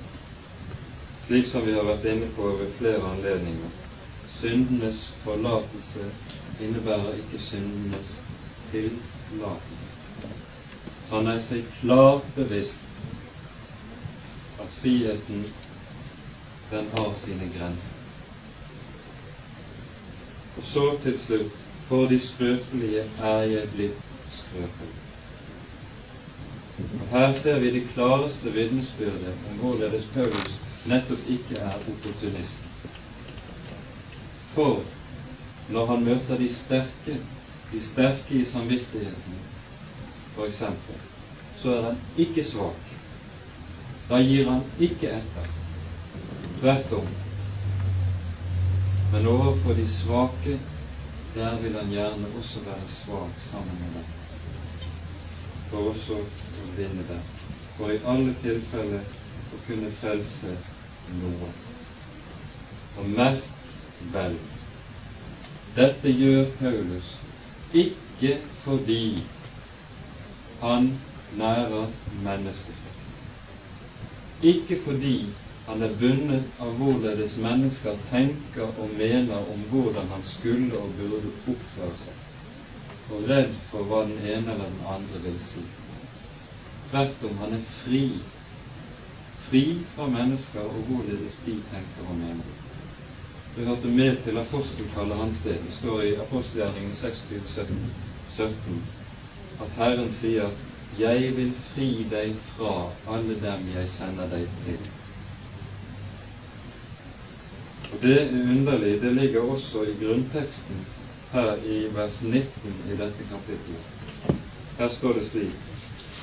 slik 1.26 1.48
som 1.50 1.66
vi 1.66 1.74
har 1.74 1.88
vært 1.88 2.06
inne 2.12 2.30
på 2.36 2.52
ved 2.60 2.70
flere 2.78 3.02
anledninger 3.16 3.72
syndenes 4.42 5.02
forlatelse 5.24 6.06
innebærer 6.60 7.14
ikke 7.14 7.38
syndenes 7.38 8.14
tillatelse. 8.70 9.90
Han 11.10 11.28
er 11.28 11.38
seg 11.44 11.66
klart 11.80 12.24
bevisst 12.36 12.81
at 14.62 14.78
friheten, 14.80 15.44
den 16.70 16.88
har 16.96 17.14
sine 17.24 17.50
grenser. 17.58 17.96
Og 20.56 20.62
så 20.72 20.98
til 21.02 21.18
slutt 21.18 21.62
for 21.88 22.06
de 22.08 22.18
skrøpelige 22.20 23.04
er 23.20 23.42
jeg 23.42 23.68
blitt 23.74 24.12
skrøpelig. 24.32 24.94
Og 27.00 27.06
Her 27.10 27.32
ser 27.32 27.58
vi 27.60 27.70
det 27.70 27.82
klareste 27.94 28.52
vitnesbyrdet 28.52 29.34
om 29.50 29.58
hvorledes 29.58 30.06
Paulus 30.14 30.58
nettopp 30.86 31.28
ikke 31.28 31.56
er 31.56 31.74
opportunist. 31.74 32.62
For 34.54 34.82
når 35.68 35.86
han 35.86 36.04
møter 36.04 36.38
de 36.38 36.48
sterke, 36.54 37.18
de 37.72 37.84
sterke 37.92 38.34
i 38.40 38.44
samvittigheten, 38.44 39.38
f.eks., 40.36 40.62
så 41.62 41.76
er 41.76 41.82
han 41.82 42.00
ikke 42.16 42.44
svak. 42.44 42.91
Da 44.12 44.18
gir 44.20 44.44
han 44.44 44.60
ikke 44.76 45.08
etter. 45.08 45.44
Tvert 46.60 46.90
om. 46.92 47.06
Men 49.12 49.26
overfor 49.26 49.72
de 49.72 49.86
svake, 49.88 50.58
der 51.34 51.56
vil 51.62 51.78
han 51.78 51.88
gjerne 51.88 52.28
også 52.38 52.60
være 52.66 52.90
svak 52.92 53.40
sammen 53.46 53.78
med 53.80 53.94
dem. 53.96 54.10
For 55.70 55.88
også 55.94 56.18
å 56.20 56.68
vinne 56.76 57.06
dem. 57.08 57.24
For 57.78 57.94
i 57.94 58.02
alle 58.04 58.36
tilfeller 58.44 59.08
å 59.56 59.64
kunne 59.64 59.92
frelse 60.02 60.58
noen. 61.22 61.56
Og 63.00 63.08
merk 63.16 63.48
vel. 64.12 64.36
Dette 65.78 66.12
gjør 66.12 66.50
Paulus 66.60 67.14
ikke 67.72 68.42
fordi 68.66 69.04
han 70.60 70.98
nærer 71.32 71.88
menneskefrykt. 72.12 73.01
Ikke 74.42 74.76
fordi 74.84 75.34
han 75.68 75.82
er 75.86 75.92
bundet 75.98 76.48
av 76.58 76.72
hvorledes 76.78 77.36
mennesker 77.38 77.98
tenker 78.08 78.72
og 78.82 78.90
mener 78.98 79.44
om 79.52 79.60
hvordan 79.70 80.08
han 80.10 80.24
skulle 80.26 80.74
og 80.78 80.96
burde 80.98 81.30
oppføre 81.52 81.94
seg, 82.00 82.16
og 83.06 83.28
redd 83.30 83.54
for 83.70 83.86
hva 83.86 84.00
den 84.08 84.18
ene 84.18 84.56
eller 84.56 84.72
den 84.72 84.82
andre 84.96 85.20
vil 85.28 85.38
si. 85.46 85.62
Tvert 86.90 87.22
om, 87.28 87.38
han 87.38 87.54
er 87.60 87.62
fri. 87.84 88.02
Fri 89.46 89.62
fra 89.94 90.08
mennesker 90.10 90.66
og 90.66 90.82
hvorledes 90.90 91.38
de 91.46 91.54
tenker 91.70 92.10
og 92.10 92.18
mener. 92.18 92.50
Det 93.54 93.68
hørte 93.68 93.94
med 93.94 94.24
til 94.24 94.38
apostelkallet 94.42 95.22
hans 95.22 95.38
sted. 95.44 95.62
Det 95.68 95.74
står 95.78 96.02
i 96.08 96.12
apostelgjerningen 96.26 96.94
26, 96.98 97.46
17, 97.46 97.80
17 98.34 98.82
at 99.62 99.74
Herren 99.78 100.10
sier 100.10 100.50
'Jeg 100.98 101.36
vil 101.36 101.52
fri 101.72 102.04
deg 102.10 102.34
fra 102.56 102.72
alle 103.08 103.34
dem 103.40 103.68
jeg 103.74 103.88
sender 103.88 104.28
deg 104.28 104.48
til'. 104.64 104.90
Og 107.92 108.02
Det 108.02 108.12
er 108.22 108.28
underlig. 108.52 109.00
Det 109.00 109.12
ligger 109.14 109.40
også 109.40 109.82
i 109.82 109.94
grunnteksten 110.04 110.84
her 111.32 111.56
i 111.64 111.78
vers 111.94 112.22
19 112.22 112.74
i 112.92 112.96
dette 112.96 113.24
kapittelet. 113.30 113.86
Her 114.78 114.88
står 114.98 115.12
det 115.12 115.26
slik 115.30 115.54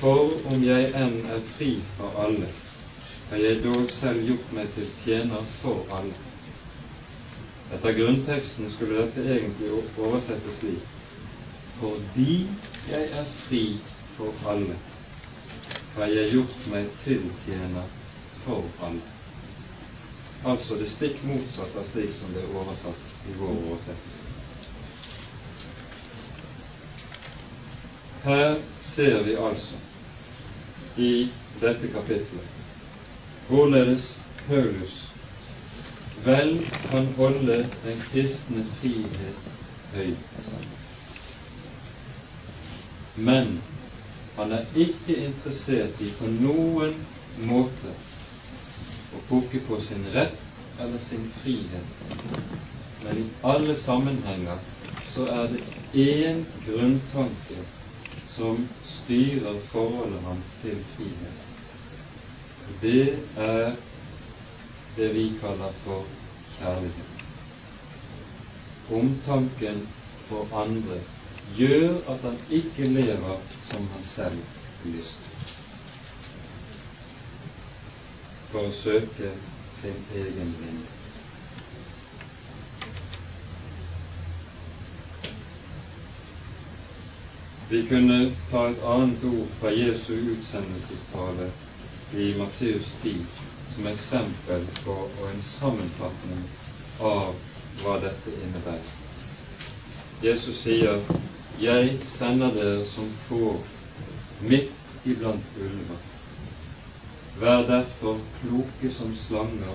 For 0.00 0.30
om 0.54 0.62
jeg 0.64 0.92
enn 0.96 1.18
er 1.34 1.40
fri 1.56 1.70
fra 1.96 2.10
alle, 2.26 2.48
har 3.30 3.36
jeg 3.36 3.62
dog 3.64 3.90
selv 3.90 4.22
gjort 4.26 4.52
meg 4.52 4.70
til 4.74 4.86
tjener 5.04 5.44
for 5.60 5.86
alle. 5.98 6.14
Etter 7.74 7.98
grunnteksten 7.98 8.70
skulle 8.70 9.02
dette 9.02 9.26
egentlig 9.36 9.70
oversettes 9.98 10.58
slik 10.62 10.86
Fordi 11.78 12.48
jeg 12.90 13.02
er 13.20 13.24
fri 13.46 13.64
for 14.20 14.50
alle, 14.52 14.76
har 15.96 16.12
jeg 16.12 16.32
gjort 16.34 16.66
meg 16.72 16.92
tiltjener 17.04 17.88
for 18.44 18.68
alle. 18.84 19.16
Altså 20.44 20.76
det 20.80 20.88
stikk 20.92 21.20
motsatte 21.28 21.80
av 21.80 21.88
slik 21.90 22.12
som 22.16 22.32
det 22.36 22.44
er 22.44 22.52
oversatt 22.56 23.28
i 23.28 23.36
vår 23.40 23.56
oversettelse. 23.56 24.28
Her 28.24 28.58
ser 28.84 29.22
vi 29.24 29.36
altså 29.40 29.80
i 31.00 31.12
dette 31.60 31.88
kapitlet 31.92 32.56
hvorledes 33.48 34.12
Paulus 34.46 34.96
vel 36.24 36.52
kan 36.90 37.08
holde 37.16 37.62
den 37.84 38.02
kristne 38.10 38.64
frihet 38.80 39.48
høyt. 39.94 40.48
Men 43.16 43.56
han 44.40 44.52
er 44.52 44.64
ikke 44.74 45.16
interessert 45.26 45.98
i 46.00 46.06
på 46.16 46.28
noen 46.32 46.94
måte 47.44 47.90
å 49.12 49.20
pukke 49.28 49.60
på 49.66 49.76
sin 49.84 50.06
rett 50.14 50.80
eller 50.80 51.02
sin 51.04 51.26
frihet. 51.42 51.90
Men 53.04 53.20
i 53.20 53.26
alle 53.44 53.76
sammenhenger 53.76 54.62
så 55.12 55.26
er 55.34 55.52
det 55.52 55.60
én 56.06 56.40
grunntanke 56.64 57.60
som 58.32 58.64
styrer 58.94 59.60
forholdet 59.74 60.24
hans 60.24 60.54
til 60.62 60.80
frihet. 60.94 61.46
Det 62.80 63.04
er 63.36 63.76
det 64.96 65.12
vi 65.18 65.28
kaller 65.42 65.76
for 65.84 66.08
kjærlighet. 66.56 67.24
Omtanken 68.88 69.84
for 70.30 70.48
andre 70.64 71.02
gjør 71.58 72.00
at 72.08 72.24
han 72.24 72.38
ikke 72.48 72.88
lever 72.88 73.59
som 73.70 73.88
han 73.92 74.04
selv 74.04 74.38
lyst 74.84 75.30
for 78.50 78.66
å 78.66 78.72
søke 78.74 79.30
sin 79.80 80.00
egen 80.14 80.54
linje. 80.62 80.88
Vi 87.70 87.84
kunne 87.86 88.16
ta 88.50 88.64
et 88.70 88.82
annet 88.82 89.24
ord 89.30 89.52
fra 89.60 89.70
Jesu 89.70 90.12
utsendelsestale 90.34 91.46
i 92.18 92.32
Matteus 92.40 92.90
10 93.02 93.20
som 93.74 93.86
eksempel 93.86 94.66
på 94.82 94.96
og 95.06 95.28
en 95.30 95.42
sammenfatning 95.46 96.42
av 96.98 97.36
hva 97.84 97.94
dette 98.02 98.34
innebærer. 98.34 98.90
Jesus 100.26 100.58
sier, 100.64 100.98
'Jeg 101.60 101.98
sender 102.02 102.54
dere 102.54 102.84
som 102.86 103.10
får 103.28 103.64
midt 104.40 104.72
iblant 105.04 105.44
ulver'. 105.60 105.98
Vær 107.40 107.66
derfor 107.68 108.18
kloke 108.40 108.92
som 108.94 109.14
slanger 109.16 109.74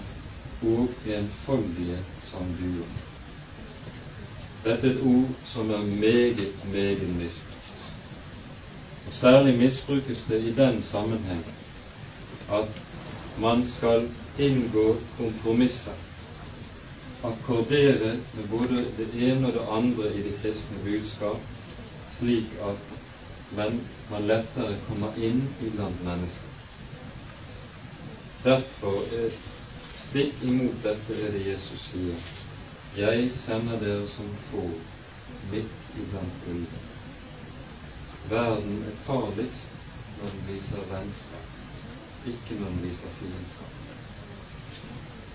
og 0.61 0.89
enfoldige 1.05 1.99
som 2.31 2.47
duer. 2.61 2.89
Dette 4.65 4.87
er 4.87 4.91
et 4.91 5.01
ord 5.05 5.29
som 5.45 5.69
er 5.71 5.85
meget, 5.85 6.65
meget 6.73 7.09
misbrukt. 7.09 7.85
Og 9.07 9.13
Særlig 9.13 9.57
misbrukes 9.59 10.25
det 10.29 10.41
i 10.43 10.55
den 10.55 10.81
sammenheng 10.81 11.45
at 12.51 12.81
man 13.39 13.67
skal 13.67 14.09
inngå 14.39 14.97
kompromisser, 15.17 15.91
akkordere 17.23 18.17
med 18.33 18.47
både 18.49 18.85
det 18.97 19.31
ene 19.31 19.47
og 19.47 19.53
det 19.53 19.67
andre 19.71 20.15
i 20.15 20.23
det 20.23 20.35
kristne 20.41 20.77
budskap, 20.83 21.37
slik 22.17 22.53
at 22.61 22.95
men 23.55 23.79
man 24.09 24.27
lettere 24.27 24.77
kommer 24.87 25.17
inn 25.17 25.41
iblant 25.61 26.01
mennesker. 26.03 26.49
Derfor 28.43 29.05
er 29.19 29.31
stikk 30.05 30.43
imot 30.49 30.81
dette 30.83 31.17
er 31.25 31.33
det 31.35 31.45
Jesus 31.45 31.87
sier. 31.91 32.19
Jeg 32.97 33.29
sender 33.37 33.79
dere 33.81 34.07
som 34.15 34.29
få 34.51 34.65
midt 35.51 35.95
iblant 36.01 36.47
ulver. 36.51 36.85
Verden 38.29 38.81
er 38.89 39.03
farligst 39.05 39.83
når 40.19 40.31
den 40.35 40.47
viser 40.53 40.87
vennskap 40.91 41.51
ikke 42.27 42.55
når 42.59 42.69
den 42.69 42.83
viser 42.83 43.09
fiendskap. 43.19 43.73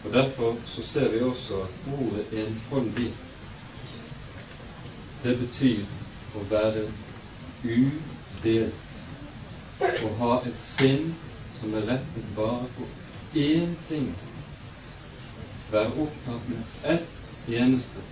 Og 0.04 0.12
Derfor 0.12 0.56
så 0.66 0.82
ser 0.82 1.08
vi 1.12 1.20
også 1.20 1.62
at 1.62 1.90
ordet 1.94 2.46
enfoldig 2.46 3.12
det 5.22 5.38
betyr 5.38 5.84
å 6.34 6.44
være 6.50 6.86
udelt. 7.64 8.98
Å 9.80 10.10
ha 10.20 10.32
et 10.48 10.60
sinn 10.62 11.14
som 11.58 11.74
er 11.76 11.86
rettet 11.88 12.30
bare 12.36 12.68
på 12.76 12.88
én 13.40 13.74
ting. 13.88 14.08
Være 15.70 15.92
opptatt 16.04 16.48
med 16.50 16.86
ett 16.94 17.50
eneste, 17.60 18.02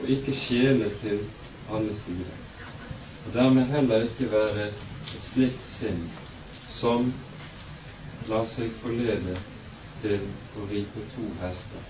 og 0.00 0.08
ikke 0.10 0.34
skjele 0.36 0.90
til 1.02 1.24
alle 1.70 1.94
sider. 1.94 2.38
Og 3.26 3.34
dermed 3.34 3.68
heller 3.74 4.06
ikke 4.08 4.30
være 4.32 4.70
et 4.70 5.24
slikt 5.32 5.66
sinn 5.68 6.06
som 6.80 7.10
lar 8.30 8.46
seg 8.48 8.72
forlede 8.80 9.36
til 10.02 10.24
å 10.56 10.66
ri 10.70 10.86
på 10.94 11.04
to 11.14 11.28
hester 11.42 11.82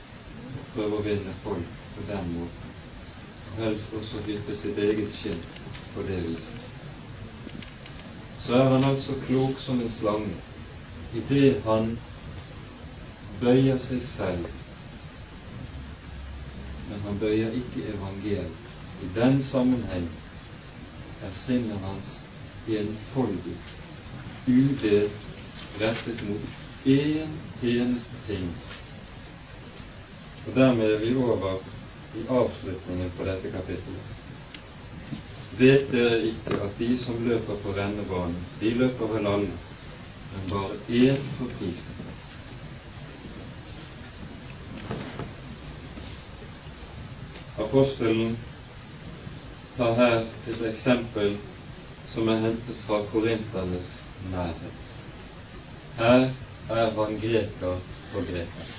og 0.50 0.72
prøve 0.74 0.98
å 0.98 1.04
vinne 1.06 1.34
folk 1.44 1.78
på 1.94 2.06
den 2.08 2.32
måten, 2.34 2.69
helst 3.58 3.94
også 3.98 4.22
hytte 4.26 4.56
sitt 4.56 4.78
eget 4.78 5.12
skinn 5.14 5.42
på 5.94 6.04
det 6.06 6.20
viset. 6.24 6.68
Så 8.46 8.54
er 8.54 8.68
han 8.68 8.84
altså 8.84 9.14
klok 9.26 9.58
som 9.60 9.80
en 9.80 9.92
slange 9.92 10.34
i 11.14 11.22
det 11.28 11.62
han 11.64 11.98
bøyer 13.40 13.78
seg 13.78 14.02
selv, 14.06 14.46
men 16.90 17.04
han 17.06 17.18
bøyer 17.20 17.56
ikke 17.60 17.86
evangeliet. 17.94 18.56
I 19.00 19.08
den 19.14 19.42
sammenheng 19.42 20.08
er 21.24 21.32
sinnet 21.32 21.78
hans 21.84 22.18
enfoldig, 22.68 23.56
udelt 24.46 25.28
rettet 25.80 26.24
mot 26.28 26.86
én 26.86 27.36
eneste 27.62 28.24
ting. 28.26 28.50
Og 30.46 30.54
dermed 30.54 30.92
er 30.94 30.98
vi 30.98 31.14
over 31.14 31.60
i 32.14 32.28
avslutningen 32.28 33.10
på 33.16 33.24
dette 33.24 33.50
kapittelet. 33.50 34.16
Vet 35.58 35.90
dere 35.92 36.18
ikke 36.30 36.56
at 36.64 36.78
de 36.78 36.88
som 36.98 37.18
løper 37.26 37.58
på 37.62 37.74
rennebanen, 37.76 38.38
de 38.60 38.70
løper 38.78 39.10
vel 39.12 39.26
alle, 39.26 39.58
men 40.32 40.48
bare 40.50 40.78
én 40.88 41.22
for 41.38 41.52
prisen? 41.58 41.98
Apostelen 47.60 48.36
tar 49.76 49.94
her 49.98 50.20
et 50.48 50.62
eksempel 50.70 51.36
som 52.14 52.28
er 52.28 52.40
hentet 52.46 52.78
fra 52.86 53.02
korinternes 53.12 53.90
nærhet. 54.32 54.94
Her 55.98 56.30
er 56.70 56.94
han 56.96 57.18
greker 57.22 57.76
og 58.14 58.24
greker. 58.32 58.72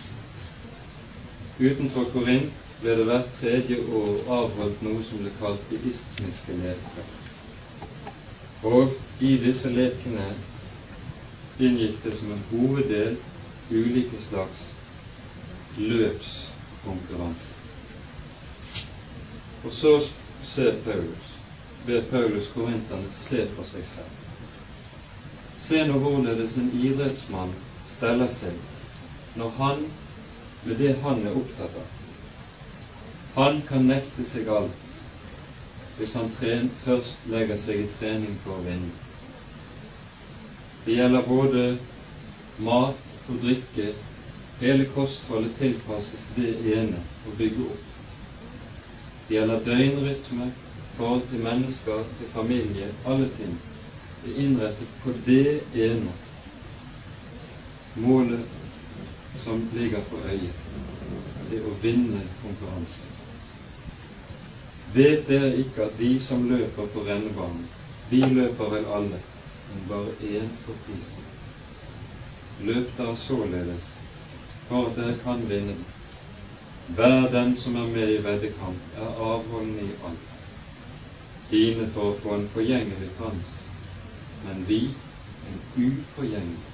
Utenfor 1.61 2.09
Korint 2.13 2.60
ble 2.81 2.95
det 2.97 3.05
hvert 3.05 3.33
tredje 3.37 3.77
år 4.01 4.21
avholdt 4.37 4.81
noe 4.85 5.03
som 5.05 5.21
ble 5.21 5.31
kalt 5.39 5.67
de 5.69 5.79
istmiske 5.91 6.55
leker. 6.57 7.09
Og 8.65 8.95
i 9.21 9.35
disse 9.43 9.69
lekene 9.73 10.25
inngikk 11.61 11.99
det 12.05 12.15
som 12.17 12.31
en 12.33 12.45
hoveddel 12.51 13.19
ulike 13.69 14.21
slags 14.21 14.63
løpskonkurranse. 15.77 17.53
Og 19.63 19.73
så 19.77 19.93
ser 20.53 20.81
Paulus, 20.85 21.29
ber 21.85 22.01
Paulus 22.09 22.49
korinterne 22.55 23.13
se 23.13 23.45
på 23.55 23.65
seg 23.69 23.85
selv 23.93 24.17
Se 25.61 25.83
nå 25.85 25.99
hvorledes 26.01 26.55
en 26.57 26.71
idrettsmann 26.73 27.51
steller 27.93 28.31
seg 28.33 29.37
når 29.37 29.51
han 29.59 29.83
med 30.65 30.79
det 30.81 30.95
han 31.03 31.21
er 31.25 31.37
opptatt 31.37 31.75
av. 31.77 32.00
Han 33.35 33.61
kan 33.67 33.87
nekte 33.87 34.25
seg 34.27 34.49
alt 34.51 34.81
hvis 35.97 36.13
han 36.17 36.31
tren, 36.33 36.69
først 36.83 37.27
legger 37.29 37.59
seg 37.61 37.83
i 37.83 37.89
trening 37.99 38.37
for 38.43 38.57
å 38.57 38.63
vinne. 38.65 38.89
Det 40.85 40.95
gjelder 40.95 41.27
både 41.27 41.65
mat 42.65 43.27
og 43.29 43.37
drikke. 43.43 43.91
Hele 44.61 44.87
kostholdet 44.95 45.53
tilpasses 45.59 46.25
det 46.37 46.55
ene 46.73 47.03
å 47.29 47.35
bygge 47.37 47.67
opp. 47.67 47.91
Det 49.27 49.37
gjelder 49.37 49.63
døgnrytme, 49.67 50.49
forhold 50.97 51.29
til 51.29 51.45
mennesker, 51.45 52.01
til 52.17 52.33
familie, 52.33 52.89
alle 53.05 53.29
ting. 53.37 53.53
Det 54.23 54.33
er 54.33 54.41
innrettet 54.47 54.97
på 55.05 55.13
det 55.25 55.61
ene 55.85 56.17
målet 57.95 59.39
som 59.45 59.63
ligger 59.77 60.03
for 60.09 60.29
øyet. 60.33 60.67
Det 61.51 61.61
å 61.61 61.77
vinne 61.85 62.25
konkurransen. 62.41 63.10
Vet 64.93 65.27
dere 65.27 65.53
ikke 65.55 65.85
at 65.85 65.93
de 65.99 66.07
som 66.19 66.41
løper 66.49 66.87
på 66.93 67.03
rennebanen, 67.07 67.67
de 68.11 68.19
løper 68.27 68.71
vel 68.73 68.87
alle, 68.91 69.19
men 69.69 69.85
bare 69.87 70.15
én 70.19 70.49
for 70.65 70.75
prisen. 70.85 71.27
Løp 72.59 72.89
dere 72.97 73.15
således 73.17 73.85
for 74.67 74.89
at 74.89 74.97
dere 74.97 75.13
kan 75.23 75.45
vinne. 75.49 75.77
Hver 76.97 77.29
den 77.31 77.55
som 77.55 77.75
er 77.75 77.87
med 77.93 78.11
i 78.17 78.23
veddekamp, 78.23 78.81
er 78.97 79.21
avholden 79.29 79.79
i 79.79 79.93
alt. 80.09 80.27
Dine 81.51 81.87
for 81.93 82.11
å 82.11 82.17
få 82.23 82.33
en 82.35 82.49
forgjengelig 82.51 83.13
krans, 83.19 83.53
men 84.43 84.65
vi 84.67 84.81
en 85.47 85.61
uforgjengelig. 85.85 86.73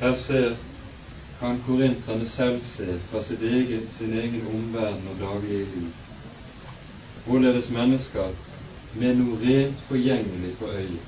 Her 0.00 0.14
ser 0.26 0.54
kan 1.40 1.58
korinterne 1.66 2.26
selv 2.26 2.62
se 2.62 3.00
fra 3.10 3.24
egen, 3.40 3.90
sin 3.90 4.14
egen 4.14 4.46
omverden 4.46 5.08
og 5.08 5.18
daglige 5.18 5.66
liv 5.74 5.90
hvorledes 7.24 7.70
mennesker 7.70 8.32
med 8.94 9.14
noe 9.18 9.38
rent 9.42 9.80
forgjengelig 9.88 10.54
for 10.58 10.72
øyet, 10.76 11.02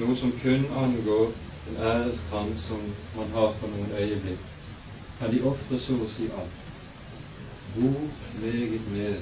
noe 0.00 0.16
som 0.18 0.32
kun 0.42 0.64
angår 0.82 1.36
en 1.70 1.76
æreskrans 1.76 2.64
som 2.66 2.82
man 3.14 3.30
har 3.36 3.52
for 3.60 3.70
noen 3.70 3.92
øyeblikk, 4.00 4.42
kan 5.20 5.30
de 5.34 5.42
ofre 5.46 5.78
så 5.78 5.98
å 6.02 6.08
si 6.10 6.26
alt. 6.32 6.64
Hvor 7.76 8.08
meget 8.42 8.88
mer 8.90 9.20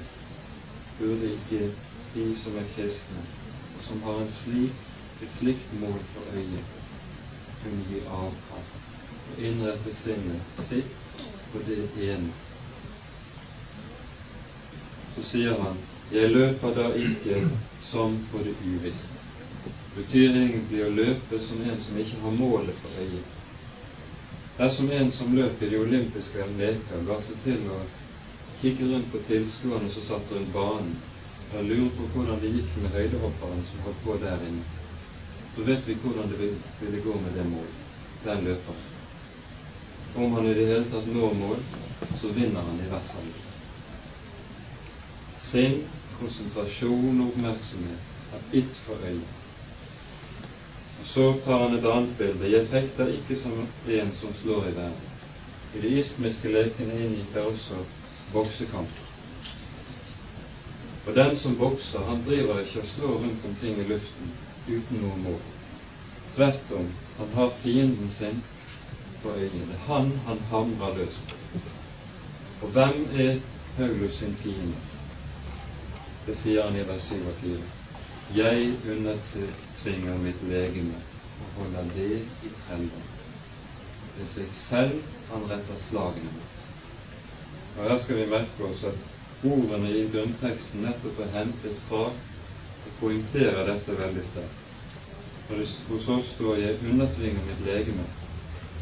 burde 0.98 1.32
ikke 1.34 1.72
de 2.14 2.26
som 2.42 2.56
er 2.56 2.70
kristne, 2.74 3.24
og 3.76 3.84
som 3.84 4.02
har 4.06 4.24
slik, 4.40 4.84
et 5.22 5.34
slikt 5.34 5.72
mål 5.74 5.98
for 6.14 6.30
øyet, 6.38 6.64
kunne 7.62 7.84
gi 7.90 8.00
avkall 8.06 8.66
og 9.28 9.40
innrette 9.42 9.92
sinnet 9.92 10.60
sitt 10.62 10.94
på 11.52 11.60
det 11.66 11.82
ene 12.06 12.30
så 15.18 15.24
sier 15.26 15.56
han 15.58 15.78
jeg 16.14 16.30
løper 16.30 16.74
da 16.76 16.92
ikke 16.96 17.40
som 17.90 18.14
på 18.30 18.40
det 18.44 18.54
uvisste. 18.62 19.16
Det 19.64 20.04
betyr 20.04 20.36
egentlig 20.36 20.84
å 20.84 20.92
løpe 20.94 21.40
som 21.42 21.60
en 21.64 21.80
som 21.82 21.96
ikke 21.98 22.20
har 22.22 22.36
målet 22.38 22.78
for 22.78 23.00
øyet. 23.02 23.34
Dersom 24.58 24.90
en 24.94 25.10
som 25.12 25.34
løp 25.34 25.62
i 25.62 25.70
de 25.72 25.80
olympiske 25.80 26.46
leker, 26.58 27.02
ga 27.08 27.18
seg 27.26 27.42
til 27.42 27.66
å 27.74 27.80
kikke 28.60 28.86
rundt 28.92 29.10
på 29.12 29.24
tilskuerne 29.26 29.90
som 29.94 30.06
satt 30.06 30.32
rundt 30.34 30.54
banen, 30.54 30.94
og 31.50 31.66
lurer 31.66 31.90
på 31.96 32.06
hvordan 32.14 32.40
det 32.44 32.54
gikk 32.54 32.78
med 32.84 32.94
høydehopperen 32.94 33.66
som 33.66 33.84
holdt 33.88 34.00
på 34.04 34.16
der 34.22 34.46
inne, 34.46 34.64
så 35.56 35.66
vet 35.66 35.86
vi 35.88 35.98
hvordan 35.98 36.30
det 36.30 36.52
ville 36.78 37.02
gå 37.02 37.18
med 37.24 37.34
det 37.34 37.48
målet, 37.50 37.84
den 38.24 38.46
løperen. 38.46 38.86
Om 40.14 40.38
han 40.38 40.48
i 40.48 40.54
det 40.54 40.70
hele 40.70 40.88
tatt 40.94 41.10
når 41.10 41.38
mål, 41.42 41.62
så 42.20 42.32
vinner 42.38 42.70
han 42.70 42.82
i 42.82 42.90
hvert 42.90 43.14
fall 43.14 43.47
sinn, 45.48 45.82
konsentrasjon 46.18 47.20
og 47.20 47.28
oppmerksomhet 47.32 48.34
er 48.36 48.48
bitt 48.52 48.80
for 48.86 49.04
øyet. 49.08 49.36
Og 51.00 51.06
Så 51.06 51.26
tar 51.44 51.62
han 51.62 51.76
et 51.78 51.86
annet 51.86 52.16
bilde. 52.18 52.50
Jeg 52.50 52.68
fekter 52.68 53.06
ikke 53.06 53.36
som 53.42 53.66
en 53.88 54.10
som 54.14 54.34
slår 54.42 54.66
i 54.68 54.74
verden. 54.76 55.06
I 55.74 55.80
de 55.80 55.92
istmiske 56.00 56.52
lekene 56.52 56.96
inngikk 57.04 57.34
det 57.34 57.42
også 57.42 57.78
boksekamper. 58.32 59.06
Og 61.06 61.14
den 61.16 61.36
som 61.36 61.56
bokser, 61.56 62.04
han 62.04 62.24
driver 62.26 62.60
ikke 62.60 62.80
og 62.80 62.86
slår 62.86 63.14
rundt 63.22 63.44
omkring 63.48 63.78
i 63.80 63.88
luften 63.88 64.34
uten 64.68 65.00
noe 65.00 65.16
mål. 65.22 65.40
Tvert 66.34 66.74
om, 66.76 66.90
han 67.18 67.32
har 67.34 67.54
fienden 67.62 68.10
sin 68.10 68.42
på 69.22 69.32
øynene. 69.32 69.80
Han 69.86 70.12
han 70.26 70.44
hamrer 70.50 70.98
løs 70.98 71.16
på. 71.28 71.62
Og 72.60 72.68
hvem 72.68 73.08
er 73.14 73.40
Paulus 73.76 74.18
sin 74.18 74.36
fiende? 74.42 74.97
Det 76.28 76.34
sier 76.36 76.62
han 76.62 76.74
i 76.76 76.82
vers 76.84 77.04
27. 77.08 77.54
Jeg 78.36 78.64
undertvinger 78.92 80.18
mitt 80.20 80.42
legeme 80.44 80.98
og 81.40 81.54
holder 81.60 81.86
det 81.94 82.08
i 82.44 82.50
trelldom. 82.66 83.06
Det 84.16 84.26
er 84.26 84.28
seg 84.34 84.50
selv 84.52 84.98
han 85.30 85.46
retter 85.48 85.78
slagene 85.86 86.32
mot. 86.34 86.58
Og 87.78 87.80
Her 87.86 88.02
skal 88.02 88.20
vi 88.20 88.26
merke 88.34 88.68
oss 88.68 88.84
at 88.90 89.46
ordene 89.54 89.94
i 89.94 90.04
grunnteksten 90.12 90.84
nettopp 90.84 91.22
er 91.24 91.32
hentet 91.38 91.80
fra 91.88 92.02
og 92.10 92.92
poengterer 93.00 93.64
dette 93.70 93.96
veldig 94.02 94.26
sterkt. 94.28 94.68
Når 95.48 95.62
det 95.64 95.70
hos 95.88 96.12
oss 96.18 96.34
står 96.34 96.60
'jeg 96.60 96.92
undertvinger 96.92 97.48
mitt 97.48 97.64
legeme', 97.70 98.10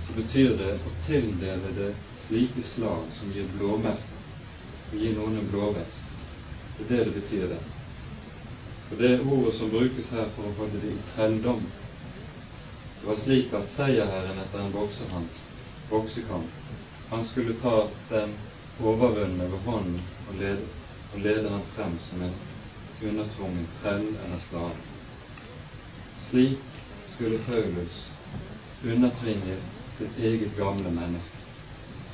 så 0.09 0.18
betyr 0.18 0.59
det 0.64 0.74
å 0.82 0.97
tildele 1.07 1.74
det 1.78 1.94
slike 2.26 2.66
slag 2.74 3.07
som 3.20 3.30
gir 3.30 3.47
blåmerker, 3.55 4.22
og 4.90 4.99
gir 4.99 5.14
noen 5.14 5.38
en 5.38 5.51
blåvest. 5.55 6.15
Det 6.78 6.84
er 6.84 6.96
det 6.96 7.04
det 7.04 7.20
betyr, 7.20 7.48
det. 7.48 7.58
Og 8.90 8.98
det 8.98 9.20
ordet 9.20 9.54
som 9.54 9.70
brukes 9.70 10.10
her 10.12 10.28
for 10.34 10.48
å 10.48 10.54
holde 10.58 10.80
det 10.82 10.92
i 10.92 11.04
trelldom 11.14 11.62
Det 13.00 13.08
var 13.08 13.18
slik 13.22 13.54
at 13.54 13.68
seierherren 13.70 14.38
etter 14.42 14.62
en 14.64 14.72
boksehans, 14.74 15.38
boksekamp 15.90 17.10
Han 17.10 17.24
skulle 17.24 17.54
ta 17.62 17.88
den 18.10 18.34
overvunne 18.80 19.48
ved 19.52 19.64
hånden 19.66 20.00
og 20.28 20.38
lede, 20.40 20.68
og 21.14 21.20
lede 21.20 21.48
han 21.48 21.66
frem 21.74 21.98
som 22.08 22.22
en 22.26 22.34
undertvungen 23.10 23.68
trell 23.80 24.08
eller 24.24 24.40
slave. 24.48 24.76
Slik 26.30 26.80
skulle 27.14 27.38
Paulus 27.46 28.00
undertvinge 28.84 29.60
sitt 29.98 30.18
eget 30.18 30.56
gamle 30.58 30.90
menneske, 30.90 31.44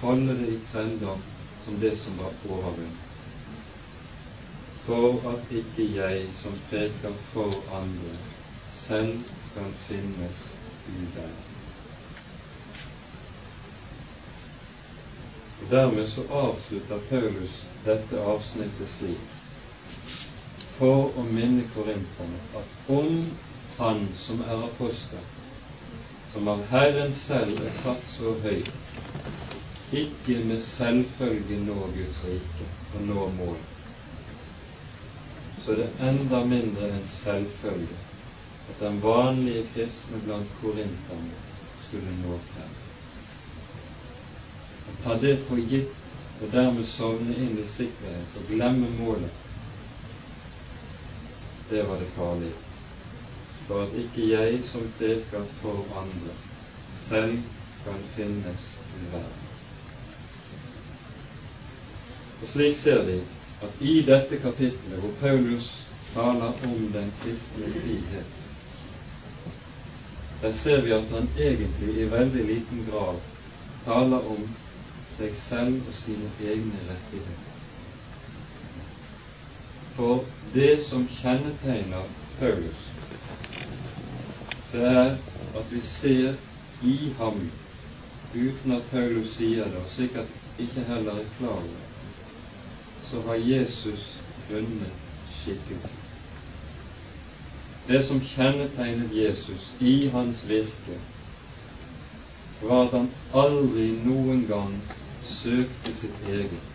holde 0.03 0.37
det 0.43 0.51
i 0.53 0.61
trelldom 0.73 1.25
som 1.65 1.81
det 1.81 1.97
som 1.99 2.21
var 2.21 2.37
overvunnet 2.45 3.12
for 4.87 5.29
at 5.33 5.51
ikke 5.51 5.85
jeg 5.95 6.29
som 6.43 6.59
peker 6.71 7.15
for 7.33 7.53
andre, 7.71 8.17
selv 8.69 9.21
skal 9.43 9.73
finnes 9.87 10.43
uvære. 10.89 11.53
Dermed 15.71 16.09
så 16.11 16.23
avslutter 16.31 16.99
Paulus 17.09 17.55
dette 17.85 18.19
avsnittet 18.21 18.89
slik 18.99 19.39
for 20.77 21.15
å 21.17 21.25
minne 21.29 21.69
korinterne 21.75 22.41
at 22.59 22.91
om 22.93 23.23
Han 23.79 24.03
som 24.21 24.41
er 24.45 24.67
apostel, 24.67 25.23
som 26.33 26.49
av 26.53 26.61
Herren 26.69 27.15
selv 27.17 27.63
er 27.65 27.73
satt 27.79 28.05
så 28.07 28.35
høyt, 28.45 28.69
ikke 29.97 30.37
med 30.45 30.61
selvfølge 30.67 31.57
nå 31.65 31.79
Guds 31.97 32.21
rike 32.29 32.69
og 32.93 33.07
nå 33.09 33.25
målet, 33.39 33.72
så 35.65 35.73
er 35.73 35.77
det 35.77 36.09
enda 36.09 36.45
mindre 36.45 36.89
en 36.91 37.07
selvfølge 37.07 37.99
at 38.69 38.81
den 38.81 39.03
vanlige 39.03 39.67
kristne 39.75 40.21
blant 40.25 40.49
korinterne 40.61 41.43
skulle 41.87 42.15
nå 42.23 42.39
frem. 42.51 42.73
Å 44.89 44.97
ta 45.05 45.19
det 45.23 45.37
for 45.47 45.61
gitt 45.71 45.95
og 46.43 46.51
dermed 46.55 46.89
sovne 46.91 47.37
inn 47.39 47.59
i 47.63 47.69
sikkerhet 47.71 48.39
og 48.41 48.51
glemme 48.51 48.91
målet, 48.99 49.43
det 51.71 51.85
var 51.89 52.01
det 52.03 52.11
farlige. 52.17 52.59
For 53.67 53.85
at 53.85 53.95
ikke 53.97 54.27
jeg 54.29 54.59
som 54.67 54.89
preker 54.99 55.47
for 55.61 55.87
andre, 55.97 56.35
selv 57.07 57.39
skal 57.79 58.03
finnes 58.17 58.67
i 58.99 59.05
verden. 59.13 59.47
Og 62.43 62.51
slik 62.51 62.77
ser 62.77 63.07
vi 63.07 63.21
at 63.63 63.83
i 63.83 64.03
dette 64.07 64.39
kapitlet, 64.43 64.99
hvor 64.99 65.13
Paulus 65.21 65.69
taler 66.15 66.53
om 66.67 66.93
den 66.93 67.13
kristne 67.23 67.71
frihet, 67.73 68.25
der 70.43 70.53
ser 70.53 70.81
vi 70.83 70.91
at 70.91 71.05
han 71.15 71.29
egentlig 71.39 71.95
i 72.03 72.11
veldig 72.11 72.45
liten 72.47 72.87
grad 72.91 73.21
taler 73.85 74.27
om 74.35 74.49
seg 75.17 75.37
selv 75.39 75.87
og 75.87 75.95
sine 75.95 76.31
egne 76.41 76.81
rettigheter. 76.89 77.53
For 79.95 80.25
det 80.55 80.83
som 80.89 81.07
kjennetegner 81.21 82.11
Paulus, 82.41 82.83
det 84.73 84.83
er 84.89 85.15
at 85.55 85.71
vi 85.71 85.81
ser 85.85 86.35
i 86.83 87.13
ham, 87.19 87.51
uten 88.35 88.73
at 88.73 88.91
Paulus 88.91 89.37
sier 89.37 89.69
det, 89.69 89.79
og 89.85 89.91
sikkert 89.95 90.33
ikke 90.59 90.89
heller 90.89 91.23
er 91.23 91.35
klar 91.39 91.61
over 91.61 91.92
så 93.13 93.21
har 93.29 93.35
Jesus 93.35 94.17
vunnet 94.51 94.93
skikkelsen. 95.29 96.01
Det 97.89 98.01
som 98.07 98.21
kjennetegnet 98.21 99.13
Jesus 99.13 99.71
i 99.81 100.09
hans 100.09 100.49
virke, 100.49 100.97
var 102.63 102.87
at 102.87 102.95
han 102.95 103.09
aldri 103.35 103.89
noen 104.07 104.47
gang 104.49 104.73
søkte 105.27 105.93
sitt 105.99 106.25
eget, 106.31 106.71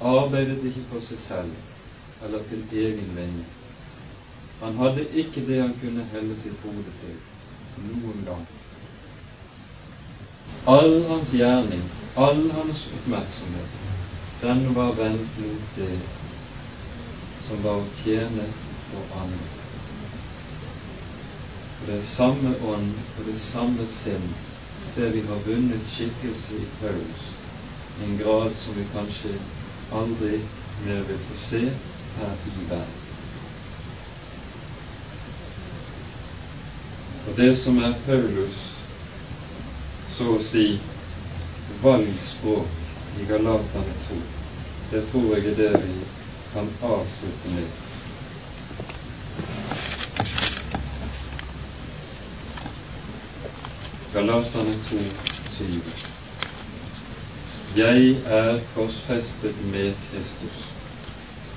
arbeidet 0.00 0.64
ikke 0.64 0.84
for 0.90 1.04
seg 1.04 1.20
selv 1.20 2.26
eller 2.26 2.42
til 2.50 2.66
egen 2.72 3.14
vinning. 3.14 3.46
Han 4.64 4.82
hadde 4.82 5.06
ikke 5.12 5.46
det 5.46 5.60
han 5.62 5.74
kunne 5.80 6.10
helle 6.16 6.36
sitt 6.40 6.60
hode 6.64 6.98
til 7.04 7.16
noen 7.92 8.22
gang. 8.26 8.46
All 10.66 11.02
hans 11.12 11.34
gjerning, 11.36 11.82
all 12.16 12.40
hans 12.56 12.86
oppmerksomhet, 12.98 13.85
den 14.46 14.74
var 14.74 14.92
vendt 14.94 15.38
mot 15.38 15.76
det 15.76 15.98
som 17.46 17.62
var 17.62 17.80
å 17.82 17.86
tjene 17.98 18.44
og 18.94 19.16
andre. 19.18 19.48
For 21.78 21.90
det 21.90 22.04
samme 22.06 22.52
ånd 22.62 22.92
og 23.18 23.26
det 23.26 23.40
samme 23.42 23.86
sinn 23.96 24.28
ser 24.92 25.10
vi 25.16 25.24
har 25.26 25.42
vunnet 25.48 25.90
skikkelse 25.90 26.60
i 26.60 26.68
Paulus 26.78 27.24
i 27.98 28.06
en 28.06 28.14
grad 28.20 28.54
som 28.60 28.78
vi 28.78 28.86
kanskje 28.94 29.34
aldri 29.90 30.38
mer 30.84 31.02
vil 31.10 31.20
få 31.26 31.40
se 31.48 31.64
her 32.20 32.38
i 32.46 32.68
verden. 32.70 33.02
Og 37.26 37.34
det 37.42 37.50
som 37.58 37.82
er 37.82 37.98
Paulus, 38.06 38.62
så 40.14 40.30
å 40.36 40.40
si, 40.52 40.68
valgspråk 41.82 43.20
i 43.20 43.26
Galatane 43.26 44.00
2, 44.06 44.35
det 44.90 45.02
tror 45.10 45.34
jeg 45.34 45.46
er 45.46 45.54
det 45.54 45.72
vi 45.82 45.94
kan 46.52 46.68
avslutte 46.82 47.48
med. 47.54 47.66
Galatane 54.12 54.74
2, 54.90 54.96
20. 55.58 55.80
Jeg 57.76 58.16
er 58.26 58.60
korsfestet 58.74 59.54
med 59.72 59.92
Kristus. 60.10 60.64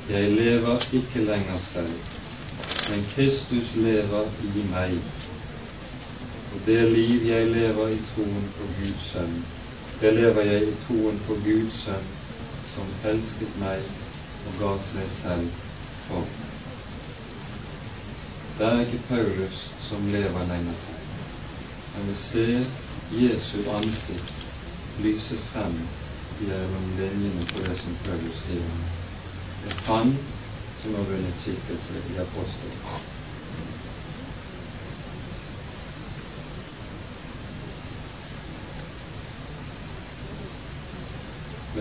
Jeg 0.10 0.32
lever 0.32 0.94
ikke 0.94 1.20
lenger 1.20 1.58
selv, 1.74 1.94
men 2.90 3.06
Kristus 3.16 3.76
lever 3.76 4.26
i 4.44 4.66
meg. 4.72 4.94
Og 6.54 6.62
det 6.66 6.92
liv 6.92 7.28
jeg 7.28 7.48
lever 7.48 7.88
i 7.88 8.00
troen 8.14 8.54
på 8.58 8.68
Guds 8.80 9.12
sønn, 9.12 9.46
det 10.02 10.14
lever 10.14 10.42
jeg 10.42 10.68
i 10.68 10.76
troen 10.88 11.22
på 11.28 11.38
Guds 11.46 11.84
sønn, 11.86 12.10
som 12.80 13.12
elsket 13.12 13.56
meg 13.60 13.88
og 14.48 14.60
ga 14.60 14.72
seg 14.92 15.10
selv 15.12 15.48
for. 16.08 16.24
meg. 16.24 16.46
Det 18.60 18.68
er 18.68 18.82
ikke 18.86 19.02
Paulus 19.10 19.60
som 19.88 20.08
lever 20.12 20.48
lenger 20.48 20.78
seg, 20.80 21.04
men 21.96 22.10
vi 22.12 22.16
ser 22.24 22.66
Jesu 23.16 23.58
ansikt 23.72 24.48
lyse 25.00 25.38
frem 25.52 25.78
gjennom 26.40 26.90
linjene 26.98 27.46
på 27.54 27.64
det 27.64 27.76
som 27.84 27.96
Paulus 28.04 28.42
skriver. 28.44 28.84
Det 29.64 29.72
er 29.72 29.86
han 29.88 30.18
som 30.80 30.96
har 30.96 31.08
vunnet 31.08 31.40
skikkelse 31.44 32.04
i 32.12 32.20
apostelen. 32.20 32.84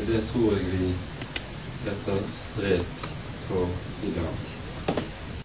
det 0.09 0.23
tror 0.33 0.53
jeg 0.57 0.67
vi 0.73 0.95
setter 1.85 2.23
strek 2.33 3.03
for 3.49 3.69
i 4.03 4.13
dag. 4.17 4.37